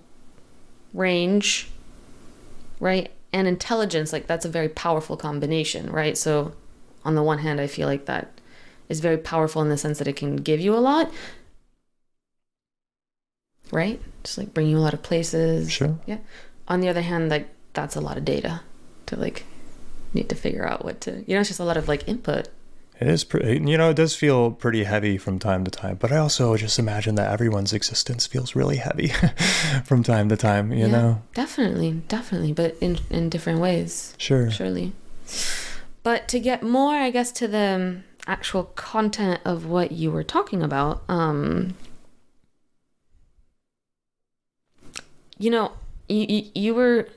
range, 0.94 1.68
right? 2.78 3.10
And 3.32 3.48
intelligence, 3.48 4.12
like 4.12 4.28
that's 4.28 4.44
a 4.44 4.48
very 4.48 4.68
powerful 4.68 5.16
combination, 5.16 5.90
right? 5.90 6.16
So 6.16 6.52
on 7.04 7.16
the 7.16 7.22
one 7.22 7.38
hand, 7.38 7.60
I 7.60 7.66
feel 7.66 7.88
like 7.88 8.06
that 8.06 8.35
is 8.88 9.00
very 9.00 9.18
powerful 9.18 9.62
in 9.62 9.68
the 9.68 9.76
sense 9.78 9.98
that 9.98 10.08
it 10.08 10.16
can 10.16 10.36
give 10.36 10.60
you 10.60 10.74
a 10.74 10.78
lot. 10.78 11.10
Right? 13.72 14.00
Just 14.22 14.38
like 14.38 14.54
bring 14.54 14.68
you 14.68 14.78
a 14.78 14.80
lot 14.86 14.94
of 14.94 15.02
places. 15.02 15.70
sure 15.72 15.98
Yeah. 16.06 16.18
On 16.68 16.80
the 16.80 16.88
other 16.88 17.02
hand, 17.02 17.28
like 17.30 17.48
that's 17.72 17.96
a 17.96 18.00
lot 18.00 18.16
of 18.16 18.24
data 18.24 18.60
to 19.06 19.16
like 19.16 19.44
need 20.14 20.28
to 20.28 20.34
figure 20.34 20.66
out 20.66 20.84
what 20.84 21.00
to 21.02 21.24
you 21.26 21.34
know, 21.34 21.40
it's 21.40 21.48
just 21.50 21.60
a 21.60 21.64
lot 21.64 21.76
of 21.76 21.88
like 21.88 22.08
input. 22.08 22.48
it 22.98 23.06
is 23.08 23.22
pretty 23.24 23.60
you 23.70 23.76
know 23.76 23.90
it 23.90 23.94
does 23.96 24.14
feel 24.16 24.50
pretty 24.52 24.84
heavy 24.84 25.18
from 25.18 25.38
time 25.38 25.62
to 25.64 25.70
time 25.70 25.96
but 26.00 26.10
i 26.10 26.16
also 26.16 26.56
just 26.56 26.78
imagine 26.78 27.14
that 27.16 27.30
everyone's 27.30 27.74
existence 27.74 28.26
feels 28.26 28.56
really 28.56 28.76
heavy 28.78 29.08
from 29.84 30.02
time 30.02 30.30
to 30.30 30.36
time 30.36 30.72
you 30.72 30.86
Yeah, 30.86 30.92
know 30.92 31.22
definitely 31.34 31.90
definitely 32.08 32.52
but 32.54 32.74
in 32.80 32.98
in 33.10 33.28
different 33.28 33.60
ways 33.60 34.14
sure 34.16 34.50
surely 34.50 34.92
but 36.02 36.26
to 36.28 36.40
get 36.40 36.62
more 36.62 36.94
i 36.94 37.10
guess 37.10 37.30
to 37.32 37.46
the 37.46 37.98
actual 38.26 38.64
content 38.74 39.40
of 39.44 39.66
what 39.66 39.92
you 39.92 40.10
were 40.10 40.24
talking 40.24 40.62
about 40.62 41.02
um 41.08 41.74
you 45.38 45.50
know 45.50 45.72
you 46.08 46.26
you, 46.28 46.50
you 46.54 46.74
were 46.74 47.08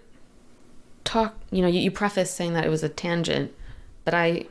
talk 1.04 1.36
you 1.52 1.62
know 1.62 1.68
you, 1.68 1.80
you 1.80 1.90
prefaced 1.90 2.36
saying 2.36 2.54
that 2.54 2.66
it 2.66 2.70
was 2.70 2.84
a 2.84 2.90
tangent 2.90 3.52
but 4.06 4.14
i 4.14 4.46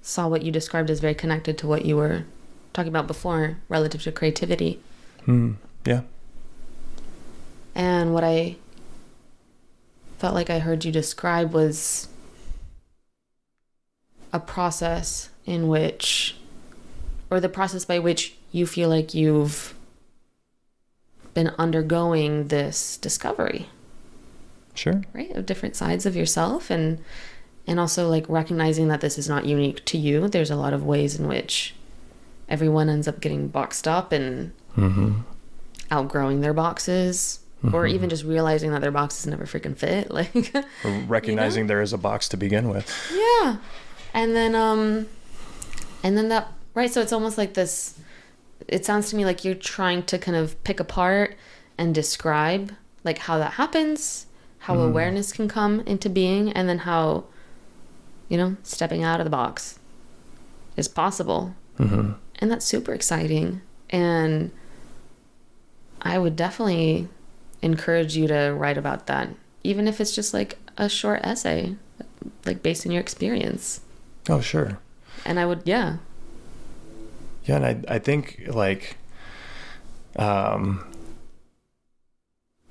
saw 0.00 0.26
what 0.26 0.42
you 0.42 0.50
described 0.50 0.88
as 0.88 1.00
very 1.00 1.14
connected 1.14 1.58
to 1.58 1.66
what 1.66 1.84
you 1.84 1.96
were 1.96 2.24
talking 2.72 2.88
about 2.88 3.06
before 3.06 3.58
relative 3.68 4.02
to 4.02 4.12
creativity. 4.12 4.80
Hmm 5.24 5.54
yeah. 5.84 6.02
And 7.74 8.12
what 8.12 8.24
I 8.24 8.56
felt 10.18 10.34
like 10.34 10.50
I 10.50 10.58
heard 10.58 10.84
you 10.84 10.92
describe 10.92 11.52
was 11.52 12.08
a 14.32 14.40
process 14.40 15.30
in 15.48 15.66
which, 15.66 16.36
or 17.30 17.40
the 17.40 17.48
process 17.48 17.84
by 17.86 17.98
which 17.98 18.34
you 18.52 18.66
feel 18.66 18.90
like 18.90 19.14
you've 19.14 19.74
been 21.32 21.48
undergoing 21.58 22.48
this 22.48 22.98
discovery, 22.98 23.68
sure 24.74 25.02
right? 25.14 25.30
Of 25.32 25.46
different 25.46 25.74
sides 25.74 26.04
of 26.04 26.14
yourself 26.14 26.70
and 26.70 27.02
and 27.66 27.80
also 27.80 28.08
like 28.08 28.28
recognizing 28.28 28.88
that 28.88 29.00
this 29.00 29.16
is 29.18 29.28
not 29.28 29.46
unique 29.46 29.84
to 29.86 29.98
you. 29.98 30.28
There's 30.28 30.50
a 30.50 30.56
lot 30.56 30.72
of 30.72 30.84
ways 30.84 31.18
in 31.18 31.26
which 31.26 31.74
everyone 32.48 32.88
ends 32.88 33.08
up 33.08 33.20
getting 33.20 33.48
boxed 33.48 33.88
up 33.88 34.12
and 34.12 34.52
mm-hmm. 34.76 35.20
outgrowing 35.90 36.40
their 36.42 36.54
boxes 36.54 37.40
or 37.72 37.86
even 37.86 38.08
just 38.08 38.24
realizing 38.24 38.70
that 38.70 38.80
their 38.80 38.92
boxes 38.92 39.26
never 39.26 39.44
freaking 39.44 39.76
fit 39.76 40.10
like 40.12 40.54
recognizing 41.08 41.66
there 41.66 41.82
is 41.82 41.92
a 41.92 41.98
box 41.98 42.28
to 42.28 42.36
begin 42.36 42.68
with 42.68 42.88
yeah 43.12 43.56
and 44.14 44.36
then 44.36 44.54
um 44.54 45.08
and 46.02 46.16
then 46.16 46.28
that 46.28 46.52
right 46.74 46.92
so 46.92 47.00
it's 47.00 47.12
almost 47.12 47.38
like 47.38 47.54
this 47.54 47.98
it 48.66 48.84
sounds 48.84 49.10
to 49.10 49.16
me 49.16 49.24
like 49.24 49.44
you're 49.44 49.54
trying 49.54 50.02
to 50.02 50.18
kind 50.18 50.36
of 50.36 50.62
pick 50.64 50.80
apart 50.80 51.36
and 51.76 51.94
describe 51.94 52.72
like 53.04 53.18
how 53.18 53.38
that 53.38 53.52
happens 53.52 54.26
how 54.60 54.78
awareness 54.78 55.32
can 55.32 55.48
come 55.48 55.80
into 55.80 56.10
being 56.10 56.52
and 56.52 56.68
then 56.68 56.78
how 56.78 57.24
you 58.28 58.36
know 58.36 58.56
stepping 58.62 59.02
out 59.02 59.20
of 59.20 59.24
the 59.24 59.30
box 59.30 59.78
is 60.76 60.88
possible. 60.88 61.54
Mm-hmm. 61.78 62.12
and 62.40 62.50
that's 62.50 62.66
super 62.66 62.92
exciting. 62.92 63.62
And 63.90 64.50
i 66.02 66.18
would 66.18 66.36
definitely 66.36 67.08
encourage 67.62 68.16
you 68.16 68.28
to 68.28 68.54
write 68.56 68.78
about 68.78 69.06
that 69.06 69.28
even 69.64 69.88
if 69.88 70.00
it's 70.00 70.14
just 70.14 70.34
like 70.34 70.58
a 70.76 70.88
short 70.88 71.20
essay 71.24 71.76
like 72.44 72.62
based 72.62 72.86
on 72.86 72.92
your 72.92 73.00
experience. 73.00 73.80
Oh 74.28 74.40
sure 74.40 74.78
and 75.28 75.38
i 75.40 75.46
would 75.46 75.62
yeah 75.64 75.98
Yeah, 77.44 77.56
and 77.56 77.64
I 77.88 77.94
I 77.96 77.98
think 77.98 78.42
like 78.48 78.96
um 80.16 80.84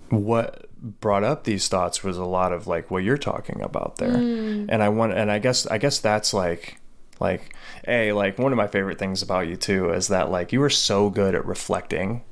what 0.09 0.65
brought 0.79 1.23
up 1.23 1.43
these 1.43 1.67
thoughts 1.67 2.03
was 2.03 2.17
a 2.17 2.25
lot 2.25 2.53
of 2.53 2.67
like 2.67 2.89
what 2.91 3.03
you're 3.03 3.17
talking 3.17 3.61
about 3.61 3.97
there. 3.97 4.27
And 4.69 4.83
I 4.83 4.89
want 4.89 5.13
and 5.13 5.31
I 5.31 5.39
guess 5.39 5.65
I 5.67 5.77
guess 5.77 5.99
that's 5.99 6.33
like 6.33 6.79
like 7.19 7.55
a 7.87 8.11
like 8.13 8.37
one 8.37 8.51
of 8.51 8.57
my 8.57 8.67
favorite 8.67 8.99
things 8.99 9.21
about 9.21 9.47
you 9.47 9.55
too 9.55 9.91
is 9.91 10.07
that 10.09 10.29
like 10.31 10.53
you 10.53 10.59
were 10.59 10.69
so 10.69 11.09
good 11.09 11.35
at 11.35 11.45
reflecting 11.45 12.23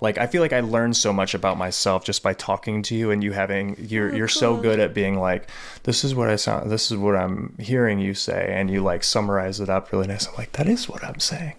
like 0.00 0.18
I 0.18 0.26
feel 0.26 0.42
like 0.42 0.52
I 0.52 0.60
learned 0.60 0.96
so 0.96 1.12
much 1.12 1.34
about 1.34 1.58
myself 1.58 2.04
just 2.04 2.22
by 2.22 2.32
talking 2.34 2.82
to 2.84 2.94
you 2.94 3.10
and 3.10 3.22
you 3.22 3.32
having 3.32 3.76
you're 3.78 4.12
Oh, 4.12 4.16
you're 4.16 4.28
so 4.28 4.56
good 4.56 4.80
at 4.80 4.94
being 4.94 5.18
like 5.18 5.48
this 5.82 6.04
is 6.04 6.14
what 6.14 6.28
I 6.28 6.36
sound 6.36 6.70
this 6.70 6.90
is 6.90 6.96
what 6.96 7.16
I'm 7.16 7.54
hearing 7.58 7.98
you 7.98 8.14
say 8.14 8.52
and 8.54 8.70
you 8.70 8.82
like 8.82 9.04
summarize 9.04 9.60
it 9.60 9.68
up 9.68 9.92
really 9.92 10.06
nice. 10.06 10.26
I'm 10.26 10.34
like 10.34 10.52
that 10.52 10.66
is 10.66 10.88
what 10.88 11.04
I'm 11.04 11.20
saying. 11.20 11.54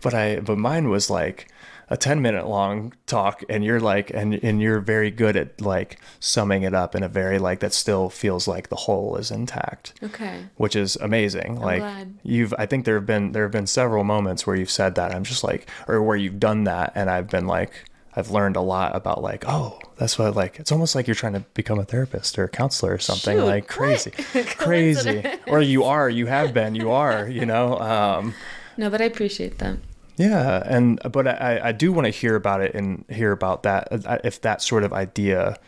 But 0.00 0.14
I 0.14 0.40
but 0.40 0.58
mine 0.58 0.88
was 0.88 1.10
like 1.10 1.48
a 1.92 1.96
10 1.96 2.22
minute 2.22 2.48
long 2.48 2.94
talk 3.06 3.44
and 3.48 3.62
you're 3.62 3.78
like 3.80 4.10
and 4.14 4.34
and 4.42 4.62
you're 4.62 4.80
very 4.80 5.10
good 5.10 5.36
at 5.36 5.60
like 5.60 5.98
summing 6.20 6.62
it 6.62 6.74
up 6.74 6.94
in 6.94 7.02
a 7.02 7.08
very 7.08 7.38
like 7.38 7.60
that 7.60 7.74
still 7.74 8.08
feels 8.08 8.48
like 8.48 8.70
the 8.70 8.76
whole 8.76 9.16
is 9.16 9.30
intact 9.30 9.92
okay 10.02 10.46
which 10.56 10.74
is 10.74 10.96
amazing. 10.96 11.60
like 11.60 11.80
glad. 11.80 12.14
you've, 12.22 12.54
I 12.58 12.66
think 12.66 12.84
there 12.84 12.94
have 12.94 13.06
been 13.06 13.32
there 13.32 13.42
have 13.42 13.52
been 13.52 13.66
several 13.66 14.04
moments 14.04 14.46
where 14.46 14.56
you've 14.56 14.70
said 14.70 14.94
that. 14.94 15.14
I'm 15.14 15.24
just 15.24 15.44
like, 15.44 15.68
or 15.88 16.02
where 16.02 16.16
you've 16.16 16.40
done 16.40 16.64
that, 16.64 16.92
and 16.94 17.10
I've 17.10 17.28
been 17.28 17.46
like, 17.46 17.72
I've 18.14 18.30
learned 18.30 18.56
a 18.56 18.60
lot 18.60 18.94
about 18.94 19.22
like, 19.22 19.44
oh, 19.48 19.78
that's 19.96 20.18
what 20.18 20.36
like 20.36 20.58
it's 20.58 20.72
almost 20.72 20.94
like 20.94 21.06
you're 21.06 21.14
trying 21.14 21.34
to 21.34 21.40
become 21.54 21.78
a 21.78 21.84
therapist 21.84 22.38
or 22.38 22.44
a 22.44 22.48
counselor 22.48 22.92
or 22.92 22.98
something 22.98 23.38
Shoot, 23.38 23.44
like 23.44 23.68
crazy. 23.68 24.10
crazy. 24.56 25.24
Or 25.46 25.60
you 25.60 25.84
are, 25.84 26.08
you 26.08 26.26
have 26.26 26.54
been, 26.54 26.74
you 26.74 26.90
are, 26.90 27.28
you 27.28 27.46
know. 27.46 27.78
Um 27.78 28.34
No, 28.76 28.90
but 28.90 29.00
I 29.00 29.04
appreciate 29.04 29.58
that. 29.58 29.78
Yeah, 30.22 30.62
and 30.66 31.00
but 31.10 31.26
I, 31.26 31.60
I 31.64 31.72
do 31.72 31.92
want 31.92 32.06
to 32.06 32.10
hear 32.10 32.36
about 32.36 32.60
it 32.60 32.74
and 32.74 33.04
hear 33.08 33.32
about 33.32 33.64
that 33.64 33.88
uh, 33.90 34.18
if 34.22 34.40
that 34.42 34.62
sort 34.62 34.84
of 34.84 34.92
idea 34.92 35.58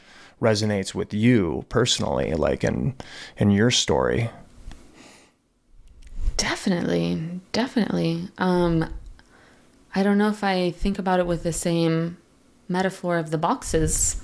resonates 0.41 0.95
with 0.95 1.13
you 1.13 1.65
personally, 1.69 2.35
like 2.35 2.63
in 2.63 2.95
in 3.37 3.51
your 3.51 3.73
story. 3.73 4.31
Definitely, 6.37 7.41
definitely. 7.51 8.29
Um, 8.39 8.89
I 9.93 10.05
don't 10.05 10.19
know 10.19 10.29
if 10.29 10.45
I 10.45 10.71
think 10.71 11.01
about 11.01 11.19
it 11.19 11.27
with 11.27 11.43
the 11.43 11.53
same 11.53 12.17
metaphor 12.69 13.19
of 13.19 13.31
the 13.33 13.39
boxes, 13.39 14.21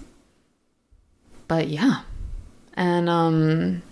but 1.49 1.67
yeah. 1.67 2.03
And 2.75 3.09
um, 3.09 3.83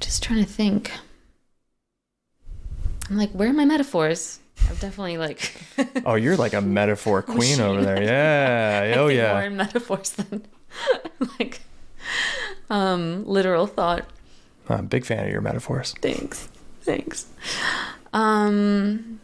just 0.00 0.24
trying 0.24 0.44
to 0.44 0.50
think. 0.50 0.90
I'm 3.12 3.18
like, 3.18 3.30
where 3.32 3.50
are 3.50 3.52
my 3.52 3.66
metaphors? 3.66 4.38
I'm 4.70 4.76
definitely 4.76 5.18
like. 5.18 5.52
Oh, 6.06 6.14
you're 6.14 6.36
like 6.38 6.54
a 6.54 6.62
metaphor 6.62 7.20
queen 7.34 7.60
over 7.60 7.84
there. 7.84 8.02
Yeah. 8.02 8.94
Oh 8.98 9.08
yeah. 9.08 9.32
More 9.34 9.42
in 9.42 9.56
metaphors 9.56 10.12
than 10.12 10.46
like 11.38 11.60
um 12.70 13.26
literal 13.26 13.66
thought. 13.66 14.06
I'm 14.70 14.80
a 14.80 14.82
big 14.82 15.04
fan 15.04 15.26
of 15.26 15.30
your 15.30 15.42
metaphors. 15.42 15.92
Thanks. 16.00 16.48
Thanks. 16.80 17.26
Um 18.14 19.20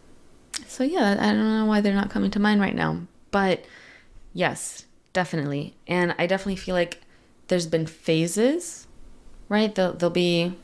so 0.67 0.85
yeah, 0.85 1.17
I 1.19 1.33
don't 1.33 1.59
know 1.59 1.65
why 1.65 1.81
they're 1.81 1.95
not 1.95 2.11
coming 2.11 2.31
to 2.33 2.39
mind 2.39 2.61
right 2.61 2.75
now. 2.75 3.01
But 3.31 3.65
yes, 4.35 4.85
definitely. 5.15 5.75
And 5.87 6.15
I 6.19 6.27
definitely 6.27 6.57
feel 6.57 6.75
like 6.75 7.01
there's 7.47 7.67
been 7.67 7.87
phases, 7.87 8.87
right? 9.49 9.75
There'll, 9.75 9.95
there'll 9.95 10.11
be 10.11 10.55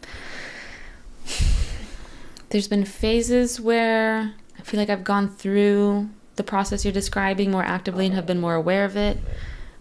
there's 2.55 2.68
been 2.68 2.84
phases 2.84 3.61
where 3.61 4.32
I 4.57 4.62
feel 4.62 4.78
like 4.78 4.88
I've 4.88 5.02
gone 5.02 5.28
through 5.28 6.09
the 6.36 6.44
process 6.44 6.84
you're 6.84 6.92
describing 6.92 7.50
more 7.50 7.64
actively 7.64 8.07
and 8.07 8.14
have 8.14 8.26
been 8.26 8.40
more 8.40 8.55
aware 8.55 8.84
of 8.84 8.96
it. 8.96 9.18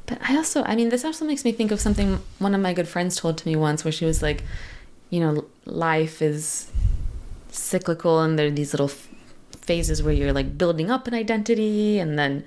But 0.08 0.18
I 0.28 0.36
also, 0.36 0.64
I 0.64 0.76
mean, 0.76 0.90
this 0.90 1.06
also 1.06 1.24
makes 1.24 1.46
me 1.46 1.52
think 1.52 1.70
of 1.70 1.80
something 1.80 2.20
one 2.40 2.56
of 2.56 2.62
my 2.62 2.74
good 2.74 2.88
friends 2.88 3.16
told 3.16 3.38
to 3.38 3.48
me 3.48 3.56
once, 3.56 3.86
where 3.86 3.92
she 3.92 4.06
was 4.06 4.24
like, 4.24 4.44
you 5.12 5.20
know, 5.20 5.46
life 5.66 6.20
is 6.20 6.72
cyclical 7.50 8.20
and 8.22 8.40
there 8.40 8.48
are 8.48 8.50
these 8.50 8.74
little 8.74 8.90
phases 9.62 10.02
where 10.02 10.12
you're 10.12 10.34
like 10.34 10.58
building 10.58 10.90
up 10.90 11.06
an 11.06 11.14
identity 11.14 12.00
and 12.00 12.18
then 12.18 12.44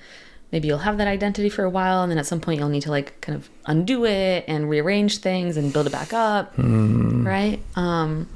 maybe 0.53 0.69
you'll 0.69 0.79
have 0.79 0.97
that 0.99 1.09
identity 1.09 1.49
for 1.49 1.65
a 1.65 1.71
while 1.71 2.03
and 2.03 2.11
then 2.11 2.19
at 2.19 2.27
some 2.27 2.41
point 2.41 2.59
you'll 2.61 2.69
need 2.69 2.83
to 2.83 2.91
like 2.91 3.21
kind 3.21 3.37
of 3.37 3.49
undo 3.67 4.05
it 4.05 4.45
and 4.47 4.71
rearrange 4.71 5.19
things 5.19 5.57
and 5.57 5.73
build 5.73 5.87
it 5.87 5.93
back 5.93 6.13
up 6.13 6.55
right? 6.57 7.61
Um 7.75 8.27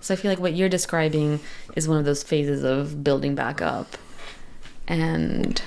so 0.00 0.14
i 0.14 0.16
feel 0.16 0.30
like 0.30 0.40
what 0.40 0.54
you're 0.54 0.68
describing 0.68 1.40
is 1.76 1.88
one 1.88 1.98
of 1.98 2.04
those 2.04 2.22
phases 2.22 2.64
of 2.64 3.02
building 3.04 3.34
back 3.34 3.62
up. 3.62 3.96
And 4.88 5.60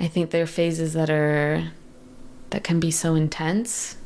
i 0.00 0.08
think 0.08 0.30
there 0.30 0.42
are 0.42 0.46
phases 0.46 0.92
that 0.94 1.08
are 1.10 1.70
that 2.50 2.64
can 2.64 2.80
be 2.80 2.90
so 2.90 3.14
intense 3.14 3.96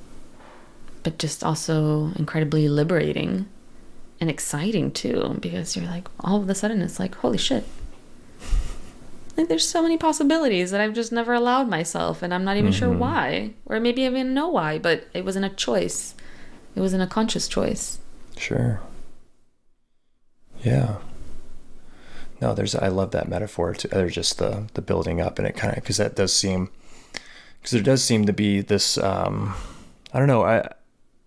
but 1.02 1.18
just 1.18 1.42
also 1.42 2.10
incredibly 2.16 2.68
liberating 2.68 3.46
and 4.20 4.30
exciting 4.30 4.90
too 4.90 5.36
because 5.40 5.76
you're 5.76 5.86
like 5.86 6.08
all 6.20 6.42
of 6.42 6.48
a 6.48 6.54
sudden 6.54 6.82
it's 6.82 6.98
like 6.98 7.14
holy 7.16 7.38
shit 7.38 7.64
like 9.36 9.48
there's 9.48 9.68
so 9.68 9.82
many 9.82 9.98
possibilities 9.98 10.70
that 10.70 10.80
I've 10.80 10.94
just 10.94 11.12
never 11.12 11.34
allowed 11.34 11.68
myself 11.68 12.22
and 12.22 12.32
I'm 12.32 12.44
not 12.44 12.56
even 12.56 12.72
sure 12.72 12.90
why 12.90 13.52
or 13.66 13.78
maybe 13.80 14.04
I 14.04 14.06
even 14.06 14.32
know 14.32 14.48
why 14.48 14.78
but 14.78 15.06
it 15.12 15.24
wasn't 15.24 15.44
a 15.44 15.50
choice 15.50 16.14
it 16.74 16.80
wasn't 16.80 17.02
a 17.02 17.06
conscious 17.06 17.46
choice 17.46 17.98
Sure. 18.36 18.80
Yeah. 20.62 20.96
No, 22.40 22.54
there's. 22.54 22.74
I 22.74 22.88
love 22.88 23.12
that 23.12 23.28
metaphor. 23.28 23.74
To, 23.74 23.98
or 23.98 24.10
just 24.10 24.38
the 24.38 24.68
the 24.74 24.82
building 24.82 25.20
up, 25.20 25.38
and 25.38 25.48
it 25.48 25.56
kind 25.56 25.76
of 25.76 25.82
because 25.82 25.96
that 25.96 26.14
does 26.14 26.34
seem 26.34 26.70
because 27.58 27.70
there 27.72 27.82
does 27.82 28.04
seem 28.04 28.26
to 28.26 28.32
be 28.32 28.60
this. 28.60 28.98
Um, 28.98 29.54
I 30.12 30.18
don't 30.18 30.28
know. 30.28 30.44
I 30.44 30.70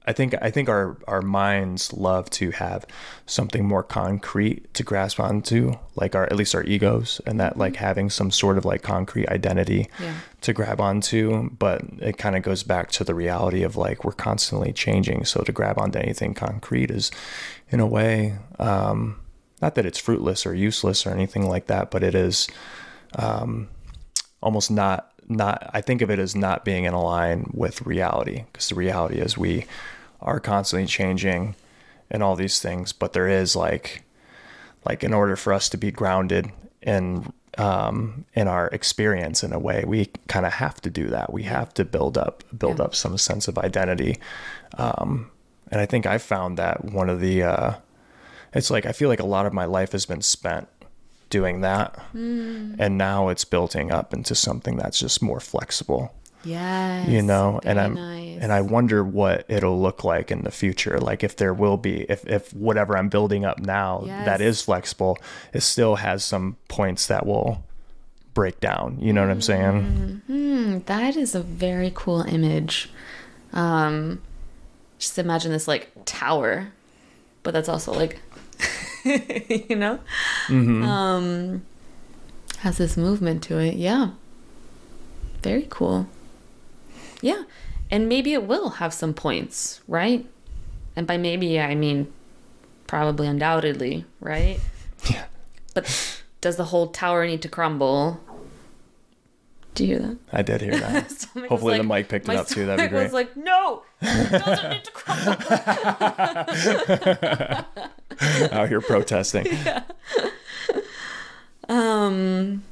I 0.09 0.13
think 0.13 0.33
I 0.41 0.49
think 0.49 0.69
our 0.69 0.97
our 1.07 1.21
minds 1.21 1.93
love 1.93 2.29
to 2.31 2.49
have 2.49 2.83
something 3.27 3.63
more 3.63 3.83
concrete 3.83 4.73
to 4.73 4.81
grasp 4.83 5.19
onto, 5.19 5.73
like 5.95 6.15
our 6.15 6.23
at 6.25 6.35
least 6.35 6.55
our 6.55 6.63
egos, 6.63 7.21
and 7.27 7.39
that 7.39 7.57
like 7.57 7.75
having 7.75 8.09
some 8.09 8.31
sort 8.31 8.57
of 8.57 8.65
like 8.65 8.81
concrete 8.81 9.29
identity 9.29 9.87
Yeah. 10.01 10.13
to 10.41 10.51
grab 10.53 10.81
onto. 10.81 11.51
But 11.51 11.81
it 11.99 12.17
kind 12.17 12.35
of 12.35 12.41
goes 12.41 12.63
back 12.63 12.89
to 12.97 13.03
the 13.03 13.13
reality 13.13 13.61
of 13.61 13.75
like 13.75 14.03
we're 14.03 14.13
constantly 14.29 14.73
changing. 14.73 15.25
So 15.25 15.41
to 15.43 15.51
grab 15.51 15.77
onto 15.77 15.99
anything 15.99 16.33
concrete 16.33 16.89
is, 16.89 17.11
in 17.69 17.79
a 17.79 17.85
way, 17.87 18.33
um, 18.57 19.19
not 19.61 19.75
that 19.75 19.85
it's 19.85 19.99
fruitless 19.99 20.45
or 20.47 20.55
useless 20.55 21.05
or 21.05 21.11
anything 21.11 21.47
like 21.47 21.67
that, 21.67 21.91
but 21.91 22.01
it 22.03 22.15
is 22.15 22.47
um, 23.15 23.67
almost 24.41 24.71
not 24.71 25.11
not 25.27 25.69
I 25.71 25.81
think 25.81 26.01
of 26.01 26.09
it 26.09 26.17
as 26.17 26.35
not 26.35 26.65
being 26.65 26.85
in 26.85 26.93
line 26.95 27.51
with 27.53 27.83
reality 27.85 28.45
because 28.51 28.69
the 28.69 28.75
reality 28.75 29.19
is 29.19 29.37
we 29.37 29.65
are 30.21 30.39
constantly 30.39 30.85
changing 30.87 31.55
and 32.11 32.21
all 32.23 32.35
these 32.35 32.59
things 32.59 32.91
but 32.93 33.13
there 33.13 33.27
is 33.27 33.55
like 33.55 34.03
like 34.85 35.03
in 35.03 35.13
order 35.13 35.35
for 35.35 35.53
us 35.53 35.69
to 35.69 35.77
be 35.77 35.91
grounded 35.91 36.51
in 36.81 37.31
um 37.57 38.25
in 38.35 38.47
our 38.47 38.67
experience 38.67 39.43
in 39.43 39.51
a 39.53 39.59
way 39.59 39.83
we 39.85 40.09
kind 40.27 40.45
of 40.45 40.53
have 40.53 40.79
to 40.79 40.89
do 40.89 41.07
that. 41.07 41.33
We 41.33 41.43
have 41.43 41.73
to 41.73 41.83
build 41.83 42.17
up 42.17 42.43
build 42.57 42.77
Yeah. 42.79 42.85
up 42.85 42.95
some 42.95 43.17
sense 43.17 43.47
of 43.47 43.57
identity. 43.57 44.19
Um 44.77 45.29
and 45.71 45.81
I 45.81 45.85
think 45.85 46.05
I 46.05 46.17
found 46.17 46.57
that 46.57 46.85
one 46.85 47.09
of 47.09 47.19
the 47.19 47.43
uh 47.43 47.73
it's 48.53 48.71
like 48.71 48.85
I 48.85 48.91
feel 48.91 49.09
like 49.09 49.19
a 49.19 49.25
lot 49.25 49.45
of 49.45 49.53
my 49.53 49.65
life 49.65 49.91
has 49.91 50.05
been 50.05 50.21
spent 50.21 50.67
doing 51.29 51.61
that. 51.61 51.99
And 52.13 52.97
now 52.97 53.29
it's 53.29 53.45
building 53.45 53.91
up 53.91 54.13
into 54.13 54.33
something 54.35 54.77
that's 54.77 54.99
just 54.99 55.21
more 55.21 55.39
flexible 55.39 56.13
yes 56.43 57.07
you 57.07 57.21
know 57.21 57.59
and 57.63 57.79
i'm 57.79 57.95
nice. 57.95 58.37
and 58.41 58.51
i 58.53 58.61
wonder 58.61 59.03
what 59.03 59.45
it'll 59.49 59.79
look 59.81 60.03
like 60.03 60.31
in 60.31 60.41
the 60.43 60.51
future 60.51 60.97
like 60.99 61.23
if 61.23 61.35
there 61.35 61.53
will 61.53 61.75
be 61.77 62.01
if 62.03 62.25
if 62.27 62.53
whatever 62.53 62.97
i'm 62.97 63.09
building 63.09 63.43
up 63.45 63.59
now 63.59 64.03
that 64.25 64.39
Yes. 64.39 64.59
is 64.59 64.61
flexible 64.61 65.17
it 65.53 65.61
still 65.61 65.95
has 65.95 66.23
some 66.23 66.55
points 66.69 67.07
that 67.07 67.25
will 67.25 67.63
break 68.33 68.59
down 68.61 68.97
you 69.01 69.11
know 69.11 69.21
what 69.21 69.31
i'm 69.31 69.41
saying 69.41 70.21
Hmm, 70.27 70.79
that 70.85 71.15
is 71.17 71.33
a 71.35 71.41
very 71.41 71.91
cool 71.95 72.21
image. 72.21 72.89
Um, 73.53 74.21
just 74.99 75.17
imagine 75.17 75.51
this 75.51 75.67
like 75.67 75.89
tower, 76.05 76.71
but 77.41 77.51
that's 77.53 77.67
also 77.67 77.91
like, 77.93 78.19
you 79.03 79.75
know, 79.75 79.99
um, 80.49 81.63
has 82.59 82.77
this 82.77 82.95
movement 82.97 83.41
to 83.43 83.57
it. 83.57 83.75
Yeah, 83.75 84.11
very 85.41 85.65
cool. 85.69 86.07
Yeah, 87.21 87.43
and 87.91 88.07
maybe 88.07 88.33
it 88.33 88.43
will 88.43 88.69
have 88.71 88.93
some 88.93 89.13
points, 89.13 89.81
right? 89.87 90.25
And 90.95 91.05
by 91.07 91.17
maybe 91.17 91.59
I 91.59 91.75
mean 91.75 92.11
probably, 92.87 93.27
undoubtedly, 93.27 94.05
right? 94.19 94.59
yeah 95.09 95.25
But 95.73 96.21
does 96.41 96.55
the 96.57 96.65
whole 96.65 96.87
tower 96.87 97.25
need 97.27 97.41
to 97.43 97.49
crumble? 97.49 98.19
Do 99.75 99.85
you 99.85 99.95
hear 99.95 100.07
that? 100.07 100.17
i 100.33 100.41
did 100.41 100.61
hear 100.61 100.77
that 100.77 101.03
was 101.35 101.47
hopefully 101.47 101.77
the 101.77 101.83
mic 101.83 102.09
picked 102.09 102.27
it 102.27 102.35
up 102.35 102.47
too 102.47 102.65
that'd 102.65 102.79
be 102.79 102.87
stomach 102.87 103.03
was 103.03 103.11
great 103.11 103.13
like, 103.13 103.37
no, 103.37 103.83
it 104.01 104.31
doesn't 104.31 104.69
need 104.71 104.83
to 104.83 104.91
crumble. 104.91 105.35
out 108.51 108.67
here 108.67 108.81
protesting 108.81 109.47
um, 111.69 112.63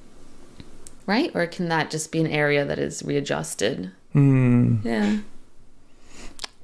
right? 1.06 1.32
Or 1.34 1.46
can 1.48 1.70
that 1.70 1.90
just 1.92 2.12
be 2.12 2.20
an 2.20 2.28
area 2.28 2.66
that 2.66 2.80
is 2.80 3.04
readjusted? 3.04 3.92
Hmm. 4.18 4.78
Yeah. 4.84 5.18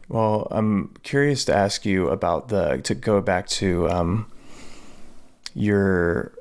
Well, 0.10 0.48
I'm 0.50 0.90
curious 1.04 1.46
to 1.46 1.56
ask 1.56 1.86
you 1.86 2.10
about 2.10 2.48
the 2.50 2.78
to 2.84 2.96
go 2.96 3.22
back 3.22 3.46
to 3.62 3.88
um, 3.90 4.26
your 5.54 6.34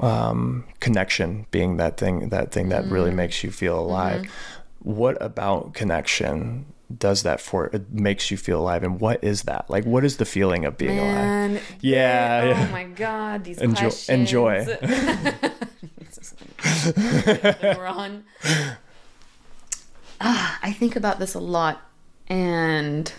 um, 0.00 0.64
connection 0.80 1.46
being 1.50 1.76
that 1.76 1.98
thing 1.98 2.30
that 2.30 2.52
thing 2.52 2.70
that 2.70 2.86
really 2.86 3.10
makes 3.10 3.44
you 3.44 3.50
feel 3.50 3.78
alive. 3.78 4.24
What 4.80 5.20
about 5.20 5.74
connection 5.74 6.64
does 6.96 7.22
that 7.24 7.40
for 7.40 7.66
it 7.66 7.92
makes 7.92 8.30
you 8.30 8.36
feel 8.38 8.60
alive, 8.60 8.82
and 8.82 8.98
what 9.00 9.22
is 9.22 9.42
that? 9.42 9.68
Like, 9.68 9.84
what 9.84 10.04
is 10.06 10.16
the 10.16 10.24
feeling 10.24 10.64
of 10.64 10.78
being 10.78 10.98
alive? 10.98 11.14
Man, 11.14 11.60
Yeah, 11.80 12.40
Oh 12.44 12.48
yeah. 12.48 12.68
my 12.70 12.84
God, 12.84 13.44
these 13.44 13.58
Enjoy- 13.58 13.80
questions. 13.82 14.08
enjoy. 14.20 14.64
We're 16.96 17.86
on. 17.86 18.24
Ah, 20.20 20.58
I 20.62 20.72
think 20.72 20.96
about 20.96 21.18
this 21.18 21.34
a 21.34 21.40
lot, 21.40 21.80
and 22.28 23.12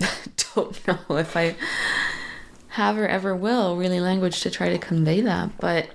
don't 0.54 0.86
know 0.86 1.16
if 1.16 1.36
I 1.36 1.56
have 2.68 2.98
or 2.98 3.06
ever 3.06 3.34
will 3.34 3.76
really 3.76 4.00
language 4.00 4.40
to 4.42 4.50
try 4.50 4.68
to 4.68 4.78
convey 4.78 5.20
that, 5.22 5.50
but 5.58 5.88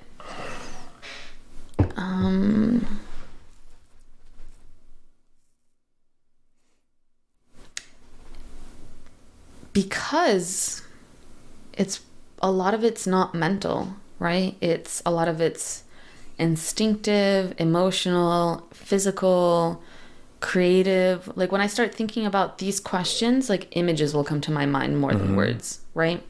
um 1.95 2.85
because 9.73 10.81
it's 11.73 12.01
a 12.41 12.51
lot 12.51 12.73
of 12.73 12.83
it's 12.83 13.07
not 13.07 13.33
mental, 13.33 13.95
right? 14.19 14.55
It's 14.61 15.01
a 15.05 15.11
lot 15.11 15.27
of 15.27 15.39
it's 15.39 15.83
instinctive, 16.41 17.53
emotional, 17.59 18.67
physical, 18.73 19.81
creative. 20.39 21.31
Like 21.37 21.51
when 21.51 21.61
I 21.61 21.67
start 21.67 21.93
thinking 21.93 22.25
about 22.25 22.57
these 22.57 22.79
questions, 22.79 23.47
like 23.47 23.67
images 23.77 24.13
will 24.13 24.23
come 24.23 24.41
to 24.41 24.51
my 24.51 24.65
mind 24.65 24.99
more 24.99 25.13
than 25.13 25.35
words, 25.35 25.81
right? 25.93 26.21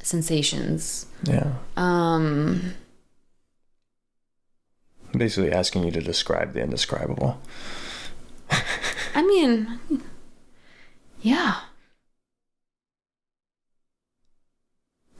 Sensations. 0.00 1.06
Yeah. 1.24 1.54
Um 1.76 2.74
Basically 5.12 5.52
asking 5.52 5.84
you 5.84 5.90
to 5.90 6.00
describe 6.00 6.54
the 6.54 6.62
indescribable. 6.62 7.42
I 9.14 9.22
mean 9.22 9.80
yeah. 11.20 11.62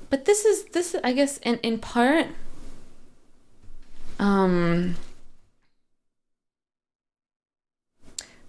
But 0.08 0.24
this 0.24 0.44
is 0.44 0.64
this 0.66 0.94
I 1.02 1.12
guess 1.12 1.38
in 1.38 1.58
in 1.58 1.78
part 1.80 2.28
um 4.20 4.94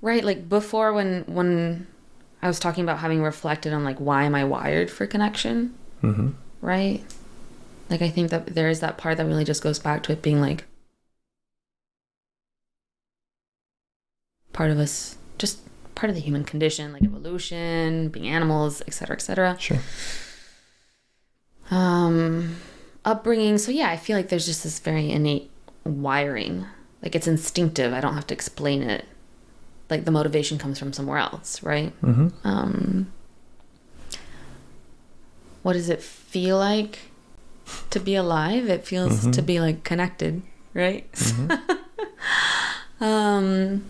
right 0.01 0.24
like 0.24 0.49
before 0.49 0.91
when 0.93 1.24
when 1.24 1.88
I 2.41 2.47
was 2.47 2.59
talking 2.59 2.84
about 2.84 2.99
having 2.99 3.24
reflected 3.24 3.72
on 3.72 3.84
like 3.84 3.97
why 3.97 4.24
am 4.24 4.36
I 4.36 4.43
wired 4.43 4.91
for 4.91 5.07
connection? 5.07 5.76
Mm-hmm. 6.03 6.30
right? 6.61 7.03
Like 7.89 8.01
I 8.01 8.09
think 8.09 8.32
that 8.32 8.47
there 8.47 8.69
is 8.69 8.80
that 8.80 8.97
part 8.97 9.17
that 9.17 9.26
really 9.26 9.45
just 9.45 9.61
goes 9.61 9.78
back 9.78 10.01
to 10.03 10.11
it 10.11 10.22
being 10.22 10.41
like 10.41 10.65
part 14.53 14.72
of 14.72 14.80
us, 14.80 15.17
just 15.38 15.59
part 15.93 16.09
of 16.09 16.15
the 16.15 16.22
human 16.22 16.43
condition, 16.43 16.93
like 16.93 17.03
evolution, 17.03 18.09
being 18.09 18.28
animals, 18.28 18.82
etc., 18.88 19.15
etc. 19.15 19.57
Sure. 19.59 19.78
Um, 21.69 22.57
upbringing. 23.05 23.59
So 23.59 23.72
yeah, 23.72 23.89
I 23.89 23.97
feel 23.97 24.17
like 24.17 24.30
there's 24.30 24.47
just 24.47 24.63
this 24.63 24.80
very 24.80 25.11
innate 25.11 25.50
wiring. 25.84 26.65
Like 27.01 27.15
it's 27.15 27.27
instinctive. 27.27 27.93
I 27.93 28.01
don't 28.01 28.13
have 28.13 28.27
to 28.27 28.34
explain 28.34 28.84
it. 28.84 29.05
Like 29.89 30.05
the 30.05 30.11
motivation 30.11 30.57
comes 30.57 30.79
from 30.79 30.93
somewhere 30.93 31.17
else, 31.17 31.61
right? 31.63 31.93
Mm-hmm. 32.01 32.47
um 32.47 33.11
what 35.63 35.73
does 35.73 35.89
it 35.89 36.01
feel 36.01 36.57
like 36.57 36.97
to 37.91 37.99
be 37.99 38.15
alive 38.15 38.67
it 38.67 38.84
feels 38.86 39.27
to 39.29 39.41
be 39.43 39.59
like 39.59 39.84
connected 39.84 40.41
right 40.73 41.07
um 42.99 43.86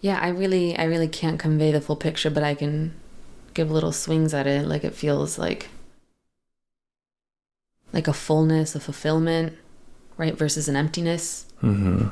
yeah 0.00 0.18
i 0.20 0.28
really 0.28 0.76
i 0.76 0.84
really 0.84 1.08
can't 1.08 1.38
convey 1.38 1.70
the 1.72 1.80
full 1.80 1.96
picture 1.96 2.30
but 2.30 2.42
i 2.42 2.54
can 2.54 2.94
give 3.54 3.70
little 3.70 3.92
swings 3.92 4.32
at 4.34 4.46
it 4.46 4.66
like 4.66 4.84
it 4.84 4.94
feels 4.94 5.38
like 5.38 5.68
like 7.92 8.08
a 8.08 8.12
fullness 8.12 8.74
a 8.74 8.80
fulfillment 8.80 9.54
right 10.16 10.36
versus 10.36 10.68
an 10.68 10.76
emptiness. 10.76 11.46
Mm-hmm. 11.62 12.08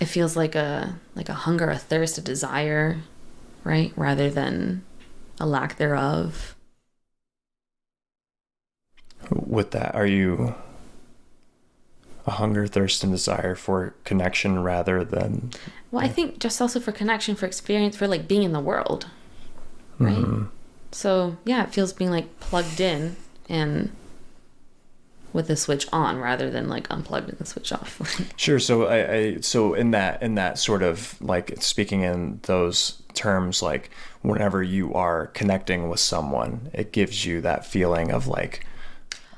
it 0.00 0.06
feels 0.06 0.36
like 0.36 0.54
a 0.54 0.98
like 1.14 1.28
a 1.28 1.34
hunger 1.34 1.70
a 1.70 1.78
thirst 1.78 2.18
a 2.18 2.20
desire 2.20 2.98
right 3.62 3.92
rather 3.96 4.28
than 4.30 4.84
a 5.40 5.46
lack 5.46 5.76
thereof. 5.76 6.54
With 9.30 9.70
that, 9.70 9.94
are 9.94 10.06
you 10.06 10.54
a 12.26 12.32
hunger, 12.32 12.66
thirst, 12.66 13.02
and 13.04 13.12
desire 13.12 13.54
for 13.54 13.94
connection 14.04 14.62
rather 14.62 15.04
than 15.04 15.50
well 15.90 16.02
i 16.04 16.08
think 16.08 16.38
just 16.38 16.60
also 16.60 16.80
for 16.80 16.90
connection 16.92 17.34
for 17.34 17.46
experience 17.46 17.96
for 17.96 18.08
like 18.08 18.26
being 18.26 18.42
in 18.42 18.52
the 18.52 18.60
world 18.60 19.08
right 19.98 20.16
Mhm. 20.16 20.48
so 20.92 21.36
yeah 21.44 21.64
it 21.64 21.72
feels 21.74 21.92
being 21.92 22.10
like 22.10 22.40
plugged 22.40 22.80
in 22.80 23.16
and 23.48 23.90
with 25.32 25.48
the 25.48 25.56
switch 25.56 25.86
on 25.92 26.18
rather 26.18 26.48
than 26.50 26.68
like 26.68 26.86
unplugged 26.90 27.28
and 27.28 27.38
the 27.38 27.44
switch 27.46 27.72
off 27.72 28.00
Sure. 28.36 28.60
So 28.60 28.86
I, 28.86 29.12
I 29.14 29.36
so 29.40 29.74
in 29.74 29.90
that 29.90 30.22
in 30.22 30.36
that 30.36 30.58
sort 30.58 30.82
of 30.82 31.20
like 31.20 31.60
speaking 31.60 32.02
in 32.02 32.38
those 32.44 33.02
terms, 33.14 33.60
like 33.62 33.90
whenever 34.22 34.62
you 34.62 34.94
are 34.94 35.26
connecting 35.28 35.88
with 35.88 35.98
someone, 36.00 36.70
it 36.72 36.92
gives 36.92 37.24
you 37.26 37.40
that 37.40 37.66
feeling 37.66 38.12
of 38.12 38.28
like 38.28 38.64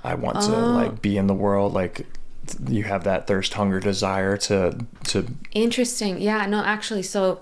I 0.04 0.14
want 0.16 0.40
to 0.42 0.54
Oh. 0.54 0.72
like 0.72 1.00
be 1.00 1.16
in 1.16 1.26
the 1.28 1.34
world. 1.34 1.72
Like 1.72 2.06
you 2.68 2.84
have 2.84 3.04
that 3.04 3.26
thirst, 3.26 3.54
hunger, 3.54 3.80
desire 3.80 4.36
to 4.36 4.78
to 5.04 5.26
Interesting. 5.52 6.20
Yeah, 6.20 6.44
no, 6.44 6.62
actually, 6.62 7.02
so 7.04 7.40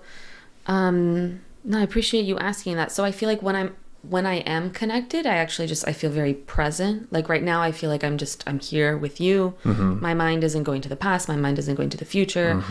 um 0.68 1.40
no, 1.64 1.78
I 1.78 1.82
appreciate 1.82 2.24
you 2.26 2.38
asking 2.38 2.76
that. 2.76 2.92
So 2.92 3.04
I 3.04 3.10
feel 3.10 3.28
like 3.28 3.42
when 3.42 3.56
I'm 3.56 3.74
when 4.02 4.26
I 4.26 4.34
am 4.40 4.70
connected, 4.70 5.24
I 5.26 5.36
actually 5.36 5.66
just 5.66 5.88
I 5.88 5.92
feel 5.94 6.10
very 6.10 6.34
present. 6.34 7.10
Like 7.10 7.28
right 7.28 7.42
now 7.42 7.62
I 7.62 7.72
feel 7.72 7.88
like 7.88 8.04
I'm 8.04 8.18
just 8.18 8.44
I'm 8.46 8.60
here 8.60 8.96
with 8.98 9.18
you. 9.20 9.54
My 10.00 10.12
mind 10.14 10.44
isn't 10.44 10.62
going 10.64 10.82
to 10.82 10.88
the 10.90 10.96
past, 10.96 11.26
my 11.28 11.36
mind 11.36 11.58
isn't 11.58 11.74
going 11.74 11.90
to 11.90 11.96
the 11.96 12.04
future. 12.04 12.62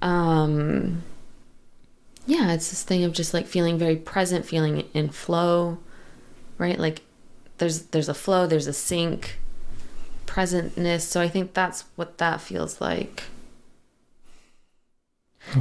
Um 0.00 1.02
yeah, 2.26 2.52
it's 2.52 2.70
this 2.70 2.82
thing 2.82 3.04
of 3.04 3.12
just 3.12 3.32
like 3.34 3.46
feeling 3.46 3.78
very 3.78 3.96
present, 3.96 4.44
feeling 4.46 4.84
in 4.94 5.08
flow, 5.10 5.78
right? 6.58 6.78
Like 6.78 7.02
there's 7.58 7.82
there's 7.92 8.08
a 8.08 8.14
flow, 8.14 8.46
there's 8.46 8.66
a 8.66 8.72
sync, 8.72 9.38
presentness. 10.26 11.02
So 11.02 11.20
I 11.20 11.28
think 11.28 11.52
that's 11.52 11.84
what 11.96 12.16
that 12.18 12.40
feels 12.40 12.80
like. 12.80 13.24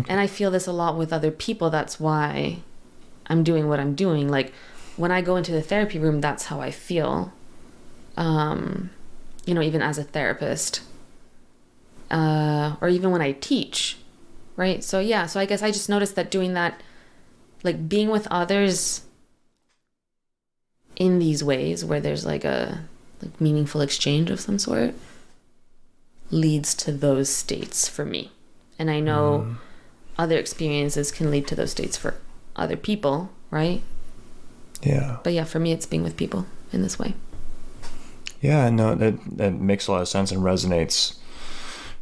And 0.10 0.20
I 0.20 0.28
feel 0.28 0.52
this 0.52 0.68
a 0.68 0.74
lot 0.74 0.98
with 0.98 1.14
other 1.14 1.32
people. 1.32 1.70
That's 1.70 2.00
why 2.00 2.60
I'm 3.28 3.44
doing 3.44 3.68
what 3.68 3.80
I'm 3.80 3.96
doing. 3.96 4.30
Like 4.30 4.54
when 4.96 5.12
I 5.12 5.22
go 5.22 5.36
into 5.36 5.52
the 5.52 5.62
therapy 5.62 6.00
room, 6.00 6.22
that's 6.22 6.46
how 6.46 6.60
I 6.60 6.72
feel. 6.72 7.34
Um, 8.16 8.90
you 9.46 9.54
know, 9.54 9.62
even 9.62 9.82
as 9.82 9.98
a 9.98 10.04
therapist, 10.04 10.82
uh, 12.10 12.76
or 12.82 12.90
even 12.90 13.12
when 13.12 13.22
I 13.22 13.34
teach, 13.34 13.98
right? 14.56 14.84
So 14.84 15.00
yeah, 15.00 15.26
so 15.26 15.40
I 15.40 15.46
guess 15.46 15.62
I 15.62 15.72
just 15.72 15.90
noticed 15.90 16.16
that 16.16 16.32
doing 16.32 16.54
that, 16.54 16.82
like 17.64 17.88
being 17.88 18.10
with 18.10 18.28
others 18.32 19.02
in 20.96 21.20
these 21.20 21.44
ways 21.44 21.86
where 21.86 22.00
there's 22.02 22.26
like 22.26 22.44
a 22.44 22.86
like 23.22 23.40
meaningful 23.40 23.82
exchange 23.82 24.30
of 24.30 24.40
some 24.40 24.60
sort 24.60 24.94
leads 26.30 26.74
to 26.76 26.92
those 26.92 27.30
states 27.30 27.88
for 27.88 28.04
me. 28.04 28.32
And 28.80 28.92
I 28.92 29.00
know 29.00 29.58
other 30.18 30.38
experiences 30.38 31.12
can 31.12 31.32
lead 31.32 31.48
to 31.48 31.56
those 31.56 31.72
states 31.72 31.98
for 31.98 32.16
other 32.58 32.76
people, 32.78 33.30
right? 33.52 33.82
yeah 34.84 35.18
But 35.24 35.34
yeah, 35.34 35.44
for 35.46 35.60
me, 35.60 35.72
it's 35.72 35.86
being 35.88 36.04
with 36.04 36.16
people 36.18 36.46
in 36.72 36.82
this 36.84 37.00
way. 37.00 37.14
yeah 38.42 38.70
no 38.70 38.94
that 38.96 39.16
that 39.38 39.54
makes 39.54 39.88
a 39.88 39.92
lot 39.92 40.02
of 40.02 40.08
sense 40.08 40.32
and 40.32 40.44
resonates 40.44 41.18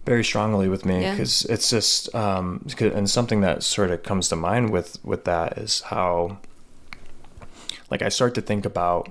very 0.06 0.24
strongly 0.24 0.68
with 0.68 0.86
me 0.86 1.01
Yeah. 1.01 1.12
because 1.12 1.45
it's 1.45 1.70
just 1.70 2.14
um 2.14 2.66
and 2.82 3.10
something 3.10 3.41
that 3.41 3.64
sort 3.64 3.91
of 3.91 4.03
comes 4.03 4.28
to 4.30 4.36
mind 4.36 4.70
with 4.72 4.97
with 5.06 5.24
that 5.26 5.58
is 5.58 5.82
how 5.93 6.38
like 7.91 8.01
I 8.01 8.10
start 8.10 8.36
to 8.36 8.41
think 8.41 8.66
about 8.66 9.10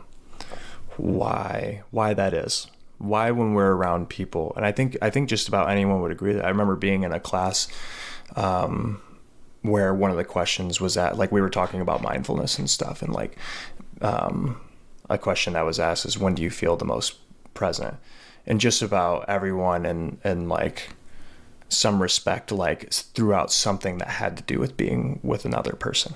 why 0.97 1.83
why 1.91 2.15
that 2.15 2.35
is 2.35 2.67
why 2.99 3.31
when 3.31 3.55
we're 3.55 3.73
around 3.73 4.09
people 4.09 4.53
and 4.57 4.65
I 4.67 4.73
think 4.73 4.97
I 5.03 5.11
think 5.11 5.29
just 5.29 5.49
about 5.49 5.69
anyone 5.71 6.01
would 6.03 6.13
agree 6.13 6.33
that 6.35 6.45
I 6.45 6.49
remember 6.49 6.77
being 6.77 7.03
in 7.03 7.13
a 7.13 7.21
class 7.21 7.67
um 8.37 9.01
where 9.65 9.95
one 9.95 10.11
of 10.11 10.17
the 10.17 10.25
questions 10.25 10.81
was 10.81 10.95
that 10.95 11.17
like 11.17 11.33
we 11.33 11.41
were 11.41 11.51
talking 11.51 11.81
about 11.81 12.03
mindfulness 12.03 12.59
and 12.59 12.69
stuff 12.69 13.01
and 13.03 13.13
like 13.13 13.37
um 14.03 14.61
a 15.09 15.17
question 15.19 15.55
that 15.55 15.65
was 15.65 15.81
asked 15.81 16.05
is 16.05 16.19
when 16.19 16.35
do 16.35 16.43
you 16.43 16.51
feel 16.51 16.77
the 16.77 16.85
most 16.85 17.17
present 17.55 17.97
and 18.47 18.61
just 18.61 18.83
about 18.83 19.25
everyone 19.27 19.87
and 19.87 20.19
and 20.23 20.49
like 20.49 20.91
some 21.71 22.01
respect 22.01 22.53
like 22.53 22.93
throughout 22.93 23.51
something 23.51 23.99
that 23.99 24.09
had 24.09 24.37
to 24.37 24.43
do 24.43 24.59
with 24.59 24.77
being 24.77 25.19
with 25.23 25.45
another 25.45 25.73
person 25.73 26.15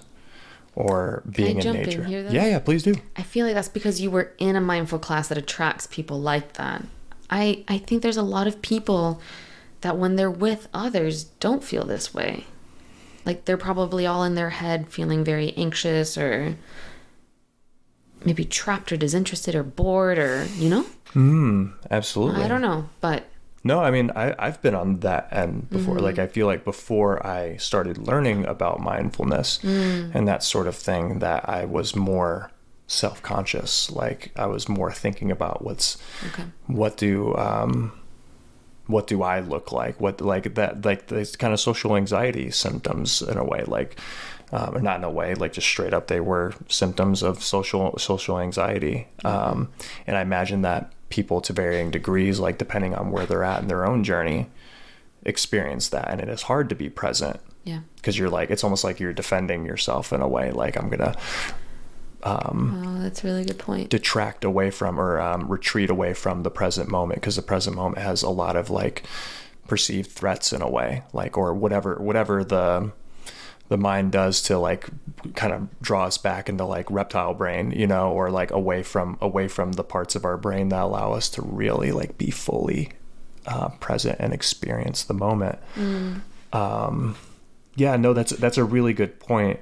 or 0.75 1.23
being 1.31 1.59
in 1.59 1.67
in 1.67 1.73
nature 1.73 2.23
though? 2.23 2.31
yeah 2.31 2.47
yeah 2.47 2.59
please 2.59 2.83
do 2.83 2.95
I 3.17 3.23
feel 3.23 3.47
like 3.47 3.55
that's 3.55 3.69
because 3.69 4.01
you 4.01 4.11
were 4.11 4.33
in 4.39 4.57
a 4.57 4.61
mindful 4.61 4.99
class 4.99 5.29
that 5.29 5.39
attracts 5.39 5.87
people 5.87 6.21
like 6.21 6.53
that. 6.55 6.85
I, 7.31 7.65
I 7.67 7.79
think 7.79 8.03
there's 8.03 8.17
a 8.17 8.23
lot 8.23 8.47
of 8.47 8.63
people 8.63 9.21
that 9.81 9.99
when 9.99 10.17
they're 10.17 10.31
with 10.31 10.69
others 10.73 11.25
don't 11.25 11.63
feel 11.65 11.85
this 11.85 12.15
way. 12.15 12.47
Like 13.29 13.45
they're 13.45 13.59
probably 13.59 14.07
all 14.07 14.25
in 14.25 14.35
their 14.35 14.51
head 14.51 14.89
feeling 14.89 15.23
very 15.23 15.53
anxious 15.57 16.17
or 16.17 16.57
maybe 18.25 18.45
trapped 18.45 18.91
or 18.91 18.97
disinterested 18.97 19.55
or 19.55 19.63
bored 19.63 20.19
or, 20.19 20.47
you 20.57 20.69
know? 20.71 20.87
mm, 21.15 21.73
absolutely 21.91 22.43
I 22.43 22.49
don't 22.49 22.63
know, 22.63 22.89
but 23.01 23.25
No, 23.65 23.81
I 23.81 23.91
mean 23.91 24.11
I, 24.17 24.35
I've 24.39 24.61
been 24.63 24.75
on 24.75 25.01
that 25.01 25.29
end 25.31 25.69
before. 25.71 25.97
Mm-hmm. 25.97 26.05
Like 26.05 26.19
I 26.19 26.27
feel 26.27 26.47
like 26.47 26.65
before 26.65 27.25
I 27.27 27.57
started 27.59 27.99
learning 27.99 28.47
about 28.47 28.81
mindfulness 28.81 29.59
Mm. 29.63 30.15
and 30.15 30.27
that 30.27 30.43
sort 30.43 30.67
of 30.67 30.75
thing, 30.75 31.19
that 31.21 31.49
I 31.49 31.65
was 31.67 31.95
more 31.95 32.51
self 32.87 33.23
conscious. 33.23 33.91
Like 33.91 34.33
I 34.37 34.47
was 34.47 34.69
more 34.69 34.91
thinking 34.91 35.31
about 35.31 35.63
what's 35.63 35.99
Okay. 36.29 36.45
what 36.67 36.97
do 36.97 37.35
um 37.37 37.93
what 38.89 39.07
do 39.07 39.23
I 39.23 39.39
look 39.41 39.71
like? 39.71 40.01
What 40.01 40.21
like 40.21 40.55
that 40.57 40.85
like 40.85 41.07
these 41.07 41.37
kind 41.37 41.53
of 41.55 41.61
social 41.61 41.95
anxiety 41.97 42.51
symptoms 42.51 43.23
in 43.23 43.37
a 43.39 43.45
way, 43.45 43.63
like 43.67 43.99
um, 44.51 44.77
or 44.77 44.81
not 44.81 44.97
in 44.99 45.05
a 45.05 45.11
way, 45.11 45.35
like 45.35 45.53
just 45.53 45.67
straight 45.69 45.95
up 45.95 46.07
they 46.09 46.21
were 46.21 46.55
symptoms 46.69 47.23
of 47.23 47.43
social 47.43 47.97
social 47.99 48.39
anxiety. 48.41 49.07
Um, 49.25 49.71
and 50.07 50.17
I 50.17 50.23
imagine 50.23 50.63
that 50.63 50.93
people 51.11 51.41
to 51.43 51.53
varying 51.53 51.91
degrees, 51.91 52.41
like 52.41 52.59
depending 52.59 52.95
on 52.95 53.11
where 53.13 53.25
they're 53.27 53.45
at 53.45 53.63
in 53.63 53.69
their 53.69 53.87
own 53.87 54.03
journey, 54.05 54.49
experience 55.25 55.89
that, 55.91 56.09
and 56.11 56.21
it 56.21 56.29
is 56.29 56.43
hard 56.43 56.69
to 56.71 56.75
be 56.75 56.89
present 56.89 57.41
Yeah. 57.65 57.81
because 57.97 58.19
you're 58.19 58.31
like 58.31 58.51
it's 58.51 58.65
almost 58.65 58.85
like 58.85 59.01
you're 59.01 59.13
defending 59.13 59.65
yourself 59.67 60.13
in 60.13 60.21
a 60.23 60.29
way, 60.29 60.51
like 60.51 60.77
I'm 60.77 60.89
gonna 60.89 61.15
Oh, 62.25 63.03
that's 63.03 63.23
a 63.23 63.27
really 63.27 63.45
good 63.45 63.59
point. 63.59 63.91
detract 63.91 64.45
away 64.45 64.71
from 64.71 64.99
or 64.99 65.21
um, 65.21 65.49
retreat 65.49 65.89
away 65.91 66.15
from 66.15 66.43
the 66.43 66.51
present 66.51 66.89
moment 66.91 67.21
because 67.21 67.37
the 67.37 67.43
present 67.43 67.77
moment 67.77 68.03
has 68.03 68.23
a 68.23 68.31
lot 68.31 68.57
of 68.57 68.71
like 68.71 69.05
perceived 69.67 70.11
threats 70.11 70.53
in 70.53 70.63
a 70.63 70.69
way 70.69 71.03
like 71.13 71.37
or 71.37 71.53
whatever 71.55 71.97
whatever 71.97 72.43
the 72.43 72.91
the 73.69 73.77
mind 73.77 74.11
does 74.11 74.41
to 74.41 74.59
like 74.59 74.89
kind 75.35 75.53
of 75.53 75.69
draw 75.83 76.07
us 76.07 76.17
back 76.17 76.49
into 76.49 76.65
like 76.65 76.91
reptile 76.91 77.35
brain 77.35 77.71
you 77.71 77.87
know 77.87 78.11
or 78.11 78.31
like 78.31 78.51
away 78.51 78.83
from 78.83 79.19
away 79.21 79.47
from 79.47 79.73
the 79.73 79.85
parts 79.85 80.15
of 80.17 80.25
our 80.25 80.39
brain 80.39 80.71
that 80.71 80.83
allow 80.83 81.13
us 81.13 81.29
to 81.29 81.43
really 81.43 81.93
like 81.93 82.17
be 82.17 82.31
fully 82.31 82.91
uh, 83.47 83.69
present 83.79 84.17
and 84.21 84.33
experience 84.33 85.05
the 85.05 85.15
moment. 85.15 85.59
Um 86.53 87.17
yeah 87.77 87.95
no 87.97 88.13
that's 88.15 88.33
that's 88.33 88.57
a 88.59 88.65
really 88.65 88.93
good 88.95 89.21
point 89.21 89.61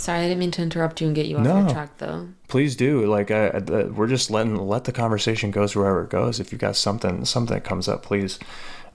Sorry, 0.00 0.20
I 0.20 0.22
didn't 0.28 0.38
mean 0.38 0.50
to 0.52 0.62
interrupt 0.62 1.00
you 1.00 1.06
and 1.08 1.14
get 1.14 1.26
you 1.26 1.36
off 1.36 1.44
No. 1.44 1.58
your 1.60 1.68
track, 1.68 1.98
though. 1.98 2.28
please 2.48 2.74
do 2.74 3.04
like 3.06 3.30
I, 3.30 3.48
I- 3.48 3.60
we're 3.84 4.06
just 4.08 4.30
letting 4.30 4.56
let 4.56 4.84
the 4.84 4.92
conversation 4.92 5.50
goes 5.50 5.76
wherever 5.76 6.02
it 6.04 6.10
goes 6.10 6.40
if 6.40 6.52
you 6.52 6.58
got 6.58 6.74
something 6.76 7.24
something 7.26 7.54
that 7.54 7.64
comes 7.64 7.86
up 7.86 8.02
please 8.02 8.38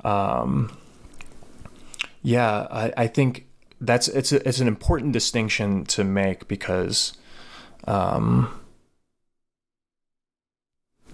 um 0.03 0.75
yeah 2.23 2.67
i 2.71 2.93
i 2.97 3.07
think 3.07 3.45
that's 3.79 4.07
it's 4.09 4.31
a, 4.31 4.45
it's 4.47 4.59
an 4.59 4.67
important 4.67 5.13
distinction 5.13 5.85
to 5.85 6.03
make 6.03 6.47
because 6.47 7.13
um 7.85 8.59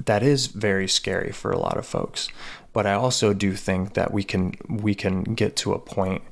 that 0.05 0.23
is 0.23 0.47
very 0.47 0.87
scary 0.87 1.31
for 1.31 1.51
a 1.51 1.59
lot 1.59 1.77
of 1.77 1.85
folks 1.85 2.27
but 2.73 2.85
i 2.85 2.93
also 2.93 3.33
do 3.33 3.53
think 3.55 3.93
that 3.93 4.11
we 4.11 4.23
can 4.23 4.53
we 4.69 4.95
can 4.95 5.23
get 5.23 5.55
to 5.55 5.73
a 5.73 5.79
point 5.79 6.23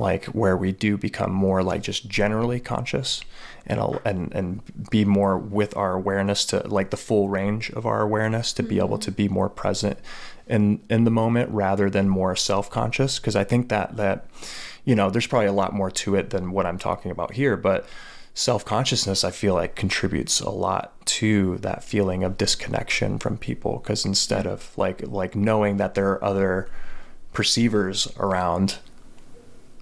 like 0.00 0.24
where 0.26 0.56
we 0.56 0.72
do 0.72 0.96
become 0.96 1.32
more 1.32 1.62
like 1.62 1.82
just 1.82 2.08
generally 2.08 2.58
conscious 2.58 3.22
and 3.66 3.80
and 4.04 4.32
and 4.32 4.90
be 4.90 5.04
more 5.04 5.38
with 5.38 5.76
our 5.76 5.94
awareness 5.94 6.44
to 6.46 6.66
like 6.66 6.90
the 6.90 6.96
full 6.96 7.28
range 7.28 7.70
of 7.70 7.86
our 7.86 8.00
awareness 8.00 8.52
to 8.52 8.62
be 8.62 8.78
able 8.78 8.90
mm-hmm. 8.90 9.00
to 9.00 9.12
be 9.12 9.28
more 9.28 9.48
present 9.48 9.98
in 10.48 10.80
in 10.88 11.04
the 11.04 11.10
moment 11.10 11.50
rather 11.50 11.88
than 11.88 12.08
more 12.08 12.34
self-conscious. 12.34 13.18
Because 13.18 13.36
I 13.36 13.44
think 13.44 13.68
that 13.68 13.96
that 13.96 14.26
you 14.84 14.94
know 14.94 15.10
there's 15.10 15.26
probably 15.26 15.46
a 15.46 15.52
lot 15.52 15.72
more 15.72 15.90
to 15.90 16.16
it 16.16 16.30
than 16.30 16.52
what 16.52 16.66
I'm 16.66 16.78
talking 16.78 17.10
about 17.10 17.34
here 17.34 17.56
but 17.56 17.86
self-consciousness 18.32 19.24
I 19.24 19.30
feel 19.32 19.54
like 19.54 19.74
contributes 19.74 20.40
a 20.40 20.50
lot 20.50 20.94
to 21.04 21.58
that 21.58 21.84
feeling 21.84 22.24
of 22.24 22.38
disconnection 22.38 23.18
from 23.18 23.36
people. 23.36 23.78
Because 23.78 24.04
instead 24.04 24.46
of 24.46 24.76
like 24.76 25.06
like 25.06 25.36
knowing 25.36 25.76
that 25.76 25.94
there 25.94 26.10
are 26.10 26.24
other 26.24 26.68
perceivers 27.32 28.08
around 28.16 28.78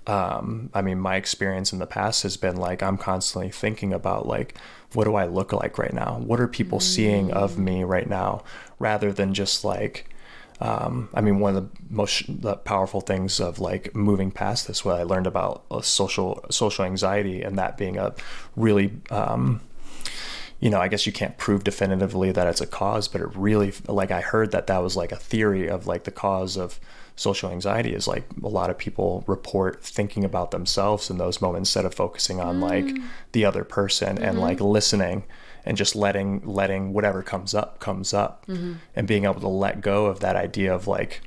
um, 0.09 0.71
I 0.73 0.81
mean, 0.81 0.99
my 0.99 1.17
experience 1.17 1.73
in 1.73 1.79
the 1.79 1.87
past 1.87 2.23
has 2.23 2.37
been 2.37 2.57
like 2.57 2.83
I'm 2.83 2.97
constantly 2.97 3.51
thinking 3.51 3.93
about 3.93 4.27
like, 4.27 4.57
what 4.95 5.05
do 5.05 5.15
I 5.15 5.27
look 5.27 5.53
like 5.53 5.77
right 5.77 5.93
now? 5.93 6.19
What 6.19 6.41
are 6.41 6.49
people 6.49 6.81
seeing 6.81 7.31
of 7.31 7.59
me 7.59 7.85
right 7.85 8.09
now? 8.09 8.43
Rather 8.79 9.13
than 9.13 9.35
just 9.35 9.65
like, 9.65 10.09
um, 10.61 11.11
I 11.13 11.21
mean, 11.21 11.41
one 11.41 11.57
of 11.57 11.63
the 11.63 11.79
most 11.91 12.25
the 12.27 12.57
powerful 12.57 13.03
things 13.03 13.39
of 13.39 13.59
like 13.59 13.95
moving 13.95 14.31
past 14.31 14.67
this, 14.67 14.83
what 14.83 14.99
I 14.99 15.03
learned 15.03 15.27
about 15.27 15.65
uh, 15.71 15.83
social 15.83 16.43
social 16.51 16.87
anxiety, 16.87 17.43
and 17.43 17.59
that 17.59 17.77
being 17.77 17.99
a 17.99 18.15
really 18.57 18.93
um, 19.11 19.61
you 20.59 20.71
know, 20.71 20.81
I 20.81 20.89
guess 20.89 21.07
you 21.07 21.13
can't 21.13 21.37
prove 21.37 21.65
definitively 21.65 22.33
that 22.33 22.49
it's 22.49 22.61
a 22.61 22.67
cause, 22.67 23.07
but 23.07 23.21
it 23.21 23.29
really, 23.37 23.73
like, 23.87 24.11
I 24.11 24.21
heard 24.21 24.51
that 24.51 24.67
that 24.67 24.79
was 24.79 24.97
like 24.97 25.13
a 25.13 25.17
theory 25.17 25.69
of 25.69 25.87
like 25.87 26.03
the 26.03 26.11
cause 26.11 26.57
of 26.57 26.81
social 27.19 27.51
anxiety 27.51 27.93
is 27.93 28.07
like 28.07 28.25
a 28.43 28.49
lot 28.49 28.71
of 28.71 28.79
people 28.79 29.25
report 29.27 29.83
thinking 29.83 30.25
about 30.25 30.51
themselves 30.53 31.11
in 31.11 31.19
those 31.19 31.41
moments 31.43 31.69
instead 31.69 31.85
of 31.85 31.93
focusing 31.95 32.41
on 32.41 32.61
like 32.61 32.87
the 33.33 33.45
other 33.45 33.65
person 33.65 34.19
and 34.19 34.41
like 34.41 34.61
listening 34.61 35.25
and 35.65 35.77
just 35.77 35.97
letting 35.97 36.41
letting 36.47 36.93
whatever 36.93 37.23
comes 37.23 37.55
up 37.55 37.81
comes 37.81 38.15
up 38.15 38.45
and 38.95 39.09
being 39.09 39.25
able 39.25 39.41
to 39.41 39.49
let 39.49 39.81
go 39.81 40.07
of 40.07 40.21
that 40.21 40.37
idea 40.37 40.73
of 40.73 40.87
like 40.87 41.21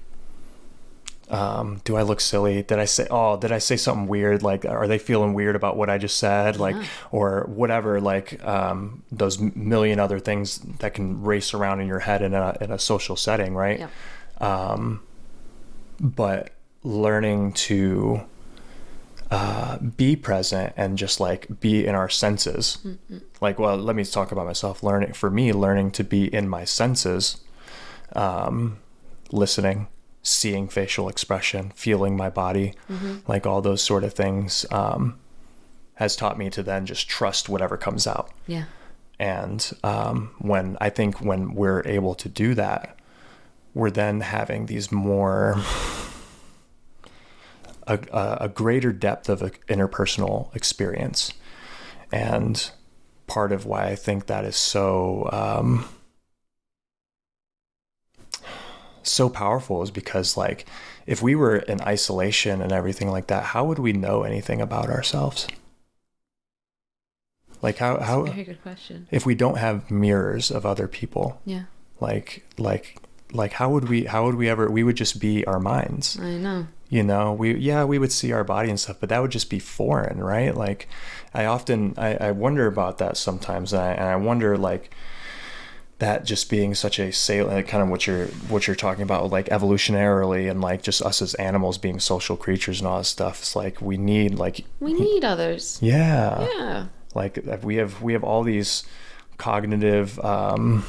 um, 1.29 1.79
do 1.85 1.95
I 1.95 2.01
look 2.01 2.19
silly? 2.19 2.61
Did 2.61 2.77
I 2.77 2.83
say, 2.83 3.07
oh, 3.09 3.37
did 3.37 3.53
I 3.53 3.59
say 3.59 3.77
something 3.77 4.07
weird? 4.07 4.43
Like, 4.43 4.65
are 4.65 4.85
they 4.85 4.97
feeling 4.97 5.33
weird 5.33 5.55
about 5.55 5.77
what 5.77 5.89
I 5.89 5.97
just 5.97 6.17
said? 6.17 6.57
Like, 6.57 6.75
or 7.09 7.45
whatever, 7.47 8.01
like, 8.01 8.43
um, 8.45 9.03
those 9.13 9.39
million 9.39 9.97
other 9.97 10.19
things 10.19 10.59
that 10.79 10.93
can 10.93 11.23
race 11.23 11.53
around 11.53 11.79
in 11.79 11.87
your 11.87 11.99
head 11.99 12.21
in 12.21 12.33
a, 12.33 12.57
in 12.59 12.69
a 12.69 12.77
social 12.77 13.15
setting, 13.15 13.55
right? 13.55 13.79
Yeah. 13.79 13.87
But 16.01 16.51
learning 16.83 17.53
to, 17.53 18.23
uh, 19.31 19.77
be 19.77 20.17
present 20.17 20.73
and 20.75 20.97
just 20.97 21.21
like 21.21 21.61
be 21.61 21.85
in 21.85 21.95
our 21.95 22.09
senses. 22.09 22.79
Like, 23.39 23.57
well, 23.57 23.77
let 23.77 23.95
me 23.95 24.03
talk 24.03 24.33
about 24.33 24.45
myself. 24.45 24.83
Learning, 24.83 25.13
for 25.13 25.29
me, 25.29 25.53
learning 25.53 25.91
to 25.91 26.03
be 26.03 26.25
in 26.33 26.49
my 26.49 26.65
senses, 26.65 27.39
um, 28.13 28.79
listening, 29.31 29.87
seeing 30.21 30.67
facial 30.67 31.07
expression, 31.07 31.71
feeling 31.75 32.17
my 32.17 32.29
body, 32.29 32.73
like 33.27 33.47
all 33.47 33.61
those 33.61 33.81
sort 33.81 34.03
of 34.03 34.13
things, 34.13 34.65
um, 34.69 35.17
has 35.95 36.15
taught 36.17 36.37
me 36.37 36.49
to 36.49 36.61
then 36.61 36.85
just 36.85 37.07
trust 37.07 37.47
whatever 37.47 37.77
comes 37.77 38.05
out. 38.05 38.31
Yeah. 38.47 38.65
And 39.17 39.71
um, 39.83 40.31
when 40.39 40.77
I 40.81 40.89
think 40.89 41.21
when 41.21 41.53
we're 41.53 41.83
able 41.85 42.15
to 42.15 42.27
do 42.27 42.53
that, 42.55 42.97
we're 43.73 43.91
then 43.91 44.21
having 44.21 44.65
these 44.65 44.91
more 44.91 45.55
a, 47.87 47.99
a, 48.41 48.49
greater 48.49 48.91
depth 48.91 49.29
of 49.29 49.41
a 49.41 49.49
interpersonal 49.69 50.53
experience, 50.55 51.33
and 52.11 52.71
part 53.27 53.51
of 53.51 53.65
why 53.65 53.87
I 53.87 53.95
think 53.95 54.27
that 54.27 54.45
is 54.45 54.55
so 54.55 55.29
um, 55.31 55.85
so 59.03 59.29
powerful 59.29 59.81
is 59.81 59.91
because 59.91 60.37
like 60.37 60.65
if 61.05 61.21
we 61.21 61.35
were 61.35 61.57
in 61.57 61.81
isolation 61.81 62.61
and 62.61 62.71
everything 62.71 63.09
like 63.09 63.27
that, 63.27 63.45
how 63.45 63.63
would 63.65 63.79
we 63.79 63.93
know 63.93 64.23
anything 64.23 64.61
about 64.61 64.89
ourselves? 64.89 65.47
Like 67.61 67.77
how 67.77 67.99
how 67.99 68.23
Very 68.23 68.43
good 68.43 68.61
question. 68.61 69.07
if 69.11 69.25
we 69.25 69.35
don't 69.35 69.57
have 69.57 69.91
mirrors 69.91 70.51
of 70.51 70.65
other 70.65 70.87
people 70.87 71.39
Yeah. 71.45 71.63
like 71.99 72.43
like 72.57 72.97
like 73.33 73.53
how 73.53 73.69
would 73.69 73.87
we 73.89 74.05
how 74.05 74.25
would 74.25 74.35
we 74.35 74.49
ever 74.49 74.69
we 74.69 74.83
would 74.83 74.95
just 74.97 75.19
be 75.19 75.45
our 75.45 75.59
minds 75.59 76.19
I 76.19 76.37
know. 76.37 76.67
you 76.89 77.03
know 77.03 77.33
we 77.33 77.55
yeah 77.55 77.83
we 77.85 77.97
would 77.99 78.11
see 78.11 78.31
our 78.31 78.43
body 78.43 78.69
and 78.69 78.79
stuff 78.79 78.97
but 78.99 79.09
that 79.09 79.21
would 79.21 79.31
just 79.31 79.49
be 79.49 79.59
foreign 79.59 80.19
right 80.19 80.55
like 80.55 80.87
i 81.33 81.45
often 81.45 81.93
i, 81.97 82.15
I 82.15 82.31
wonder 82.31 82.67
about 82.67 82.97
that 82.97 83.17
sometimes 83.17 83.71
and 83.73 83.81
I, 83.81 83.91
and 83.91 84.03
I 84.03 84.15
wonder 84.17 84.57
like 84.57 84.93
that 85.99 86.25
just 86.25 86.49
being 86.49 86.73
such 86.73 86.97
a 86.99 87.11
salient 87.11 87.67
kind 87.67 87.83
of 87.83 87.89
what 87.89 88.07
you're 88.07 88.25
what 88.49 88.65
you're 88.65 88.75
talking 88.75 89.03
about 89.03 89.29
like 89.29 89.45
evolutionarily 89.49 90.49
and 90.49 90.59
like 90.59 90.81
just 90.81 91.01
us 91.03 91.21
as 91.21 91.35
animals 91.35 91.77
being 91.77 91.99
social 91.99 92.35
creatures 92.35 92.79
and 92.79 92.87
all 92.87 92.97
this 92.97 93.07
stuff 93.09 93.39
it's 93.41 93.55
like 93.55 93.79
we 93.81 93.97
need 93.97 94.33
like 94.35 94.65
We 94.79 94.93
need 94.93 95.23
others. 95.23 95.77
yeah 95.81 96.47
Yeah. 96.57 96.85
like 97.13 97.37
we 97.61 97.75
have 97.75 98.01
we 98.01 98.13
have 98.13 98.23
all 98.23 98.41
these 98.43 98.83
cognitive 99.37 100.19
um 100.25 100.83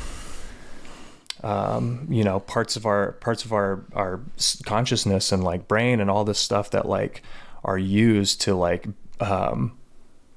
um 1.43 2.07
you 2.09 2.23
know 2.23 2.39
parts 2.41 2.77
of 2.77 2.87
our 2.87 3.13
parts 3.13 3.45
of 3.45 3.53
our 3.53 3.85
our 3.95 4.21
consciousness 4.65 5.33
and 5.33 5.43
like 5.43 5.67
brain 5.67 6.01
and 6.01 6.11
all 6.11 6.25
this 6.25 6.39
stuff 6.39 6.71
that 6.71 6.87
like 6.87 7.23
are 7.65 7.79
used 7.79 8.41
to 8.41 8.55
like 8.55 8.87
um 9.21 9.77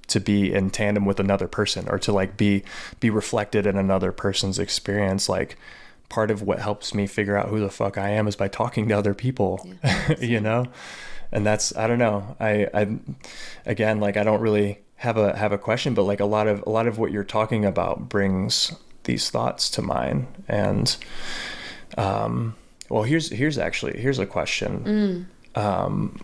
to 0.08 0.20
be 0.20 0.54
in 0.54 0.70
tandem 0.70 1.06
with 1.06 1.20
another 1.20 1.48
person 1.48 1.88
or 1.90 2.00
to 2.00 2.12
like 2.12 2.38
be 2.38 2.64
be 3.00 3.10
reflected 3.10 3.66
in 3.66 3.78
another 3.78 4.12
person's 4.12 4.60
experience 4.60 5.28
like 5.30 5.58
part 6.10 6.32
of 6.32 6.42
what 6.42 6.60
helps 6.60 6.94
me 6.94 7.08
figure 7.08 7.38
out 7.38 7.50
who 7.50 7.60
the 7.60 7.70
fuck 7.70 7.98
I 7.98 8.10
am 8.10 8.28
is 8.28 8.36
by 8.36 8.48
talking 8.48 8.88
to 8.90 8.98
other 8.98 9.14
people 9.14 9.68
you 10.20 10.40
know? 10.40 10.66
And 11.32 11.46
that's 11.46 11.76
I 11.76 11.88
don't 11.88 12.00
know. 12.00 12.36
I 12.40 12.68
I 12.74 12.98
again 13.66 14.00
like 14.00 14.18
I 14.18 14.24
don't 14.24 14.42
really 14.42 14.80
have 14.98 15.18
a 15.18 15.36
have 15.36 15.52
a 15.52 15.58
question 15.58 15.94
but 15.94 16.04
like 16.04 16.20
a 16.20 16.26
lot 16.26 16.48
of 16.48 16.64
a 16.66 16.70
lot 16.70 16.88
of 16.88 16.98
what 16.98 17.12
you're 17.12 17.24
talking 17.24 17.66
about 17.66 18.08
brings 18.08 18.74
these 19.06 19.30
thoughts 19.30 19.70
to 19.72 19.82
mine 19.82 20.28
and 20.48 20.96
Um, 21.98 22.56
well, 22.90 23.04
here's 23.04 23.30
here's 23.30 23.58
actually 23.58 24.00
here's 24.00 24.20
a 24.20 24.26
question. 24.26 25.28
Um, 25.56 26.20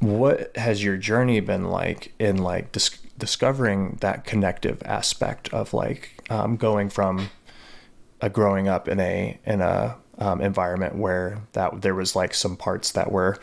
what 0.00 0.56
has 0.56 0.82
your 0.82 0.96
journey 0.96 1.40
been 1.40 1.64
like 1.64 2.12
in 2.18 2.38
like 2.38 2.72
dis- 2.72 2.98
discovering 3.18 3.98
that 4.00 4.24
connective 4.24 4.82
aspect 4.84 5.52
of 5.52 5.74
like 5.74 6.22
um, 6.30 6.56
going 6.56 6.88
from 6.88 7.30
a 8.20 8.30
growing 8.30 8.68
up 8.68 8.88
in 8.88 9.00
a 9.00 9.38
in 9.44 9.60
a 9.60 9.96
um, 10.18 10.40
environment 10.40 10.96
where 10.96 11.38
that 11.52 11.82
there 11.82 11.94
was 11.94 12.16
like 12.16 12.32
some 12.34 12.56
parts 12.56 12.92
that 12.92 13.12
were 13.12 13.38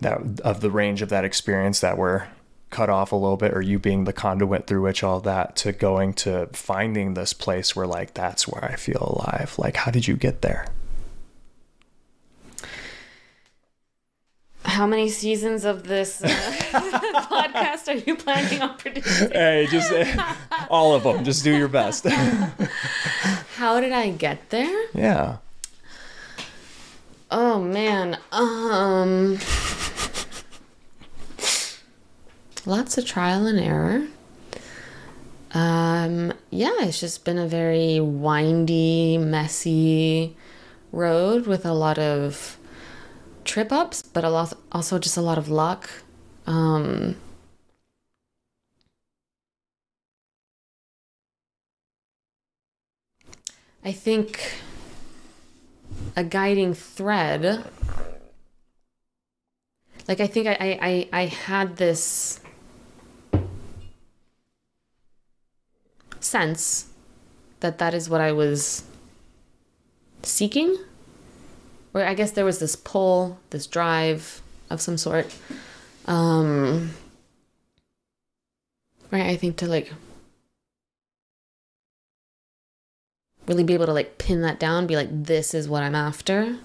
that 0.00 0.40
of 0.40 0.60
the 0.60 0.70
range 0.70 1.02
of 1.02 1.08
that 1.08 1.24
experience 1.24 1.80
that 1.80 1.96
were 1.98 2.28
cut 2.72 2.88
off 2.90 3.12
a 3.12 3.16
little 3.16 3.36
bit 3.36 3.52
or 3.54 3.60
you 3.62 3.78
being 3.78 4.04
the 4.04 4.12
conduit 4.12 4.66
through 4.66 4.82
which 4.82 5.04
all 5.04 5.20
that 5.20 5.54
to 5.56 5.70
going 5.72 6.12
to 6.14 6.48
finding 6.52 7.14
this 7.14 7.32
place 7.32 7.76
where 7.76 7.86
like 7.86 8.14
that's 8.14 8.48
where 8.48 8.64
I 8.64 8.74
feel 8.76 9.14
alive 9.16 9.54
like 9.58 9.76
how 9.76 9.90
did 9.92 10.08
you 10.08 10.16
get 10.16 10.42
there 10.42 10.66
How 14.64 14.86
many 14.86 15.08
seasons 15.10 15.64
of 15.64 15.84
this 15.84 16.22
uh, 16.22 16.28
podcast 17.30 17.88
are 17.88 17.98
you 18.06 18.16
planning 18.16 18.62
on 18.62 18.76
producing? 18.78 19.30
hey 19.30 19.66
just 19.70 19.92
all 20.70 20.94
of 20.94 21.02
them 21.02 21.24
just 21.24 21.44
do 21.44 21.54
your 21.56 21.68
best 21.68 22.06
How 23.56 23.80
did 23.80 23.92
I 23.92 24.10
get 24.10 24.50
there? 24.50 24.86
yeah 24.94 25.36
Oh 27.34 27.60
man. 27.62 28.18
Um 28.30 29.38
lots 32.66 32.98
of 32.98 33.04
trial 33.06 33.46
and 33.46 33.58
error. 33.58 34.06
Um 35.52 36.32
yeah, 36.50 36.72
it's 36.80 37.00
just 37.00 37.24
been 37.24 37.38
a 37.38 37.46
very 37.46 38.00
windy, 38.00 39.18
messy 39.18 40.36
road 40.92 41.46
with 41.46 41.66
a 41.66 41.72
lot 41.74 41.98
of 41.98 42.58
trip 43.44 43.72
ups, 43.72 44.02
but 44.02 44.24
a 44.24 44.30
lot 44.30 44.54
also 44.70 44.98
just 44.98 45.16
a 45.16 45.20
lot 45.22 45.38
of 45.38 45.48
luck. 45.48 45.90
Um 46.46 47.16
I 53.84 53.92
think 53.92 54.62
a 56.16 56.24
guiding 56.24 56.74
thread. 56.74 57.64
Like 60.08 60.20
I 60.20 60.26
think 60.26 60.46
I, 60.46 60.52
I, 60.52 60.78
I, 60.82 61.08
I 61.12 61.26
had 61.26 61.76
this 61.76 62.40
sense 66.24 66.86
that 67.60 67.78
that 67.78 67.94
is 67.94 68.08
what 68.08 68.20
I 68.20 68.32
was 68.32 68.84
seeking. 70.22 70.76
Or 71.94 72.04
I 72.04 72.14
guess 72.14 72.30
there 72.32 72.44
was 72.44 72.58
this 72.58 72.76
pull, 72.76 73.38
this 73.50 73.66
drive 73.66 74.40
of 74.70 74.80
some 74.80 74.96
sort. 74.96 75.32
Um, 76.06 76.90
right, 79.10 79.26
I 79.26 79.36
think 79.36 79.56
to 79.58 79.66
like 79.66 79.92
really 83.46 83.64
be 83.64 83.74
able 83.74 83.86
to 83.86 83.92
like 83.92 84.18
pin 84.18 84.42
that 84.42 84.58
down, 84.58 84.86
be 84.86 84.96
like, 84.96 85.08
this 85.10 85.54
is 85.54 85.68
what 85.68 85.82
I'm 85.82 85.94
after. 85.94 86.56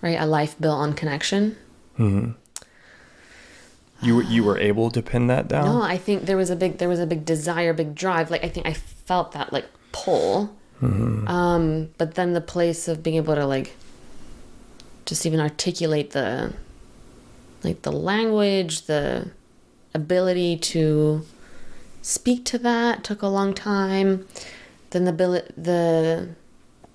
Right? 0.00 0.18
A 0.18 0.26
life 0.26 0.56
built 0.58 0.78
on 0.78 0.94
connection. 0.94 1.56
hmm 1.96 2.30
you 4.02 4.16
were 4.16 4.22
you 4.22 4.42
were 4.44 4.58
able 4.58 4.90
to 4.90 5.02
pin 5.02 5.28
that 5.28 5.48
down 5.48 5.64
No, 5.64 5.82
I 5.82 5.96
think 5.96 6.26
there 6.26 6.36
was 6.36 6.50
a 6.50 6.56
big 6.56 6.78
there 6.78 6.88
was 6.88 6.98
a 7.00 7.06
big 7.06 7.24
desire, 7.24 7.72
big 7.72 7.94
drive. 7.94 8.30
Like 8.30 8.44
I 8.44 8.48
think 8.48 8.66
I 8.66 8.74
felt 8.74 9.32
that 9.32 9.52
like 9.52 9.66
pull. 9.92 10.54
Um, 11.28 11.90
but 11.96 12.14
then 12.16 12.32
the 12.32 12.40
place 12.40 12.88
of 12.88 13.04
being 13.04 13.16
able 13.16 13.36
to 13.36 13.46
like 13.46 13.76
just 15.04 15.24
even 15.24 15.38
articulate 15.38 16.10
the 16.10 16.52
like 17.62 17.82
the 17.82 17.92
language, 17.92 18.82
the 18.82 19.30
ability 19.94 20.56
to 20.56 21.24
speak 22.02 22.44
to 22.46 22.58
that 22.58 23.04
took 23.04 23.22
a 23.22 23.28
long 23.28 23.54
time. 23.54 24.26
Then 24.90 25.04
the 25.04 25.10
ability, 25.10 25.52
the 25.56 26.30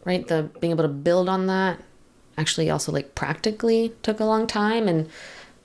right, 0.03 0.27
the 0.27 0.49
being 0.59 0.71
able 0.71 0.83
to 0.83 0.89
build 0.89 1.29
on 1.29 1.47
that 1.47 1.79
actually 2.37 2.69
also 2.69 2.91
like 2.91 3.15
practically 3.15 3.93
took 4.03 4.19
a 4.19 4.25
long 4.25 4.47
time 4.47 4.87
and 4.87 5.09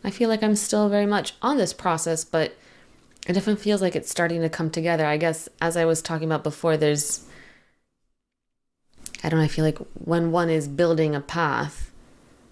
I 0.04 0.10
feel 0.10 0.28
like 0.28 0.42
I'm 0.42 0.56
still 0.56 0.88
very 0.88 1.06
much 1.06 1.34
on 1.42 1.58
this 1.58 1.72
process, 1.72 2.24
but 2.24 2.56
it 3.26 3.34
definitely 3.34 3.62
feels 3.62 3.80
like 3.80 3.94
it's 3.94 4.10
starting 4.10 4.40
to 4.42 4.48
come 4.48 4.70
together. 4.70 5.06
I 5.06 5.16
guess 5.16 5.48
as 5.60 5.76
I 5.76 5.84
was 5.84 6.02
talking 6.02 6.26
about 6.26 6.42
before, 6.42 6.76
there's 6.76 7.24
I 9.24 9.28
don't 9.28 9.38
know, 9.38 9.44
I 9.44 9.48
feel 9.48 9.64
like 9.64 9.78
when 9.94 10.32
one 10.32 10.50
is 10.50 10.66
building 10.66 11.14
a 11.14 11.20
path, 11.20 11.92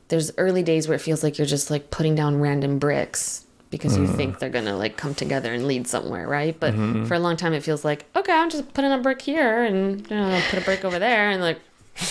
there's 0.08 0.30
early 0.38 0.62
days 0.62 0.86
where 0.86 0.94
it 0.94 1.00
feels 1.00 1.24
like 1.24 1.38
you're 1.38 1.46
just 1.46 1.70
like 1.70 1.90
putting 1.90 2.14
down 2.14 2.40
random 2.40 2.78
bricks 2.78 3.44
because 3.70 3.96
you 3.96 4.04
mm. 4.04 4.16
think 4.16 4.38
they're 4.38 4.50
gonna 4.50 4.76
like 4.76 4.96
come 4.96 5.14
together 5.14 5.52
and 5.52 5.66
lead 5.66 5.86
somewhere, 5.86 6.28
right? 6.28 6.58
But 6.58 6.74
mm-hmm. 6.74 7.04
for 7.06 7.14
a 7.14 7.18
long 7.18 7.36
time 7.36 7.52
it 7.52 7.62
feels 7.62 7.84
like, 7.84 8.04
okay, 8.14 8.32
I'm 8.32 8.50
just 8.50 8.72
putting 8.74 8.92
a 8.92 8.98
brick 8.98 9.22
here 9.22 9.64
and 9.64 10.08
you 10.08 10.16
know, 10.16 10.40
put 10.50 10.60
a 10.60 10.64
brick 10.64 10.84
over 10.84 10.98
there 10.98 11.30
and 11.30 11.40
like 11.40 11.58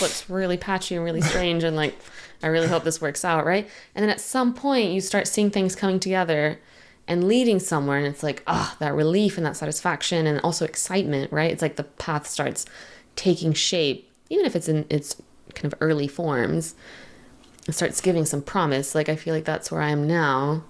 looks 0.00 0.28
really 0.28 0.56
patchy 0.56 0.94
and 0.94 1.04
really 1.04 1.20
strange 1.20 1.64
and 1.64 1.76
like 1.76 1.94
I 2.42 2.46
really 2.48 2.68
hope 2.68 2.84
this 2.84 3.00
works 3.00 3.24
out, 3.24 3.44
right? 3.44 3.68
And 3.94 4.02
then 4.02 4.10
at 4.10 4.20
some 4.20 4.54
point 4.54 4.92
you 4.92 5.00
start 5.00 5.28
seeing 5.28 5.50
things 5.50 5.74
coming 5.76 6.00
together 6.00 6.58
and 7.06 7.24
leading 7.24 7.58
somewhere 7.58 7.98
and 7.98 8.06
it's 8.06 8.22
like, 8.22 8.42
ah, 8.46 8.76
that 8.78 8.94
relief 8.94 9.36
and 9.36 9.44
that 9.44 9.56
satisfaction 9.56 10.26
and 10.26 10.40
also 10.40 10.64
excitement, 10.64 11.32
right? 11.32 11.50
It's 11.50 11.62
like 11.62 11.76
the 11.76 11.84
path 11.84 12.26
starts 12.26 12.66
taking 13.16 13.52
shape, 13.52 14.10
even 14.30 14.46
if 14.46 14.54
it's 14.56 14.68
in 14.68 14.86
its 14.88 15.20
kind 15.54 15.70
of 15.72 15.74
early 15.82 16.06
forms. 16.08 16.74
It 17.68 17.72
starts 17.72 18.00
giving 18.00 18.24
some 18.24 18.40
promise. 18.42 18.94
Like 18.94 19.08
I 19.08 19.16
feel 19.16 19.34
like 19.34 19.44
that's 19.44 19.70
where 19.70 19.82
I 19.82 19.90
am 19.90 20.06
now. 20.06 20.62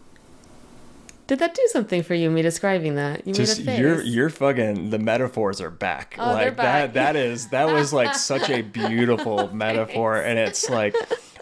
Did 1.26 1.38
that 1.38 1.54
do 1.54 1.62
something 1.70 2.02
for 2.02 2.14
you? 2.14 2.28
Me 2.28 2.42
describing 2.42 2.96
that? 2.96 3.24
You 3.24 3.32
just 3.32 3.58
made 3.60 3.62
a 3.62 3.70
face. 3.70 3.78
you're 3.80 4.02
you're 4.02 4.30
fucking 4.30 4.90
the 4.90 4.98
metaphors 4.98 5.60
are 5.60 5.70
back 5.70 6.16
Oh, 6.18 6.34
they're 6.34 6.46
like 6.46 6.56
back. 6.56 6.94
that 6.94 7.14
that 7.14 7.16
is 7.16 7.48
that 7.50 7.66
was 7.72 7.92
like 7.92 8.16
such 8.16 8.50
a 8.50 8.62
beautiful 8.78 9.54
metaphor 9.54 10.16
and 10.16 10.40
it's 10.40 10.68
like 10.68 10.96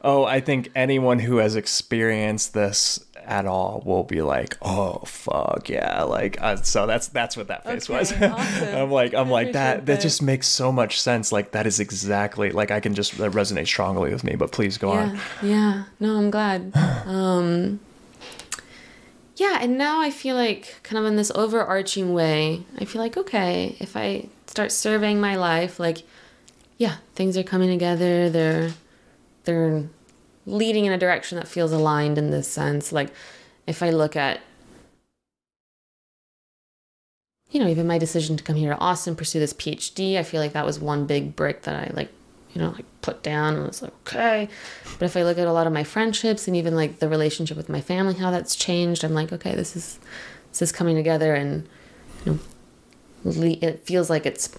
oh 0.05 0.25
i 0.25 0.41
think 0.41 0.71
anyone 0.75 1.19
who 1.19 1.39
has 1.39 1.57
experienced 1.57 2.55
this 2.55 3.05
at 3.25 3.45
all 3.45 3.83
will 3.85 4.05
be 4.05 4.23
like 4.23 4.57
oh 4.63 4.95
fuck 5.05 5.69
yeah 5.69 6.03
like 6.03 6.41
uh, 6.41 6.57
so 6.57 6.87
that's 6.87 7.09
that's 7.09 7.37
what 7.37 7.49
that 7.49 7.63
face 7.63 7.87
was 7.89 8.11
awesome. 8.23 8.75
i'm 8.75 8.91
like 8.91 9.13
i'm 9.13 9.29
I 9.29 9.31
like 9.31 9.53
that 9.53 9.85
that 9.85 9.87
that. 9.87 10.01
just 10.01 10.23
makes 10.23 10.47
so 10.47 10.73
much 10.73 10.99
sense 11.01 11.31
like 11.31 11.53
that 11.53 11.67
is 11.67 11.79
exactly 11.79 12.53
like 12.53 12.71
i 12.71 12.81
can 12.81 12.95
just 12.95 13.19
that 13.19 13.33
resonate 13.33 13.67
strongly 13.67 14.13
with 14.13 14.25
me 14.25 14.35
but 14.35 14.51
please 14.51 14.79
go 14.79 14.95
yeah, 14.95 15.01
on 15.01 15.21
Yeah, 15.43 15.85
no, 16.01 16.17
I'm 16.17 16.31
glad. 16.31 16.73
Um, 17.09 17.81
yeah, 19.37 19.59
and 19.63 19.79
now 19.79 20.01
I 20.01 20.11
feel 20.11 20.37
like 20.37 20.81
kind 20.83 20.99
of 20.99 21.07
in 21.07 21.17
this 21.17 21.31
overarching 21.35 22.13
way, 22.13 22.65
I 22.79 22.85
feel 22.85 23.01
like, 23.01 23.17
okay, 23.17 23.77
if 23.79 23.97
I 23.97 24.29
start 24.47 24.73
surveying 24.73 25.21
my 25.21 25.37
life, 25.37 25.79
like, 25.81 26.03
yeah, 26.77 26.97
things 27.15 27.37
are 27.37 27.43
coming 27.45 27.71
together. 27.71 28.29
They're, 28.29 28.73
they're 29.49 29.89
leading 30.45 30.85
in 30.85 30.93
a 30.93 30.99
direction 30.99 31.37
that 31.37 31.49
feels 31.49 31.73
aligned 31.73 32.19
in 32.19 32.31
this 32.31 32.47
sense. 32.47 32.93
Like, 32.93 33.09
if 33.67 33.83
I 33.83 33.89
look 33.89 34.15
at, 34.15 34.41
you 37.51 37.59
know, 37.59 37.67
even 37.67 37.87
my 37.87 37.97
decision 37.97 38.37
to 38.37 38.45
come 38.45 38.57
here 38.57 38.75
to 38.75 38.79
Austin, 38.79 39.17
pursue 39.17 39.39
this 39.39 39.55
PhD, 39.55 40.19
I 40.19 40.23
feel 40.23 40.43
like 40.43 40.53
that 40.53 40.67
was 40.67 40.79
one 40.79 41.07
big 41.07 41.35
brick 41.35 41.63
that 41.63 41.75
I 41.75 41.91
like, 41.95 42.11
you 42.53 42.61
know, 42.61 42.73
like 42.73 42.85
put 43.01 43.23
down 43.23 43.55
and 43.55 43.67
was 43.67 43.81
like, 43.81 43.95
okay. 44.07 44.51
But 44.99 45.07
if 45.07 45.17
I 45.17 45.23
look 45.23 45.39
at 45.39 45.47
a 45.47 45.53
lot 45.53 45.67
of 45.67 45.73
my 45.73 45.85
friendships 45.85 46.47
and 46.47 46.55
even 46.55 46.77
like 46.77 46.99
the 46.99 47.09
relationship 47.09 47.57
with 47.57 47.71
my 47.71 47.81
family, 47.81 48.15
how 48.15 48.31
that's 48.31 48.55
changed, 48.55 49.03
I'm 49.03 49.15
like, 49.15 49.33
okay, 49.33 49.55
this 49.55 49.75
is 49.75 49.99
this 50.51 50.61
is 50.61 50.73
coming 50.73 50.95
together, 50.95 51.35
and 51.35 51.67
you 52.27 52.33
know, 52.33 53.59
it 53.63 53.87
feels 53.87 54.11
like 54.11 54.27
it's 54.27 54.51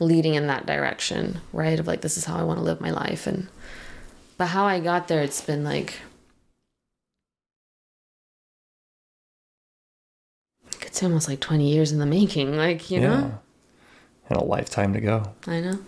leading 0.00 0.34
in 0.34 0.48
that 0.48 0.66
direction, 0.66 1.40
right? 1.54 1.80
Of 1.80 1.86
like, 1.86 2.02
this 2.02 2.18
is 2.18 2.26
how 2.26 2.36
I 2.36 2.42
want 2.42 2.58
to 2.58 2.64
live 2.64 2.80
my 2.82 2.90
life, 2.90 3.26
and 3.26 3.48
but 4.40 4.46
how 4.46 4.64
I 4.64 4.80
got 4.80 5.06
there, 5.06 5.20
it's 5.20 5.42
been 5.42 5.64
like. 5.64 6.00
it's 10.80 11.02
almost 11.02 11.28
like 11.28 11.40
20 11.40 11.70
years 11.70 11.92
in 11.92 11.98
the 11.98 12.06
making, 12.06 12.56
like, 12.56 12.90
you 12.90 13.00
know? 13.00 13.38
and 14.30 14.38
a 14.38 14.42
lifetime 14.42 14.94
to 14.94 15.00
go 15.00 15.34
I 15.46 15.60
know. 15.60 15.78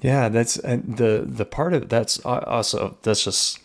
Yeah, 0.00 0.30
that's 0.30 0.56
and 0.56 0.96
the 0.96 1.24
the 1.26 1.44
part 1.44 1.74
of 1.74 1.90
that's 1.90 2.18
also 2.20 2.96
that's 3.02 3.24
just 3.24 3.58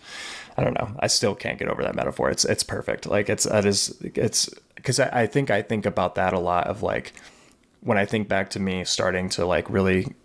I 0.57 0.63
don't 0.65 0.73
know. 0.73 0.91
I 0.99 1.07
still 1.07 1.33
can't 1.33 1.57
get 1.57 1.69
over 1.69 1.81
that 1.81 1.95
metaphor. 1.95 2.29
It's 2.29 2.43
it's 2.43 2.63
perfect. 2.63 3.05
Like 3.05 3.29
it's 3.29 3.45
that 3.45 3.63
is 3.63 3.97
it's 4.01 4.49
because 4.75 4.99
I, 4.99 5.21
I 5.21 5.27
think 5.27 5.49
I 5.51 5.61
think 5.61 5.85
about 5.85 6.15
that 6.15 6.33
a 6.33 6.39
lot 6.39 6.67
of 6.67 6.83
like 6.83 7.13
when 7.79 7.97
I 7.97 8.05
think 8.05 8.27
back 8.27 8.49
to 8.51 8.59
me 8.59 8.83
starting 8.83 9.29
to 9.29 9.45
like 9.45 9.69
really 9.69 10.15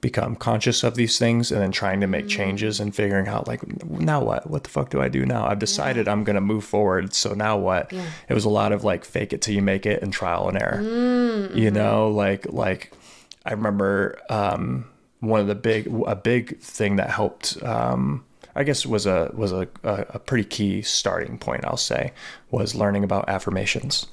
become 0.00 0.36
conscious 0.36 0.82
of 0.84 0.94
these 0.94 1.18
things 1.18 1.50
and 1.50 1.60
then 1.60 1.72
trying 1.72 2.00
to 2.00 2.06
make 2.06 2.28
changes 2.28 2.78
and 2.80 2.94
figuring 2.94 3.26
out 3.28 3.48
like 3.48 3.60
now 3.90 4.22
what 4.22 4.48
what 4.48 4.62
the 4.64 4.70
fuck 4.70 4.90
do 4.90 5.00
I 5.00 5.08
do 5.08 5.26
now 5.26 5.46
I've 5.46 5.58
decided 5.58 6.06
I'm 6.06 6.22
gonna 6.24 6.40
move 6.40 6.64
forward 6.64 7.12
so 7.14 7.34
now 7.34 7.56
what 7.58 7.92
Yeah. 7.92 8.04
it 8.28 8.34
was 8.34 8.44
a 8.44 8.48
lot 8.48 8.70
of 8.72 8.84
like 8.84 9.04
fake 9.04 9.32
it 9.32 9.42
till 9.42 9.54
you 9.54 9.62
make 9.62 9.86
it 9.86 10.00
and 10.02 10.12
trial 10.12 10.48
and 10.48 10.60
error 10.62 10.80
Mm-hmm. 10.82 11.58
you 11.58 11.70
know 11.70 12.10
like 12.10 12.46
like 12.52 12.92
I 13.44 13.52
remember 13.52 14.18
um, 14.30 14.84
one 15.20 15.40
of 15.40 15.46
the 15.48 15.54
big 15.54 15.86
a 16.06 16.14
big 16.14 16.60
thing 16.60 16.96
that 16.96 17.10
helped. 17.10 17.60
Um, 17.62 18.24
I 18.54 18.62
guess 18.64 18.84
was 18.84 19.06
a 19.06 19.30
was 19.34 19.52
a, 19.52 19.66
a, 19.84 20.04
a 20.10 20.18
pretty 20.18 20.44
key 20.44 20.82
starting 20.82 21.38
point. 21.38 21.64
I'll 21.64 21.76
say 21.76 22.12
was 22.50 22.74
learning 22.74 23.04
about 23.04 23.28
affirmations, 23.28 24.06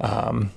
um, 0.00 0.50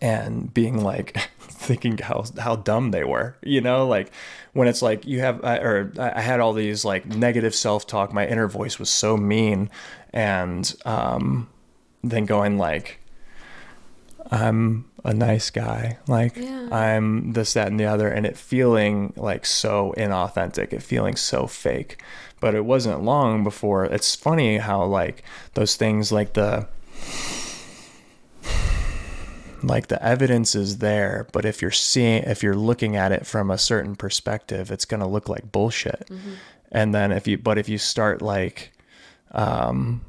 and 0.00 0.52
being 0.52 0.82
like 0.82 1.16
thinking 1.40 1.98
how 1.98 2.24
how 2.38 2.56
dumb 2.56 2.90
they 2.90 3.04
were. 3.04 3.36
You 3.42 3.60
know, 3.60 3.86
like 3.86 4.10
when 4.52 4.68
it's 4.68 4.82
like 4.82 5.06
you 5.06 5.20
have 5.20 5.44
I- 5.44 5.58
or 5.58 5.92
I 5.98 6.20
had 6.20 6.40
all 6.40 6.52
these 6.52 6.84
like 6.84 7.06
negative 7.06 7.54
self 7.54 7.86
talk. 7.86 8.12
My 8.12 8.26
inner 8.26 8.48
voice 8.48 8.78
was 8.78 8.90
so 8.90 9.16
mean, 9.16 9.70
and 10.12 10.72
um, 10.84 11.48
then 12.02 12.24
going 12.26 12.58
like, 12.58 13.00
I'm 14.30 14.86
a 15.04 15.14
nice 15.14 15.50
guy. 15.50 15.98
Like 16.06 16.36
Yeah. 16.36 16.68
I'm 16.70 17.32
this, 17.32 17.54
that, 17.54 17.68
and 17.68 17.80
the 17.80 17.86
other, 17.86 18.08
and 18.08 18.26
it 18.26 18.36
feeling 18.36 19.12
like 19.16 19.46
so 19.46 19.94
inauthentic. 19.96 20.72
It 20.72 20.82
feeling 20.82 21.16
so 21.16 21.46
fake. 21.46 22.02
But 22.40 22.54
it 22.54 22.64
wasn't 22.64 23.02
long 23.02 23.44
before. 23.44 23.84
It's 23.84 24.14
funny 24.14 24.58
how 24.58 24.84
like 24.84 25.22
those 25.54 25.76
things 25.76 26.10
like 26.10 26.32
the 26.34 26.68
like 29.62 29.88
the 29.88 30.02
evidence 30.02 30.54
is 30.54 30.78
there 30.78 31.26
but 31.32 31.44
if 31.44 31.60
you're 31.60 31.70
seeing 31.70 32.22
if 32.24 32.42
you're 32.42 32.54
looking 32.56 32.96
at 32.96 33.12
it 33.12 33.26
from 33.26 33.50
a 33.50 33.58
certain 33.58 33.94
perspective 33.96 34.70
it's 34.70 34.84
going 34.84 35.00
to 35.00 35.06
look 35.06 35.28
like 35.28 35.52
bullshit. 35.52 36.08
And 36.72 36.94
then 36.94 37.12
if 37.12 37.26
you 37.28 37.36
but 37.38 37.58
if 37.58 37.68
you 37.68 37.78
start 37.78 38.22
like 38.22 38.72
um 39.32 40.02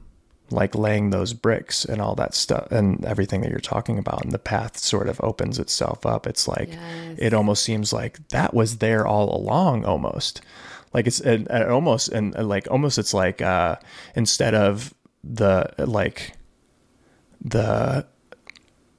like 0.49 0.75
laying 0.75 1.11
those 1.11 1.33
bricks 1.33 1.85
and 1.85 2.01
all 2.01 2.13
that 2.15 2.33
stuff 2.33 2.67
and 2.71 3.05
everything 3.05 3.39
that 3.41 3.49
you're 3.49 3.59
talking 3.59 3.97
about 3.97 4.23
and 4.23 4.33
the 4.33 4.39
path 4.39 4.77
sort 4.77 5.07
of 5.07 5.19
opens 5.23 5.57
itself 5.59 6.05
up 6.05 6.27
it's 6.27 6.47
like 6.47 6.69
Yes. 6.69 7.15
it 7.17 7.33
almost 7.33 7.63
seems 7.63 7.93
like 7.93 8.27
that 8.29 8.53
was 8.53 8.77
there 8.77 9.07
all 9.07 9.35
along 9.35 9.85
almost. 9.85 10.41
Like 10.93 11.07
it's 11.07 11.21
it, 11.21 11.47
it 11.49 11.69
almost 11.69 12.09
and 12.09 12.35
and, 12.35 12.49
like 12.49 12.67
almost 12.69 12.97
it's 12.97 13.13
like 13.13 13.41
uh 13.41 13.77
instead 14.15 14.53
of 14.53 14.93
the 15.23 15.73
like 15.77 16.33
the 17.43 18.05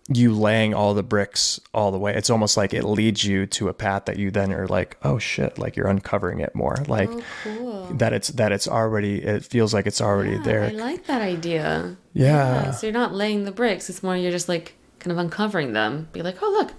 you 0.09 0.35
laying 0.35 0.75
all 0.75 0.95
the 0.95 1.03
bricks 1.03 1.61
all 1.73 1.93
the 1.93 1.99
way 1.99 2.13
it's 2.15 2.29
almost 2.29 2.57
like 2.57 2.75
it 2.75 2.83
leads 2.85 3.23
you 3.25 3.47
to 3.47 3.69
a 3.69 3.73
path 3.73 4.07
that 4.07 4.19
you 4.19 4.33
then 4.33 4.53
are 4.53 4.67
like 4.67 4.97
oh 5.05 5.17
shit 5.17 5.59
like 5.59 5.77
you're 5.77 5.87
uncovering 5.87 6.41
it 6.41 6.53
more 6.57 6.77
like 6.89 7.09
Oh, 7.11 7.23
cool. 7.45 7.87
that 7.95 8.13
it's 8.13 8.29
that 8.29 8.51
it's 8.51 8.67
already 8.67 9.23
it 9.23 9.45
feels 9.45 9.73
like 9.73 9.87
it's 9.87 10.01
already 10.01 10.33
Yeah, 10.33 10.43
there 10.43 10.65
I 10.65 10.69
like 10.71 11.07
that 11.07 11.23
idea. 11.23 11.97
Yeah. 12.15 12.73
So 12.73 12.89
you're 12.89 12.93
not 12.95 13.15
laying 13.15 13.45
the 13.45 13.53
bricks. 13.53 13.89
It's 13.89 14.03
more 14.03 14.17
you're 14.17 14.33
just 14.33 14.49
like 14.49 14.75
kind 14.99 15.13
of 15.13 15.19
uncovering 15.19 15.73
them. 15.73 16.09
Be 16.13 16.23
like, 16.23 16.37
oh 16.43 16.51
look, 16.51 16.73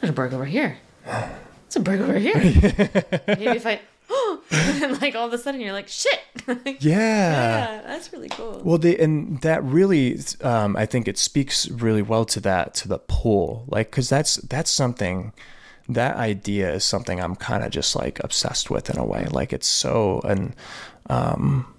there's 0.00 0.10
a 0.10 0.14
brick 0.14 0.32
over 0.32 0.46
here. 0.46 0.78
It's 1.66 1.76
a 1.76 1.80
brick 1.80 2.00
over 2.00 2.18
here. 2.18 2.34
Maybe 3.28 3.46
if 3.48 3.66
I, 3.66 3.80
and 4.50 5.00
like 5.00 5.14
all 5.14 5.26
of 5.26 5.32
a 5.32 5.38
sudden 5.38 5.60
you're 5.60 5.72
like, 5.72 5.88
shit. 5.88 6.20
yeah 6.46 6.74
yeah, 6.80 7.82
that's 7.86 8.12
really 8.12 8.28
cool. 8.28 8.60
Well, 8.64 8.78
they 8.78 8.96
and 8.96 9.40
that 9.40 9.64
really, 9.64 10.18
um, 10.42 10.76
I 10.76 10.86
think 10.86 11.08
it 11.08 11.18
speaks 11.18 11.68
really 11.70 12.02
well 12.02 12.24
to 12.26 12.40
that 12.40 12.74
to 12.74 12.88
the 12.88 12.98
pull, 12.98 13.64
like 13.68 13.90
because 13.90 14.08
that's 14.08 14.36
that's 14.36 14.70
something, 14.70 15.32
that 15.88 16.16
idea 16.16 16.72
is 16.72 16.84
something 16.84 17.20
I'm 17.20 17.36
kind 17.36 17.64
of 17.64 17.70
just 17.70 17.96
like 17.96 18.22
obsessed 18.22 18.70
with 18.70 18.90
in 18.90 18.98
a 18.98 19.04
way. 19.04 19.26
Like 19.30 19.52
it's 19.52 19.68
so 19.68 20.20
and, 20.24 20.54
um, 21.08 21.74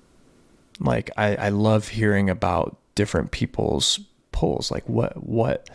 like 0.80 1.11
I 1.17 1.36
I 1.36 1.49
love 1.49 1.89
hearing 1.89 2.30
about 2.30 2.78
different 2.95 3.32
people's 3.32 3.99
pulls. 4.32 4.71
Like 4.71 4.88
what 4.89 5.23
what 5.23 5.69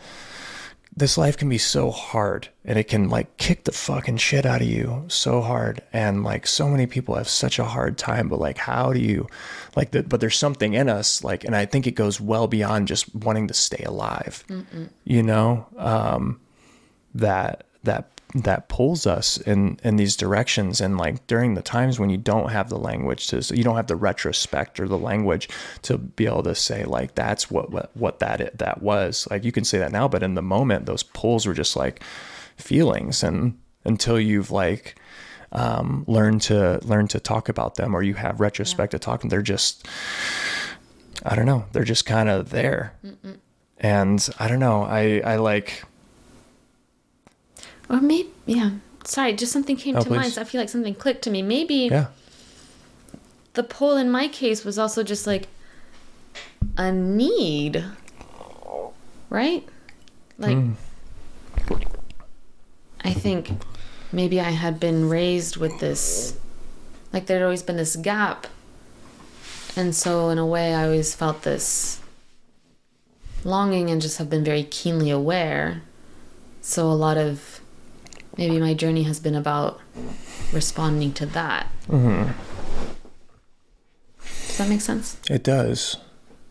this 0.96 1.16
life 1.16 1.36
can 1.36 1.48
be 1.48 1.58
so 1.58 1.90
hard 1.90 2.48
and 2.64 2.78
it 2.78 2.88
can 2.88 3.08
like 3.08 3.36
kick 3.36 3.64
the 3.64 3.72
fucking 3.72 4.16
shit 4.16 4.44
out 4.44 4.60
of 4.60 4.66
you 4.66 5.04
so 5.08 5.40
hard. 5.40 5.80
And 5.92 6.24
like 6.24 6.46
so 6.46 6.68
many 6.68 6.86
people 6.86 7.14
have 7.14 7.28
such 7.28 7.58
a 7.58 7.64
hard 7.64 7.96
time 7.96 8.28
but 8.28 8.38
like 8.40 8.58
how 8.58 8.92
do 8.92 9.00
you 9.00 9.26
like 9.76 9.92
that 9.92 10.08
but 10.08 10.20
there's 10.20 10.36
something 10.38 10.74
in 10.74 10.88
us 10.88 11.22
like 11.22 11.44
and 11.44 11.54
i 11.54 11.64
think 11.64 11.86
it 11.86 11.92
goes 11.92 12.20
well 12.20 12.46
beyond 12.46 12.88
just 12.88 13.14
wanting 13.14 13.46
to 13.48 13.54
stay 13.54 13.82
alive 13.84 14.44
you 15.04 15.22
know 15.22 15.66
um 15.78 16.40
that 17.14 17.64
that 17.84 18.19
that 18.34 18.68
pulls 18.68 19.06
us 19.06 19.38
in 19.38 19.78
in 19.82 19.96
these 19.96 20.16
directions. 20.16 20.80
And 20.80 20.96
like 20.96 21.26
during 21.26 21.54
the 21.54 21.62
times 21.62 21.98
when 21.98 22.10
you 22.10 22.16
don't 22.16 22.50
have 22.50 22.68
the 22.68 22.78
language 22.78 23.26
to 23.28 23.42
so 23.42 23.54
you 23.54 23.64
don't 23.64 23.76
have 23.76 23.88
the 23.88 23.96
retrospect 23.96 24.78
or 24.78 24.86
the 24.86 24.98
language 24.98 25.48
to 25.82 25.98
be 25.98 26.26
able 26.26 26.44
to 26.44 26.54
say 26.54 26.84
like 26.84 27.14
that's 27.14 27.50
what 27.50 27.70
what, 27.70 27.90
what 27.96 28.20
that 28.20 28.40
it, 28.40 28.58
that 28.58 28.82
was. 28.82 29.26
Like 29.30 29.44
you 29.44 29.52
can 29.52 29.64
say 29.64 29.78
that 29.78 29.92
now 29.92 30.08
but 30.08 30.22
in 30.22 30.34
the 30.34 30.42
moment 30.42 30.86
those 30.86 31.02
pulls 31.02 31.46
were 31.46 31.54
just 31.54 31.76
like 31.76 32.02
feelings. 32.56 33.22
And 33.22 33.58
until 33.84 34.20
you've 34.20 34.50
like 34.50 34.96
um, 35.52 36.04
learn 36.06 36.38
to 36.40 36.78
learn 36.82 37.08
to 37.08 37.20
talk 37.20 37.48
about 37.48 37.74
them 37.74 37.94
or 37.94 38.02
you 38.02 38.14
have 38.14 38.40
retrospect 38.40 38.92
to 38.92 38.98
talk 38.98 39.22
they're 39.22 39.42
just 39.42 39.86
i 41.24 41.34
don't 41.34 41.46
know 41.46 41.64
they're 41.72 41.84
just 41.84 42.06
kind 42.06 42.28
of 42.28 42.50
there 42.50 42.94
and 43.78 44.28
i 44.38 44.46
don't 44.46 44.60
know 44.60 44.82
i 44.84 45.20
i 45.24 45.36
like 45.36 45.84
Or 47.90 48.00
maybe, 48.00 48.30
yeah. 48.46 48.70
Sorry, 49.04 49.34
just 49.34 49.52
something 49.52 49.76
came 49.76 49.96
Oh, 49.96 50.02
to 50.02 50.10
mind. 50.10 50.32
So 50.32 50.40
I 50.40 50.44
feel 50.44 50.60
like 50.60 50.70
something 50.70 50.94
clicked 50.94 51.22
to 51.22 51.30
me. 51.30 51.42
Maybe 51.42 51.88
yeah 51.90 52.06
the 53.54 53.62
pull 53.62 53.96
in 53.96 54.10
my 54.10 54.28
case 54.28 54.64
was 54.64 54.78
also 54.78 55.02
just 55.02 55.26
like 55.26 55.48
a 56.76 56.92
need, 56.92 57.84
right? 59.28 59.66
Like, 60.38 60.56
hmm. 60.56 60.72
I 63.02 63.12
think 63.12 63.50
maybe 64.12 64.40
I 64.40 64.50
had 64.50 64.78
been 64.78 65.08
raised 65.08 65.56
with 65.56 65.78
this, 65.80 66.38
like, 67.12 67.26
there'd 67.26 67.42
always 67.42 67.62
been 67.62 67.76
this 67.76 67.96
gap. 67.96 68.46
And 69.76 69.94
so, 69.94 70.28
in 70.30 70.38
a 70.38 70.46
way, 70.46 70.74
I 70.74 70.84
always 70.84 71.14
felt 71.14 71.42
this 71.42 72.00
longing 73.44 73.90
and 73.90 74.02
just 74.02 74.18
have 74.18 74.28
been 74.28 74.44
very 74.44 74.64
keenly 74.64 75.10
aware. 75.10 75.82
So, 76.60 76.90
a 76.90 76.92
lot 76.92 77.16
of 77.16 77.59
maybe 78.36 78.58
my 78.58 78.74
journey 78.74 79.04
has 79.04 79.20
been 79.20 79.34
about 79.34 79.80
responding 80.52 81.12
to 81.14 81.26
that. 81.26 81.66
Mm-hmm. 81.88 82.32
Does 84.22 84.58
that 84.58 84.68
make 84.68 84.80
sense? 84.80 85.18
it 85.30 85.42
does 85.42 85.96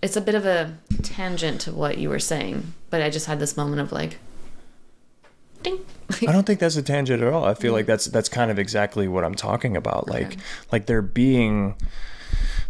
It's 0.01 0.15
a 0.15 0.21
bit 0.21 0.35
of 0.35 0.45
a 0.45 0.77
tangent 1.03 1.61
to 1.61 1.71
what 1.71 1.97
you 1.97 2.09
were 2.09 2.19
saying, 2.19 2.73
but 2.89 3.01
I 3.01 3.09
just 3.09 3.27
had 3.27 3.39
this 3.39 3.55
moment 3.55 3.81
of 3.81 3.91
like, 3.91 4.17
ding. 5.63 5.79
I 6.27 6.31
don't 6.31 6.45
think 6.45 6.59
that's 6.59 6.75
a 6.75 6.81
tangent 6.81 7.21
at 7.21 7.31
all. 7.31 7.45
I 7.45 7.53
feel 7.53 7.71
mm. 7.71 7.77
like 7.77 7.85
that's 7.85 8.05
that's 8.05 8.29
kind 8.29 8.51
of 8.51 8.59
exactly 8.59 9.07
what 9.07 9.23
I'm 9.23 9.35
talking 9.35 9.77
about. 9.77 10.07
Like 10.09 10.37
like 10.71 10.85
there 10.85 11.01
being 11.01 11.75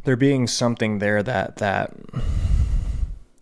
there 0.03 0.16
being 0.16 0.47
something 0.47 0.99
there 0.99 1.24
that 1.24 1.57
that 1.57 1.93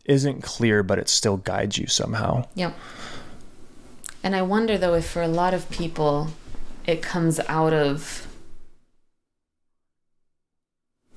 isn't 0.05 0.41
clear 0.41 0.84
but 0.84 0.99
it 0.99 1.09
still 1.09 1.38
guides 1.38 1.78
you 1.78 1.88
somehow. 1.88 2.45
Yep. 2.55 2.76
And 4.24 4.36
I 4.36 4.41
wonder 4.41 4.78
though 4.78 4.93
if 4.95 5.05
for 5.05 5.22
a 5.22 5.28
lot 5.28 5.53
of 5.53 5.70
people 5.70 6.30
it 6.86 7.01
comes 7.01 7.39
out 7.47 7.74
of 7.74 8.28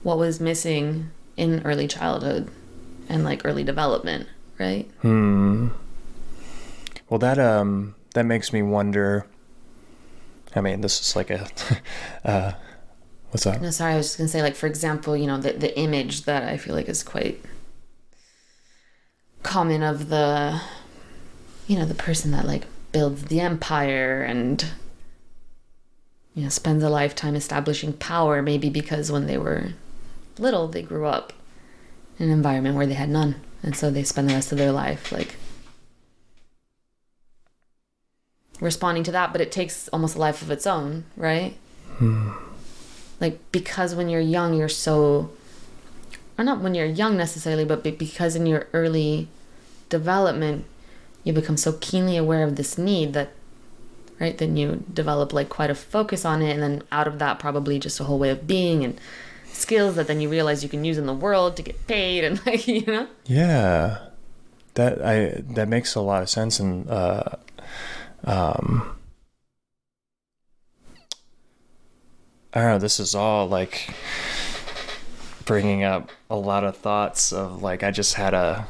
what 0.02 0.18
was 0.18 0.40
missing 0.40 1.10
in 1.36 1.62
early 1.64 1.86
childhood 1.86 2.50
and 3.08 3.24
like 3.24 3.42
early 3.44 3.64
development, 3.64 4.28
right? 4.58 4.88
Hmm. 5.02 5.68
Well 7.08 7.18
that 7.18 7.38
um 7.38 7.94
that 8.14 8.24
makes 8.26 8.52
me 8.52 8.62
wonder 8.62 9.26
I 10.54 10.60
mean 10.60 10.80
this 10.80 11.00
is 11.00 11.16
like 11.16 11.30
a 11.30 11.48
uh 12.24 12.52
what's 13.30 13.44
that? 13.44 13.60
No, 13.62 13.70
sorry, 13.70 13.94
I 13.94 13.96
was 13.96 14.06
just 14.06 14.18
gonna 14.18 14.28
say, 14.28 14.42
like, 14.42 14.56
for 14.56 14.66
example, 14.66 15.16
you 15.16 15.26
know, 15.26 15.38
the 15.38 15.52
the 15.52 15.76
image 15.78 16.24
that 16.24 16.42
I 16.44 16.56
feel 16.56 16.74
like 16.74 16.88
is 16.88 17.02
quite 17.02 17.40
common 19.42 19.82
of 19.82 20.08
the, 20.08 20.60
you 21.66 21.78
know, 21.78 21.84
the 21.84 21.94
person 21.94 22.30
that 22.32 22.46
like 22.46 22.64
builds 22.92 23.24
the 23.24 23.40
empire 23.40 24.22
and 24.22 24.64
you 26.34 26.44
know 26.44 26.48
spends 26.48 26.82
a 26.82 26.88
lifetime 26.90 27.34
establishing 27.34 27.92
power, 27.92 28.42
maybe 28.42 28.68
because 28.70 29.10
when 29.10 29.26
they 29.26 29.38
were 29.38 29.72
little 30.38 30.68
they 30.68 30.82
grew 30.82 31.06
up 31.06 31.32
in 32.18 32.26
an 32.26 32.32
environment 32.32 32.76
where 32.76 32.86
they 32.86 32.94
had 32.94 33.08
none, 33.10 33.36
and 33.62 33.76
so 33.76 33.90
they 33.90 34.02
spend 34.02 34.28
the 34.28 34.34
rest 34.34 34.52
of 34.52 34.58
their 34.58 34.72
life 34.72 35.10
like 35.12 35.36
responding 38.60 39.02
to 39.04 39.12
that, 39.12 39.32
but 39.32 39.40
it 39.40 39.50
takes 39.50 39.88
almost 39.88 40.16
a 40.16 40.18
life 40.18 40.42
of 40.42 40.50
its 40.50 40.66
own, 40.66 41.04
right? 41.16 41.56
Hmm. 41.98 42.30
like 43.20 43.38
because 43.52 43.94
when 43.94 44.08
you're 44.08 44.20
young 44.22 44.54
you're 44.54 44.70
so 44.70 45.30
or 46.38 46.44
not 46.44 46.60
when 46.62 46.74
you're 46.74 46.86
young 46.86 47.14
necessarily 47.14 47.64
but 47.66 47.82
because 47.82 48.34
in 48.34 48.46
your 48.46 48.68
early 48.72 49.28
development 49.90 50.64
you 51.24 51.32
become 51.32 51.56
so 51.56 51.72
keenly 51.80 52.16
aware 52.16 52.42
of 52.42 52.56
this 52.56 52.78
need 52.78 53.12
that 53.12 53.30
right 54.18 54.38
then 54.38 54.56
you 54.56 54.84
develop 54.92 55.32
like 55.32 55.48
quite 55.48 55.70
a 55.70 55.74
focus 55.74 56.24
on 56.24 56.42
it 56.42 56.52
and 56.52 56.62
then 56.62 56.82
out 56.92 57.06
of 57.06 57.18
that 57.18 57.38
probably 57.38 57.78
just 57.78 58.00
a 58.00 58.04
whole 58.04 58.18
way 58.18 58.30
of 58.30 58.46
being 58.46 58.84
and 58.84 59.00
skills 59.46 59.96
that 59.96 60.06
then 60.06 60.20
you 60.20 60.28
realize 60.28 60.62
you 60.62 60.68
can 60.68 60.84
use 60.84 60.98
in 60.98 61.06
the 61.06 61.14
world 61.14 61.56
to 61.56 61.62
get 61.62 61.86
paid 61.86 62.24
and 62.24 62.44
like 62.46 62.66
you 62.68 62.84
know? 62.86 63.08
Yeah. 63.26 63.98
That 64.74 65.04
i 65.04 65.42
that 65.54 65.68
makes 65.68 65.94
a 65.94 66.00
lot 66.00 66.22
of 66.22 66.30
sense 66.30 66.60
and 66.60 66.88
uh 66.88 67.24
um 68.24 68.96
i 72.54 72.60
don't 72.60 72.70
know 72.70 72.78
this 72.78 73.00
is 73.00 73.14
all 73.14 73.48
like 73.48 73.92
bringing 75.44 75.82
up 75.82 76.10
a 76.30 76.36
lot 76.36 76.62
of 76.62 76.76
thoughts 76.76 77.32
of 77.32 77.62
like 77.62 77.82
i 77.82 77.90
just 77.90 78.14
had 78.14 78.32
a 78.32 78.68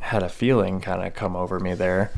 had 0.00 0.22
a 0.22 0.28
feeling 0.28 0.80
kind 0.80 1.06
of 1.06 1.14
come 1.14 1.36
over 1.36 1.60
me 1.60 1.74
there 1.74 2.10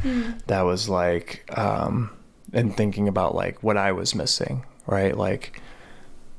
that 0.47 0.63
was 0.63 0.89
like 0.89 1.45
um 1.59 2.11
and 2.53 2.77
thinking 2.77 3.09
about 3.09 3.35
like 3.35 3.63
what 3.63 3.77
I 3.77 3.93
was 3.93 4.15
missing, 4.15 4.65
right? 4.87 5.17
Like 5.17 5.61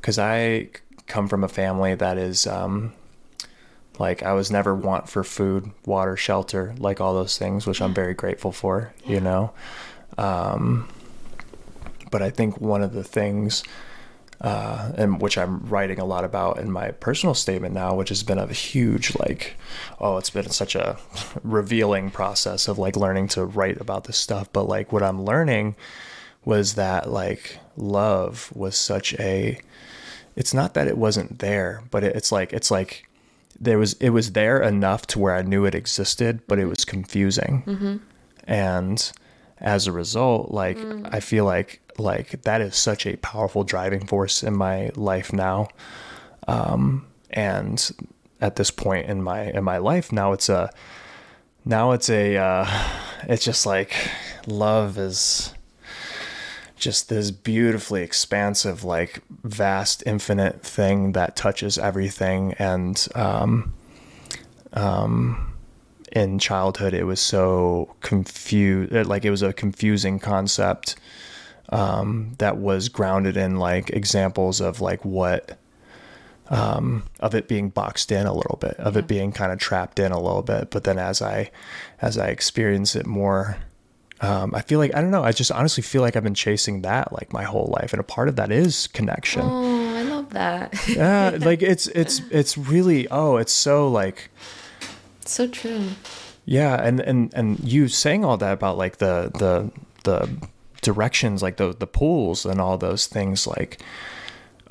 cuz 0.01 0.17
I 0.17 0.69
come 1.07 1.27
from 1.27 1.43
a 1.43 1.47
family 1.49 1.95
that 1.95 2.17
is 2.17 2.47
um 2.47 2.93
like 3.99 4.23
I 4.23 4.33
was 4.33 4.49
never 4.49 4.73
want 4.73 5.07
for 5.09 5.23
food, 5.23 5.71
water, 5.85 6.17
shelter, 6.17 6.73
like 6.79 6.99
all 6.99 7.13
those 7.13 7.37
things 7.37 7.67
which 7.67 7.81
I'm 7.81 7.93
very 7.93 8.13
grateful 8.13 8.51
for, 8.51 8.93
you 9.05 9.19
know. 9.19 9.51
Um 10.17 10.87
but 12.09 12.21
I 12.21 12.29
think 12.29 12.59
one 12.61 12.83
of 12.83 12.93
the 12.93 13.03
things 13.03 13.63
uh, 14.43 14.91
and 14.95 15.21
which 15.21 15.37
I'm 15.37 15.61
writing 15.61 15.99
a 15.99 16.05
lot 16.05 16.25
about 16.25 16.59
in 16.59 16.69
my 16.69 16.91
personal 16.91 17.33
statement 17.33 17.73
now, 17.73 17.95
which 17.95 18.09
has 18.09 18.23
been 18.23 18.37
a 18.37 18.47
huge 18.47 19.15
like, 19.17 19.55
oh, 20.01 20.17
it's 20.17 20.29
been 20.29 20.49
such 20.49 20.75
a 20.75 20.97
revealing 21.43 22.11
process 22.11 22.67
of 22.67 22.77
like 22.77 22.97
learning 22.97 23.29
to 23.29 23.45
write 23.45 23.79
about 23.79 24.03
this 24.03 24.17
stuff. 24.17 24.51
But 24.51 24.63
like 24.63 24.91
what 24.91 25.01
I'm 25.01 25.23
learning 25.23 25.75
was 26.43 26.75
that 26.75 27.09
like 27.09 27.57
love 27.77 28.51
was 28.53 28.75
such 28.75 29.13
a, 29.13 29.59
it's 30.35 30.53
not 30.53 30.73
that 30.73 30.87
it 30.89 30.97
wasn't 30.97 31.39
there, 31.39 31.83
but 31.89 32.03
it, 32.03 32.15
it's 32.15 32.31
like 32.31 32.51
it's 32.51 32.69
like 32.69 33.07
there 33.59 33.77
was 33.77 33.93
it 33.93 34.09
was 34.09 34.33
there 34.33 34.61
enough 34.61 35.07
to 35.07 35.19
where 35.19 35.35
I 35.35 35.41
knew 35.41 35.63
it 35.63 35.73
existed, 35.75 36.41
but 36.47 36.59
it 36.59 36.65
was 36.65 36.83
confusing, 36.83 37.63
and 38.45 39.11
as 39.63 39.87
a 39.87 39.91
result, 39.91 40.51
like 40.51 40.77
I 41.05 41.19
feel 41.21 41.45
like 41.45 41.79
like 41.97 42.41
that 42.43 42.61
is 42.61 42.75
such 42.75 43.05
a 43.05 43.15
powerful 43.17 43.63
driving 43.63 44.05
force 44.05 44.43
in 44.43 44.55
my 44.55 44.91
life 44.95 45.31
now. 45.31 45.69
Um, 46.47 47.07
and 47.29 47.91
at 48.41 48.57
this 48.57 48.71
point 48.71 49.07
in 49.07 49.23
my 49.23 49.43
in 49.43 49.63
my 49.63 49.77
life 49.77 50.11
now, 50.11 50.33
it's 50.33 50.49
a 50.49 50.69
now 51.63 51.91
it's 51.91 52.09
a 52.09 52.35
uh, 52.35 52.67
it's 53.23 53.45
just 53.45 53.65
like 53.65 53.95
love 54.45 54.97
is 54.97 55.53
just 56.77 57.07
this 57.07 57.31
beautifully 57.31 58.03
expansive, 58.03 58.83
like 58.83 59.21
vast, 59.43 60.03
infinite 60.05 60.61
thing 60.61 61.13
that 61.13 61.37
touches 61.37 61.77
everything. 61.77 62.53
And 62.59 63.07
um, 63.15 63.73
um, 64.73 65.52
in 66.13 66.39
childhood, 66.39 66.93
it 66.93 67.03
was 67.03 67.19
so 67.19 67.93
confused, 68.01 68.93
like 69.07 69.25
it 69.25 69.31
was 69.31 69.41
a 69.41 69.51
confusing 69.51 70.19
concept 70.19 70.95
um, 71.69 72.33
that 72.37 72.57
was 72.57 72.87
grounded 72.87 73.35
in 73.35 73.57
like 73.57 73.89
examples 73.89 74.61
of 74.61 74.79
like 74.79 75.03
what 75.03 75.57
um, 76.49 77.03
of 77.19 77.33
it 77.33 77.47
being 77.47 77.69
boxed 77.69 78.11
in 78.11 78.27
a 78.27 78.33
little 78.33 78.57
bit, 78.61 78.75
of 78.75 78.95
it 78.95 79.07
being 79.07 79.31
kind 79.31 79.51
of 79.51 79.57
trapped 79.57 79.97
in 79.97 80.11
a 80.11 80.19
little 80.19 80.43
bit. 80.43 80.69
But 80.69 80.83
then 80.83 80.99
as 80.99 81.21
I 81.21 81.49
as 81.99 82.17
I 82.17 82.27
experience 82.27 82.95
it 82.95 83.07
more, 83.07 83.57
um, 84.21 84.53
I 84.53 84.61
feel 84.61 84.77
like 84.77 84.93
I 84.93 85.01
don't 85.01 85.09
know. 85.09 85.23
I 85.23 85.31
just 85.31 85.51
honestly 85.51 85.81
feel 85.81 86.03
like 86.03 86.15
I've 86.15 86.23
been 86.23 86.35
chasing 86.35 86.83
that 86.83 87.11
like 87.11 87.33
my 87.33 87.43
whole 87.43 87.73
life, 87.75 87.91
and 87.91 87.99
a 87.99 88.03
part 88.03 88.29
of 88.29 88.35
that 88.35 88.51
is 88.51 88.85
connection. 88.87 89.41
Oh, 89.41 89.95
I 89.95 90.03
love 90.03 90.29
that. 90.29 90.75
Yeah, 90.87 91.37
like 91.41 91.63
it's 91.63 91.87
it's 91.87 92.21
it's 92.29 92.55
really 92.55 93.07
oh, 93.09 93.37
it's 93.37 93.53
so 93.53 93.87
like 93.87 94.29
so 95.33 95.47
true. 95.47 95.89
yeah, 96.45 96.75
and 96.81 96.99
and 96.99 97.33
and 97.33 97.59
you 97.59 97.87
saying 97.87 98.23
all 98.23 98.37
that 98.37 98.53
about 98.53 98.77
like 98.77 98.97
the 98.97 99.31
the 99.37 99.71
the 100.03 100.29
directions, 100.81 101.41
like 101.41 101.57
the 101.57 101.73
the 101.73 101.87
pools 101.87 102.45
and 102.45 102.61
all 102.61 102.77
those 102.77 103.07
things, 103.07 103.47
like 103.47 103.81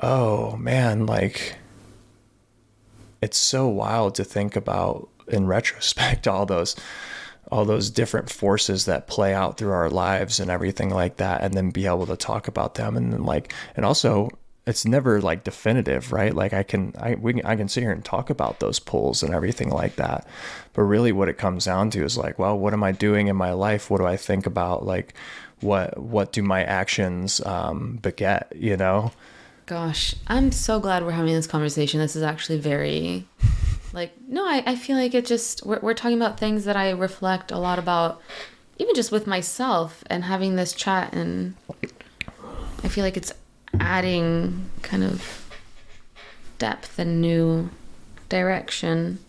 oh 0.01 0.55
man, 0.57 1.05
like 1.05 1.55
it's 3.21 3.37
so 3.37 3.67
wild 3.67 4.15
to 4.15 4.23
think 4.23 4.55
about 4.55 5.09
in 5.27 5.47
retrospect 5.55 6.27
all 6.27 6.45
those 6.45 6.75
all 7.51 7.65
those 7.65 7.89
different 7.89 8.29
forces 8.29 8.85
that 8.85 9.07
play 9.07 9.33
out 9.33 9.57
through 9.57 9.71
our 9.71 9.89
lives 9.89 10.39
and 10.39 10.49
everything 10.49 10.89
like 10.89 11.17
that 11.17 11.41
and 11.41 11.53
then 11.53 11.69
be 11.69 11.85
able 11.85 12.05
to 12.05 12.15
talk 12.15 12.47
about 12.47 12.75
them 12.75 12.97
and 12.97 13.13
then 13.13 13.23
like 13.23 13.53
and 13.75 13.85
also 13.85 14.29
it's 14.65 14.85
never 14.85 15.21
like 15.21 15.43
definitive 15.43 16.11
right 16.11 16.33
like 16.33 16.53
i 16.53 16.63
can 16.63 16.93
i 16.97 17.15
we 17.15 17.33
can, 17.33 17.45
i 17.45 17.55
can 17.55 17.67
sit 17.67 17.81
here 17.81 17.91
and 17.91 18.05
talk 18.05 18.29
about 18.29 18.59
those 18.59 18.79
pulls 18.79 19.21
and 19.21 19.33
everything 19.33 19.69
like 19.69 19.95
that 19.97 20.25
but 20.73 20.83
really 20.83 21.11
what 21.11 21.27
it 21.29 21.37
comes 21.37 21.65
down 21.65 21.89
to 21.89 22.03
is 22.03 22.17
like 22.17 22.39
well 22.39 22.57
what 22.57 22.73
am 22.73 22.83
i 22.83 22.91
doing 22.91 23.27
in 23.27 23.35
my 23.35 23.51
life 23.51 23.89
what 23.89 23.97
do 23.97 24.05
i 24.05 24.15
think 24.15 24.45
about 24.45 24.85
like 24.85 25.13
what 25.59 25.97
what 25.97 26.31
do 26.31 26.41
my 26.41 26.63
actions 26.63 27.43
um 27.45 27.97
beget 28.01 28.51
you 28.55 28.77
know 28.77 29.11
Gosh, 29.65 30.13
I'm 30.27 30.51
so 30.51 30.79
glad 30.79 31.05
we're 31.05 31.11
having 31.11 31.33
this 31.33 31.47
conversation. 31.47 32.01
This 32.01 32.17
is 32.17 32.23
actually 32.23 32.59
very, 32.59 33.25
like, 33.93 34.11
no, 34.27 34.45
I, 34.45 34.61
I 34.65 34.75
feel 34.75 34.97
like 34.97 35.13
it 35.13 35.25
just, 35.25 35.65
we're, 35.65 35.79
we're 35.79 35.93
talking 35.93 36.17
about 36.17 36.37
things 36.37 36.65
that 36.65 36.75
I 36.75 36.89
reflect 36.89 37.49
a 37.49 37.57
lot 37.57 37.79
about, 37.79 38.21
even 38.77 38.93
just 38.93 39.11
with 39.11 39.25
myself 39.25 40.03
and 40.07 40.25
having 40.25 40.57
this 40.57 40.73
chat. 40.73 41.13
And 41.13 41.55
I 42.83 42.89
feel 42.89 43.05
like 43.05 43.15
it's 43.15 43.31
adding 43.79 44.69
kind 44.81 45.03
of 45.03 45.51
depth 46.57 46.97
and 46.99 47.21
new 47.21 47.69
direction. 48.29 49.19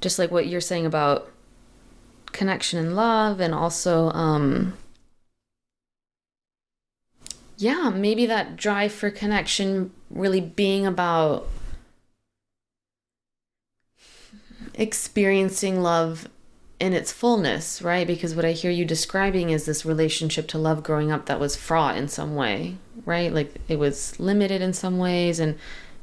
Just 0.00 0.18
like 0.18 0.30
what 0.30 0.46
you're 0.46 0.60
saying 0.60 0.86
about 0.86 1.30
connection 2.32 2.78
and 2.78 2.96
love, 2.96 3.40
and 3.40 3.54
also, 3.54 4.10
um, 4.10 4.76
yeah, 7.56 7.90
maybe 7.90 8.26
that 8.26 8.56
drive 8.56 8.92
for 8.92 9.10
connection 9.10 9.92
really 10.10 10.40
being 10.40 10.86
about 10.86 11.48
experiencing 14.74 15.80
love 15.80 16.28
in 16.80 16.92
its 16.92 17.12
fullness, 17.12 17.80
right? 17.82 18.06
Because 18.06 18.34
what 18.34 18.44
I 18.44 18.52
hear 18.52 18.70
you 18.70 18.84
describing 18.84 19.50
is 19.50 19.64
this 19.64 19.84
relationship 19.84 20.48
to 20.48 20.58
love 20.58 20.82
growing 20.82 21.12
up 21.12 21.26
that 21.26 21.40
was 21.40 21.56
fraught 21.56 21.96
in 21.96 22.08
some 22.08 22.34
way, 22.34 22.76
right? 23.04 23.32
Like 23.32 23.54
it 23.68 23.78
was 23.78 24.18
limited 24.18 24.60
in 24.60 24.72
some 24.72 24.98
ways 24.98 25.38
and 25.38 25.56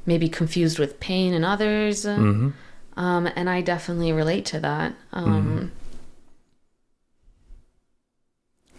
maybe 0.06 0.28
confused 0.28 0.78
with 0.78 0.98
pain 1.00 1.34
in 1.34 1.44
others. 1.44 2.04
mm-hmm. 2.04 2.50
Um, 2.94 3.26
and 3.36 3.48
I 3.48 3.62
definitely 3.62 4.12
relate 4.12 4.44
to 4.46 4.60
that. 4.60 4.94
Um, 5.12 5.72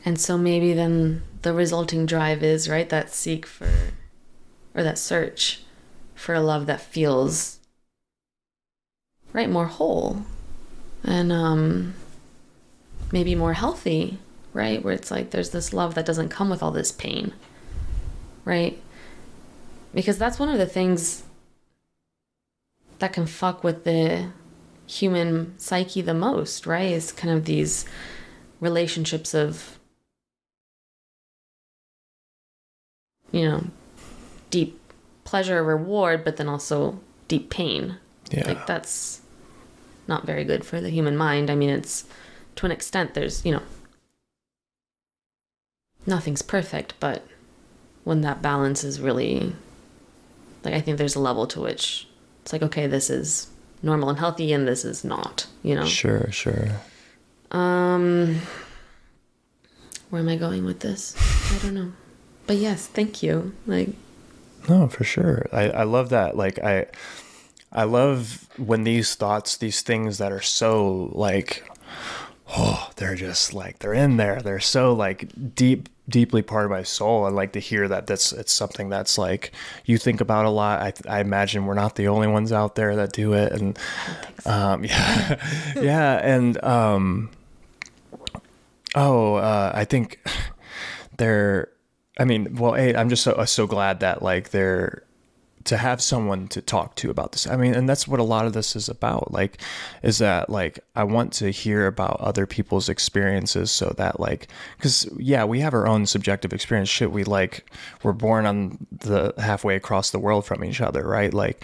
And 0.06 0.20
so 0.20 0.38
maybe 0.38 0.74
then 0.74 1.24
the 1.44 1.54
resulting 1.54 2.06
drive 2.06 2.44
is, 2.44 2.70
right, 2.70 2.90
that 2.90 3.14
seek 3.14 3.46
for, 3.46 3.70
or 4.76 4.84
that 4.84 4.98
search 4.98 5.62
for 6.14 6.36
a 6.36 6.42
love 6.42 6.66
that 6.66 6.82
feels, 6.82 7.60
right, 9.32 9.50
more 9.50 9.68
whole 9.68 10.26
and 11.04 11.32
um, 11.32 11.94
maybe 13.12 13.36
more 13.36 13.54
healthy, 13.54 14.20
right? 14.54 14.84
Where 14.84 14.94
it's 14.94 15.12
like 15.12 15.32
there's 15.32 15.52
this 15.52 15.74
love 15.74 15.96
that 15.96 16.06
doesn't 16.06 16.30
come 16.30 16.50
with 16.50 16.64
all 16.64 16.72
this 16.72 16.92
pain, 16.92 17.34
right? 18.46 18.82
Because 19.94 20.18
that's 20.18 20.40
one 20.40 20.50
of 20.50 20.58
the 20.58 20.66
things 20.66 21.24
that 23.00 23.14
can 23.14 23.26
fuck 23.26 23.64
with 23.64 23.84
the 23.84 24.30
human 24.88 25.58
psyche 25.58 26.02
the 26.02 26.14
most, 26.14 26.66
right? 26.66 26.92
Is 26.92 27.12
kind 27.12 27.34
of 27.34 27.46
these 27.46 27.86
relationships 28.60 29.34
of 29.34 29.78
you 33.34 33.50
know, 33.50 33.64
deep 34.52 34.80
pleasure, 35.26 35.62
reward, 35.62 36.24
but 36.24 36.38
then 36.38 36.48
also 36.48 37.00
deep 37.28 37.50
pain. 37.50 37.98
yeah 38.32 38.48
Like 38.48 38.66
that's 38.68 39.20
not 40.08 40.26
very 40.26 40.44
good 40.44 40.66
for 40.66 40.82
the 40.82 40.90
human 40.90 41.16
mind. 41.16 41.50
I 41.50 41.56
mean, 41.56 41.70
it's 41.70 42.06
to 42.56 42.66
an 42.66 42.72
extent 42.72 43.14
there's, 43.14 43.46
you 43.46 43.52
know, 43.52 43.62
nothing's 46.06 46.42
perfect, 46.42 46.94
but 47.00 47.26
when 48.04 48.22
that 48.22 48.42
balance 48.42 48.84
is 48.84 49.00
really 49.00 49.54
like 50.64 50.74
I 50.74 50.82
think 50.82 50.98
there's 50.98 51.16
a 51.16 51.20
level 51.20 51.48
to 51.48 51.62
which 51.62 52.08
it's 52.42 52.54
like 52.54 52.62
okay, 52.64 52.88
this 52.88 53.10
is 53.10 53.48
normal 53.82 54.10
and 54.10 54.20
healthy 54.20 54.54
and 54.54 54.68
this 54.68 54.86
is 54.86 55.04
not, 55.04 55.48
you 55.62 55.76
know. 55.76 55.86
sure 55.86 56.32
sure 56.32 56.70
Um 57.52 58.42
where 60.10 60.22
am 60.22 60.30
I 60.30 60.36
going 60.36 60.66
with 60.66 60.82
this? 60.82 61.16
I 61.54 61.64
don't 61.64 61.74
know. 61.74 61.92
But 62.46 62.58
yes, 62.58 62.88
thank 62.88 63.24
you. 63.24 63.54
Like 63.66 63.90
No, 64.70 64.88
for 64.88 65.04
sure. 65.04 65.48
I, 65.52 65.70
I 65.70 65.84
love 65.84 66.10
that. 66.10 66.36
Like 66.38 66.60
I 66.60 66.88
I 67.74 67.84
love 67.84 68.48
when 68.58 68.84
these 68.84 69.16
thoughts, 69.16 69.58
these 69.58 69.82
things 69.82 70.20
that 70.20 70.32
are 70.32 70.42
so 70.42 71.10
like 71.14 71.64
oh, 72.56 72.90
they're 72.98 73.16
just 73.16 73.54
like 73.54 73.80
they're 73.80 73.94
in 73.94 74.18
there. 74.18 74.42
They're 74.42 74.60
so 74.60 74.94
like 74.94 75.56
deep 75.56 75.90
deeply 76.10 76.42
part 76.42 76.66
of 76.66 76.72
my 76.72 76.84
soul. 76.84 77.26
I 77.26 77.30
like 77.30 77.54
to 77.54 77.60
hear 77.60 77.88
that 77.88 78.08
that's 78.08 78.34
it's 78.34 78.52
something 78.52 78.90
that's 78.90 79.18
like 79.18 79.52
you 79.86 79.98
think 79.98 80.22
about 80.22 80.46
a 80.46 80.50
lot. 80.50 80.82
I 80.82 81.18
I 81.18 81.20
imagine 81.22 81.66
we're 81.66 81.74
not 81.74 81.96
the 81.96 82.08
only 82.08 82.28
ones 82.28 82.52
out 82.52 82.76
there 82.76 82.96
that 82.96 83.14
do 83.14 83.34
it 83.34 83.52
and 83.54 83.80
um 84.46 84.84
yeah. 84.86 85.74
yeah, 85.76 86.20
and 86.24 86.64
um 86.64 87.32
oh, 88.96 89.36
uh 89.36 89.72
I 89.74 89.86
think 89.86 90.20
they're. 91.18 91.70
I 92.20 92.26
mean, 92.26 92.56
well, 92.58 92.74
hey, 92.74 92.96
I'm 92.96 93.10
just 93.10 93.24
so 93.24 93.44
so 93.46 93.66
glad 93.66 94.02
that 94.02 94.22
like 94.22 94.52
they're 94.52 95.04
to 95.66 95.78
have 95.78 96.02
someone 96.02 96.48
to 96.50 96.62
talk 96.62 96.96
to 96.96 97.10
about 97.10 97.32
this. 97.32 97.48
I 97.48 97.56
mean, 97.56 97.74
and 97.74 97.88
that's 97.88 98.08
what 98.08 98.20
a 98.20 98.24
lot 98.24 98.46
of 98.46 98.54
this 98.54 98.76
is 98.76 98.90
about. 98.90 99.32
Like, 99.32 99.62
is 100.02 100.18
that 100.18 100.50
like 100.50 100.80
I 100.96 101.04
want 101.04 101.34
to 101.34 101.52
hear 101.52 101.88
about 101.88 102.20
other 102.20 102.46
people's 102.46 102.90
experiences 102.90 103.72
so 103.72 103.94
that 103.98 104.20
like, 104.20 104.48
because 104.78 105.10
yeah, 105.18 105.44
we 105.46 105.62
have 105.62 105.74
our 105.74 105.88
own 105.88 106.06
subjective 106.06 106.54
experience. 106.54 106.90
Shit, 106.90 107.12
we 107.12 107.24
like 107.24 107.70
we're 108.04 108.14
born 108.14 108.46
on 108.46 108.86
the 108.92 109.34
halfway 109.38 109.76
across 109.76 110.12
the 110.12 110.20
world 110.20 110.46
from 110.46 110.64
each 110.64 110.82
other, 110.82 111.08
right? 111.08 111.34
Like, 111.34 111.64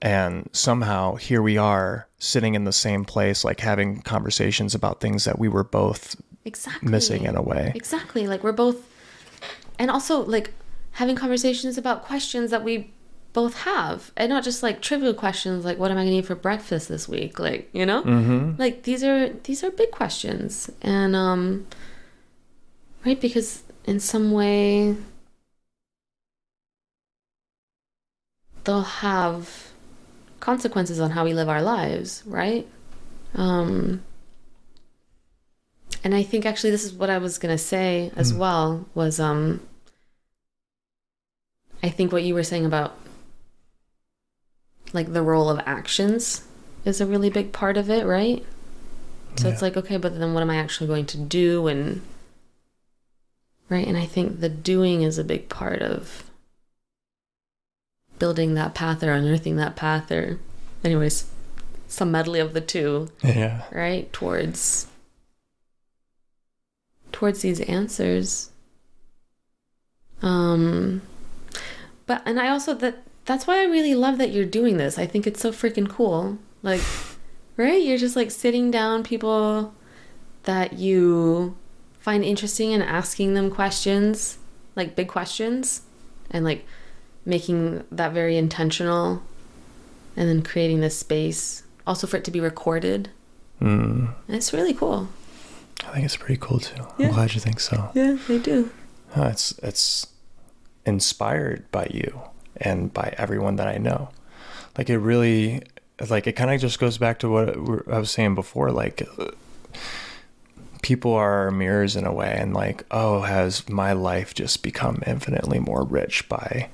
and 0.00 0.48
somehow 0.52 1.16
here 1.16 1.42
we 1.42 1.58
are 1.58 2.06
sitting 2.18 2.54
in 2.54 2.64
the 2.64 2.72
same 2.72 3.04
place, 3.04 3.44
like 3.44 3.60
having 3.60 4.00
conversations 4.02 4.74
about 4.74 5.00
things 5.00 5.24
that 5.24 5.38
we 5.38 5.48
were 5.48 5.64
both 5.64 6.14
exactly 6.44 6.88
missing 6.88 7.24
in 7.24 7.36
a 7.36 7.42
way. 7.42 7.72
Exactly. 7.74 8.26
Like 8.26 8.44
we're 8.44 8.52
both, 8.52 8.88
and 9.78 9.90
also 9.90 10.22
like 10.24 10.52
having 10.92 11.16
conversations 11.16 11.78
about 11.78 12.04
questions 12.04 12.50
that 12.50 12.62
we 12.62 12.92
both 13.32 13.54
have, 13.62 14.12
and 14.16 14.28
not 14.30 14.44
just 14.44 14.62
like 14.62 14.82
trivial 14.82 15.14
questions 15.14 15.64
like 15.64 15.78
what 15.78 15.90
am 15.90 15.96
I 15.96 16.02
going 16.02 16.12
to 16.12 16.18
eat 16.18 16.26
for 16.26 16.34
breakfast 16.34 16.88
this 16.88 17.08
week? 17.08 17.38
Like 17.38 17.68
you 17.72 17.86
know, 17.86 18.02
Mm-hmm. 18.02 18.60
like 18.60 18.82
these 18.84 19.02
are 19.04 19.28
these 19.44 19.64
are 19.64 19.70
big 19.70 19.90
questions, 19.90 20.70
and 20.82 21.16
um, 21.16 21.66
right 23.06 23.20
because 23.20 23.62
in 23.84 23.98
some 24.00 24.32
way 24.32 24.96
they'll 28.64 28.82
have 28.82 29.68
consequences 30.40 31.00
on 31.00 31.10
how 31.10 31.24
we 31.24 31.34
live 31.34 31.48
our 31.48 31.62
lives, 31.62 32.22
right? 32.26 32.66
Um, 33.34 34.02
and 36.04 36.14
I 36.14 36.22
think 36.22 36.44
actually 36.46 36.70
this 36.70 36.84
is 36.84 36.92
what 36.92 37.10
I 37.10 37.18
was 37.18 37.38
gonna 37.38 37.58
say 37.58 38.10
as 38.16 38.32
Mm. 38.32 38.38
well 38.38 38.86
was 38.94 39.18
um 39.20 39.60
I 41.82 41.88
think 41.88 42.12
what 42.12 42.22
you 42.22 42.34
were 42.34 42.44
saying 42.44 42.64
about 42.66 42.94
like 44.92 45.12
the 45.12 45.22
role 45.22 45.48
of 45.48 45.60
actions 45.66 46.46
is 46.84 47.00
a 47.00 47.06
really 47.06 47.30
big 47.30 47.52
part 47.52 47.76
of 47.76 47.88
it, 47.90 48.04
right? 48.06 48.44
So 49.36 49.48
it's 49.48 49.62
like, 49.62 49.76
okay, 49.78 49.96
but 49.96 50.18
then 50.18 50.34
what 50.34 50.42
am 50.42 50.50
I 50.50 50.56
actually 50.56 50.88
going 50.88 51.06
to 51.06 51.18
do 51.18 51.66
and 51.66 52.02
right? 53.70 53.86
And 53.86 53.96
I 53.96 54.04
think 54.04 54.40
the 54.40 54.48
doing 54.50 55.02
is 55.02 55.16
a 55.18 55.24
big 55.24 55.48
part 55.48 55.80
of 55.80 56.24
building 58.18 58.54
that 58.54 58.74
path 58.74 59.02
or 59.02 59.12
unearthing 59.12 59.56
that 59.56 59.74
path 59.74 60.12
or 60.12 60.38
anyways, 60.84 61.26
some 61.88 62.10
medley 62.10 62.40
of 62.40 62.52
the 62.52 62.60
two 62.60 63.08
Yeah. 63.22 63.62
right 63.70 64.12
towards 64.12 64.86
towards 67.12 67.42
these 67.42 67.60
answers 67.60 68.48
um 70.22 71.02
but 72.06 72.22
and 72.24 72.40
i 72.40 72.48
also 72.48 72.72
that 72.72 73.02
that's 73.24 73.46
why 73.46 73.60
i 73.60 73.64
really 73.64 73.94
love 73.94 74.18
that 74.18 74.30
you're 74.30 74.44
doing 74.44 74.76
this 74.76 74.98
i 74.98 75.06
think 75.06 75.26
it's 75.26 75.40
so 75.40 75.50
freaking 75.52 75.88
cool 75.88 76.38
like 76.62 76.80
right 77.56 77.82
you're 77.82 77.98
just 77.98 78.16
like 78.16 78.30
sitting 78.30 78.70
down 78.70 79.02
people 79.02 79.72
that 80.44 80.72
you 80.74 81.56
find 82.00 82.24
interesting 82.24 82.72
and 82.72 82.82
asking 82.82 83.34
them 83.34 83.50
questions 83.50 84.38
like 84.74 84.96
big 84.96 85.08
questions 85.08 85.82
and 86.30 86.44
like 86.44 86.64
making 87.24 87.84
that 87.92 88.12
very 88.12 88.36
intentional 88.36 89.22
and 90.16 90.28
then 90.28 90.42
creating 90.42 90.80
this 90.80 90.98
space 90.98 91.62
also 91.86 92.06
for 92.06 92.16
it 92.16 92.24
to 92.24 92.30
be 92.30 92.40
recorded 92.40 93.10
Mm. 93.60 94.12
and 94.26 94.36
it's 94.36 94.52
really 94.52 94.74
cool 94.74 95.08
I 95.86 95.92
think 95.92 96.04
it's 96.04 96.16
pretty 96.16 96.38
cool 96.40 96.58
too. 96.58 96.82
Yeah. 96.98 97.08
I'm 97.08 97.14
glad 97.14 97.32
you 97.34 97.40
think 97.40 97.60
so. 97.60 97.90
yeah 97.94 98.16
they 98.26 98.38
do 98.40 98.70
Huh, 99.10 99.28
it's 99.30 99.52
it's 99.62 100.08
inspired 100.84 101.70
by 101.70 101.86
you 101.92 102.22
and 102.56 102.92
by 102.92 103.14
everyone 103.18 103.56
that 103.56 103.68
I 103.68 103.78
know. 103.78 104.10
Like 104.76 104.90
it 104.90 104.98
really, 104.98 105.62
like 106.08 106.26
it 106.26 106.32
kind 106.32 106.50
of 106.50 106.60
just 106.60 106.78
goes 106.78 106.98
back 106.98 107.18
to 107.20 107.28
what 107.28 107.56
I 107.88 107.98
was 107.98 108.10
saying 108.10 108.34
before. 108.34 108.70
Like 108.70 109.06
people 110.82 111.14
are 111.14 111.50
mirrors 111.50 111.96
in 111.96 112.06
a 112.06 112.12
way, 112.12 112.34
and 112.38 112.54
like, 112.54 112.84
oh, 112.90 113.22
has 113.22 113.68
my 113.68 113.92
life 113.92 114.34
just 114.34 114.62
become 114.62 115.02
infinitely 115.06 115.58
more 115.58 115.84
rich 115.84 116.28
by 116.28 116.68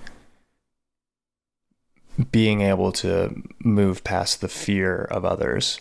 being 2.32 2.62
able 2.62 2.92
to 2.92 3.42
move 3.60 4.02
past 4.04 4.40
the 4.40 4.48
fear 4.48 5.02
of 5.04 5.24
others 5.24 5.78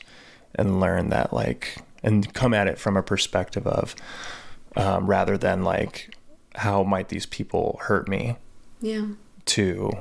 and 0.55 0.79
learn 0.79 1.09
that 1.09 1.33
like 1.33 1.77
and 2.03 2.33
come 2.33 2.53
at 2.53 2.67
it 2.67 2.77
from 2.77 2.95
a 2.95 3.03
perspective 3.03 3.65
of 3.65 3.95
um, 4.75 5.07
rather 5.07 5.37
than 5.37 5.63
like 5.63 6.13
how 6.55 6.83
might 6.83 7.09
these 7.09 7.25
people 7.25 7.79
hurt 7.83 8.07
me 8.07 8.37
yeah 8.81 9.07
to 9.47 9.91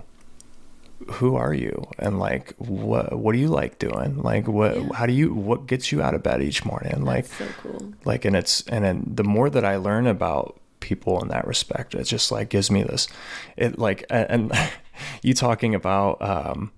who 1.13 1.37
are 1.37 1.53
you 1.55 1.87
and 1.99 2.19
like 2.19 2.55
what 2.57 3.19
what 3.19 3.33
do 3.33 3.39
you 3.39 3.49
like 3.49 3.79
doing? 3.79 4.17
Like 4.23 4.49
what 4.49 4.77
Yeah. 4.77 4.89
how 4.95 5.07
do 5.07 5.13
you 5.13 5.33
what 5.35 5.67
gets 5.67 5.93
you 5.93 6.03
out 6.03 6.15
of 6.15 6.23
bed 6.23 6.43
each 6.43 6.65
morning? 6.65 7.05
Like 7.05 7.27
so 7.27 7.47
cool. 7.63 7.93
like 8.05 8.25
and 8.25 8.35
it's 8.35 8.63
and 8.69 8.85
then 8.85 9.03
the 9.07 9.25
more 9.25 9.51
that 9.51 9.65
i 9.65 9.77
learn 9.77 10.07
about 10.07 10.59
people 10.81 11.21
in 11.23 11.29
that 11.29 11.47
respect 11.47 11.95
it 11.95 12.05
just 12.05 12.31
like 12.31 12.49
gives 12.49 12.71
me 12.71 12.83
this 12.83 13.09
it 13.57 13.79
like 13.79 14.03
a- 14.11 14.31
and, 14.31 14.53
you 15.23 15.35
talking 15.35 15.75
about 15.75 16.21
um 16.23 16.71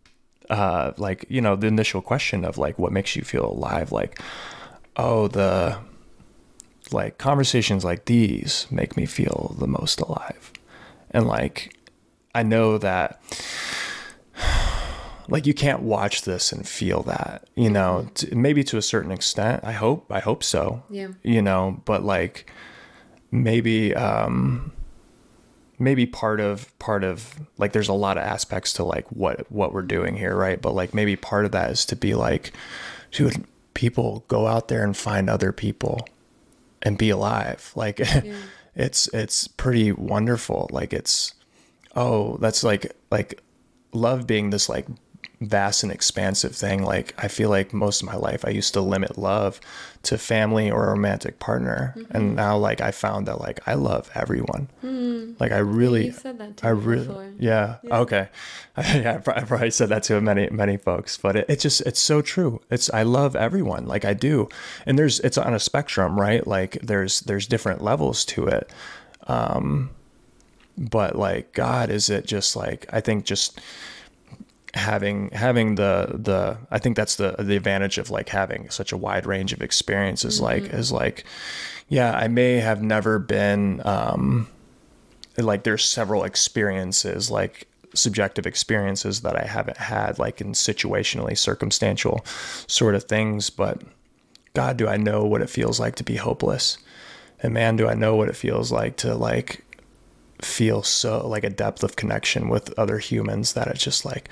uh 0.50 0.92
like 0.96 1.24
you 1.28 1.40
know 1.40 1.54
the 1.56 1.66
initial 1.66 2.00
question 2.02 2.44
of 2.44 2.58
like 2.58 2.78
what 2.78 2.90
makes 2.92 3.14
you 3.16 3.22
feel 3.22 3.46
alive 3.46 3.92
like 3.92 4.18
oh 4.96 5.28
the 5.28 5.78
like 6.92 7.18
conversations 7.18 7.84
like 7.84 8.06
these 8.06 8.66
make 8.70 8.96
me 8.96 9.06
feel 9.06 9.54
the 9.58 9.66
most 9.68 10.00
alive. 10.00 10.52
And 11.12 11.26
like 11.26 11.72
i 12.34 12.42
know 12.42 12.78
that 12.78 13.20
like 15.28 15.46
you 15.46 15.54
can't 15.54 15.82
watch 15.82 16.22
this 16.22 16.52
and 16.52 16.66
feel 16.66 17.02
that 17.02 17.48
you 17.54 17.70
know 17.70 18.08
t- 18.14 18.34
maybe 18.34 18.64
to 18.64 18.76
a 18.76 18.82
certain 18.82 19.10
extent. 19.12 19.62
I 19.64 19.72
hope 19.72 20.06
i 20.10 20.20
hope 20.20 20.42
so. 20.42 20.82
Yeah. 20.90 21.08
You 21.22 21.42
know 21.42 21.80
but 21.84 22.02
like 22.04 22.50
maybe 23.30 23.94
um 23.94 24.72
maybe 25.78 26.04
part 26.04 26.40
of 26.40 26.76
part 26.78 27.04
of 27.04 27.34
like 27.58 27.72
there's 27.72 27.88
a 27.88 27.94
lot 27.94 28.18
of 28.18 28.24
aspects 28.24 28.72
to 28.74 28.84
like 28.84 29.06
what 29.10 29.50
what 29.50 29.72
we're 29.72 29.82
doing 29.82 30.16
here 30.16 30.36
right? 30.36 30.60
But 30.60 30.74
like 30.74 30.94
maybe 30.94 31.16
part 31.16 31.44
of 31.44 31.52
that 31.52 31.70
is 31.70 31.84
to 31.86 31.96
be 31.96 32.14
like 32.14 32.52
dude 33.12 33.44
people 33.74 34.24
go 34.28 34.46
out 34.46 34.68
there 34.68 34.82
and 34.84 34.96
find 34.96 35.30
other 35.30 35.52
people 35.52 36.06
and 36.82 36.98
be 36.98 37.10
alive. 37.10 37.72
Like 37.74 38.00
it's 38.74 39.08
it's 39.08 39.48
pretty 39.48 39.92
wonderful. 39.92 40.68
Like 40.72 40.92
it's 40.92 41.34
oh 41.96 42.36
that's 42.38 42.62
like 42.64 42.94
like 43.10 43.42
love 43.92 44.26
being 44.26 44.50
this 44.50 44.68
like 44.68 44.86
vast 45.42 45.82
and 45.82 45.90
expansive 45.90 46.54
thing. 46.54 46.82
Like 46.82 47.14
i 47.18 47.26
feel 47.26 47.48
like 47.48 47.72
most 47.72 48.02
of 48.02 48.06
my 48.06 48.14
life 48.14 48.44
i 48.44 48.50
used 48.50 48.74
to 48.74 48.80
limit 48.82 49.16
love 49.16 49.58
to 50.02 50.18
family 50.18 50.70
or 50.70 50.86
a 50.86 50.90
romantic 50.90 51.38
partner. 51.38 51.94
And 52.10 52.36
now 52.36 52.58
like 52.58 52.80
i 52.82 52.90
found 52.90 53.26
that 53.26 53.40
like 53.40 53.60
i 53.66 53.74
love 53.74 54.10
everyone. 54.14 54.68
Like 55.40 55.52
i 55.52 55.58
really 55.58 56.06
you 56.06 56.12
said 56.12 56.38
that 56.38 56.58
to 56.58 56.66
I 56.66 56.70
really, 56.70 57.06
before. 57.06 57.32
yeah, 57.38 57.76
okay, 57.90 58.28
yeah, 58.76 59.14
I 59.14 59.16
prob- 59.18 59.38
I 59.38 59.42
probably 59.44 59.70
said 59.70 59.88
that 59.88 60.02
to 60.04 60.20
many, 60.20 60.50
many 60.50 60.76
folks, 60.76 61.16
but 61.16 61.36
it, 61.36 61.46
it 61.48 61.60
just, 61.60 61.80
it's 61.82 62.00
so 62.00 62.20
true. 62.20 62.60
It's, 62.70 62.90
I 62.92 63.02
love 63.04 63.34
everyone, 63.34 63.86
like 63.86 64.04
I 64.04 64.12
do, 64.12 64.48
and 64.84 64.98
there's, 64.98 65.18
it's 65.20 65.38
on 65.38 65.54
a 65.54 65.58
spectrum, 65.58 66.20
right? 66.20 66.46
Like 66.46 66.72
there's, 66.82 67.20
there's 67.20 67.46
different 67.46 67.80
levels 67.82 68.24
to 68.26 68.46
it, 68.46 68.70
um, 69.28 69.90
but 70.80 71.14
like 71.16 71.52
God, 71.52 71.90
is 71.90 72.10
it 72.10 72.26
just 72.26 72.56
like 72.56 72.86
I 72.92 73.00
think 73.00 73.24
just 73.24 73.60
having 74.74 75.30
having 75.30 75.76
the 75.76 76.12
the 76.14 76.58
I 76.70 76.78
think 76.78 76.96
that's 76.96 77.16
the 77.16 77.36
the 77.38 77.56
advantage 77.56 77.98
of 77.98 78.10
like 78.10 78.28
having 78.30 78.70
such 78.70 78.90
a 78.90 78.96
wide 78.96 79.26
range 79.26 79.52
of 79.52 79.62
experiences, 79.62 80.40
like 80.40 80.64
is 80.72 80.90
like, 80.90 81.24
yeah, 81.88 82.12
I 82.12 82.26
may 82.26 82.54
have 82.54 82.82
never 82.82 83.18
been. 83.18 83.80
um 83.84 84.48
like 85.36 85.62
there's 85.62 85.84
several 85.84 86.24
experiences 86.24 87.30
like 87.30 87.66
subjective 87.94 88.46
experiences 88.46 89.22
that 89.22 89.36
I 89.36 89.46
haven't 89.46 89.78
had 89.78 90.18
like 90.18 90.40
in 90.40 90.52
situationally 90.52 91.36
circumstantial 91.36 92.20
sort 92.66 92.94
of 92.94 93.04
things 93.04 93.50
but 93.50 93.82
god 94.54 94.76
do 94.76 94.86
I 94.86 94.96
know 94.96 95.24
what 95.24 95.40
it 95.42 95.50
feels 95.50 95.80
like 95.80 95.94
to 95.96 96.04
be 96.04 96.16
hopeless 96.16 96.78
and 97.42 97.54
man 97.54 97.76
do 97.76 97.88
I 97.88 97.94
know 97.94 98.16
what 98.16 98.28
it 98.28 98.36
feels 98.36 98.70
like 98.70 98.96
to 98.98 99.14
like 99.14 99.64
feel 100.42 100.82
so 100.82 101.26
like 101.26 101.44
a 101.44 101.50
depth 101.50 101.82
of 101.82 101.96
connection 101.96 102.48
with 102.48 102.76
other 102.78 102.98
humans 102.98 103.52
that 103.52 103.68
it's 103.68 103.84
just 103.84 104.04
like 104.04 104.28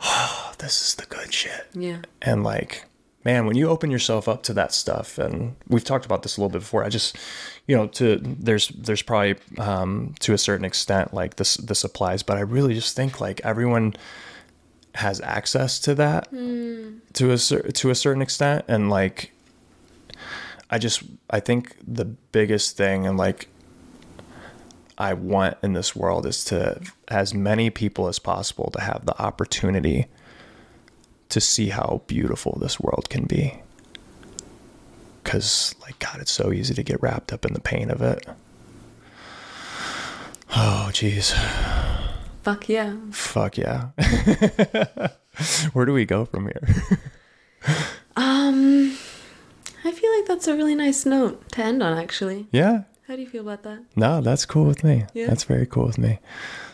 oh 0.00 0.52
this 0.58 0.80
is 0.80 0.94
the 0.94 1.06
good 1.06 1.32
shit. 1.32 1.66
Yeah. 1.74 1.98
And 2.20 2.44
like 2.44 2.84
man 3.24 3.46
when 3.46 3.56
you 3.56 3.68
open 3.68 3.90
yourself 3.90 4.28
up 4.28 4.42
to 4.42 4.52
that 4.52 4.72
stuff 4.72 5.18
and 5.18 5.54
we've 5.68 5.84
talked 5.84 6.04
about 6.04 6.22
this 6.22 6.36
a 6.36 6.40
little 6.40 6.50
bit 6.50 6.58
before 6.58 6.84
i 6.84 6.88
just 6.88 7.16
you 7.66 7.76
know 7.76 7.86
to 7.86 8.16
there's 8.22 8.68
there's 8.68 9.02
probably 9.02 9.36
um 9.58 10.14
to 10.18 10.32
a 10.32 10.38
certain 10.38 10.64
extent 10.64 11.14
like 11.14 11.36
this 11.36 11.56
this 11.58 11.84
applies 11.84 12.22
but 12.22 12.36
i 12.36 12.40
really 12.40 12.74
just 12.74 12.96
think 12.96 13.20
like 13.20 13.40
everyone 13.44 13.94
has 14.94 15.20
access 15.20 15.78
to 15.78 15.94
that 15.94 16.30
to 17.12 17.32
a 17.32 17.38
to 17.38 17.90
a 17.90 17.94
certain 17.94 18.22
extent 18.22 18.64
and 18.68 18.90
like 18.90 19.32
i 20.70 20.78
just 20.78 21.02
i 21.30 21.40
think 21.40 21.76
the 21.86 22.04
biggest 22.04 22.76
thing 22.76 23.06
and 23.06 23.16
like 23.16 23.48
I 25.02 25.14
want 25.14 25.56
in 25.64 25.72
this 25.72 25.96
world 25.96 26.26
is 26.26 26.44
to 26.44 26.80
as 27.08 27.34
many 27.34 27.70
people 27.70 28.06
as 28.06 28.20
possible 28.20 28.70
to 28.70 28.80
have 28.80 29.04
the 29.04 29.20
opportunity 29.20 30.06
to 31.28 31.40
see 31.40 31.70
how 31.70 32.02
beautiful 32.06 32.56
this 32.60 32.78
world 32.78 33.10
can 33.10 33.24
be. 33.24 33.60
Cause 35.24 35.74
like 35.82 35.98
God, 35.98 36.20
it's 36.20 36.30
so 36.30 36.52
easy 36.52 36.72
to 36.74 36.84
get 36.84 37.02
wrapped 37.02 37.32
up 37.32 37.44
in 37.44 37.52
the 37.52 37.60
pain 37.60 37.90
of 37.90 38.00
it. 38.00 38.24
Oh 40.54 40.90
jeez. 40.92 41.32
Fuck 42.42 42.68
yeah. 42.68 42.94
Fuck 43.10 43.58
yeah. 43.58 43.88
Where 45.72 45.84
do 45.84 45.92
we 45.92 46.04
go 46.04 46.24
from 46.24 46.44
here? 46.46 46.98
Um, 48.14 48.96
I 49.84 49.90
feel 49.90 50.14
like 50.16 50.26
that's 50.26 50.46
a 50.46 50.54
really 50.54 50.74
nice 50.74 51.06
note 51.06 51.48
to 51.52 51.62
end 51.62 51.82
on, 51.82 51.96
actually. 51.96 52.46
yeah. 52.52 52.82
How 53.12 53.16
do 53.16 53.20
you 53.20 53.28
feel 53.28 53.42
about 53.42 53.62
that? 53.64 53.84
No, 53.94 54.22
that's 54.22 54.46
cool 54.46 54.64
with 54.64 54.82
me. 54.82 55.04
Yeah. 55.12 55.26
That's 55.26 55.44
very 55.44 55.66
cool 55.66 55.84
with 55.84 55.98
me. 55.98 56.18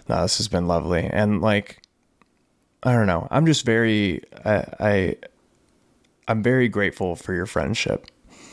No, 0.08 0.22
this 0.22 0.38
has 0.38 0.46
been 0.46 0.68
lovely. 0.68 1.02
And 1.02 1.42
like 1.42 1.82
I 2.84 2.92
don't 2.92 3.08
know. 3.08 3.26
I'm 3.32 3.44
just 3.44 3.66
very 3.66 4.22
I, 4.44 4.64
I 4.78 5.16
I'm 6.28 6.40
very 6.40 6.68
grateful 6.68 7.16
for 7.16 7.34
your 7.34 7.46
friendship. 7.46 8.06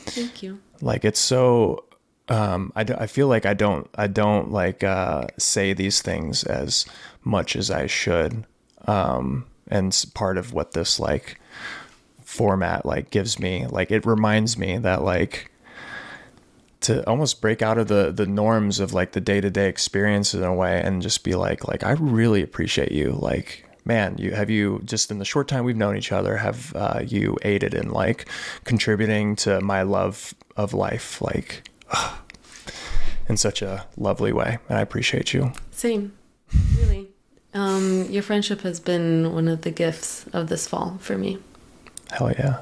Thank 0.08 0.42
you. 0.42 0.60
Like 0.82 1.06
it's 1.06 1.20
so 1.20 1.86
um 2.28 2.74
I, 2.76 2.82
I 2.82 3.06
feel 3.06 3.28
like 3.28 3.46
I 3.46 3.54
don't 3.54 3.88
I 3.94 4.08
don't 4.08 4.50
like 4.50 4.84
uh 4.84 5.28
say 5.38 5.74
these 5.74 6.02
things 6.02 6.44
as 6.44 6.88
much 7.24 7.56
as 7.56 7.70
I 7.70 7.86
should. 7.86 8.48
Um 8.88 9.46
and 9.68 10.06
part 10.16 10.40
of 10.40 10.54
what 10.54 10.72
this 10.72 11.00
like 11.00 11.40
format 12.24 12.84
like 12.84 13.12
gives 13.12 13.40
me 13.40 13.68
like 13.68 13.92
it 13.92 14.08
reminds 14.08 14.58
me 14.58 14.80
that 14.80 15.04
like 15.04 15.52
to 16.86 17.08
almost 17.10 17.42
break 17.42 17.64
out 17.64 17.80
of 17.80 17.88
the 17.88 18.12
the 18.12 18.28
norms 18.28 18.80
of 18.80 18.94
like 18.94 19.14
the 19.14 19.20
day-to-day 19.20 19.68
experience 19.68 20.36
in 20.36 20.44
a 20.44 20.54
way 20.54 20.80
and 20.82 21.02
just 21.02 21.24
be 21.24 21.34
like 21.34 21.68
like 21.68 21.84
I 21.84 21.94
really 21.94 22.44
appreciate 22.44 22.92
you 22.92 23.14
like 23.14 23.66
man 23.86 24.16
you 24.20 24.32
have 24.32 24.52
you 24.52 24.82
just 24.86 25.10
in 25.10 25.18
the 25.18 25.26
short 25.26 25.48
time 25.48 25.66
we've 25.66 25.76
known 25.76 25.98
each 25.98 26.12
other 26.12 26.38
have 26.38 26.76
uh, 26.76 27.02
you 27.04 27.38
aided 27.42 27.74
in 27.74 27.90
like 27.90 28.30
contributing 28.66 29.36
to 29.38 29.62
my 29.62 29.82
love 29.82 30.36
of 30.56 30.76
life 30.76 31.22
like 31.22 31.68
in 33.30 33.36
such 33.36 33.64
a 33.64 33.88
lovely 33.98 34.32
way 34.32 34.60
and 34.70 34.78
I 34.78 34.82
appreciate 34.82 35.34
you 35.34 35.54
Same. 35.72 36.14
Really. 36.78 37.08
Um, 37.56 38.06
your 38.12 38.22
friendship 38.22 38.62
has 38.62 38.80
been 38.80 39.34
one 39.34 39.48
of 39.48 39.62
the 39.62 39.72
gifts 39.72 40.26
of 40.34 40.50
this 40.50 40.68
fall 40.68 41.00
for 41.00 41.18
me. 41.18 41.40
hell 42.12 42.32
yeah 42.32 42.60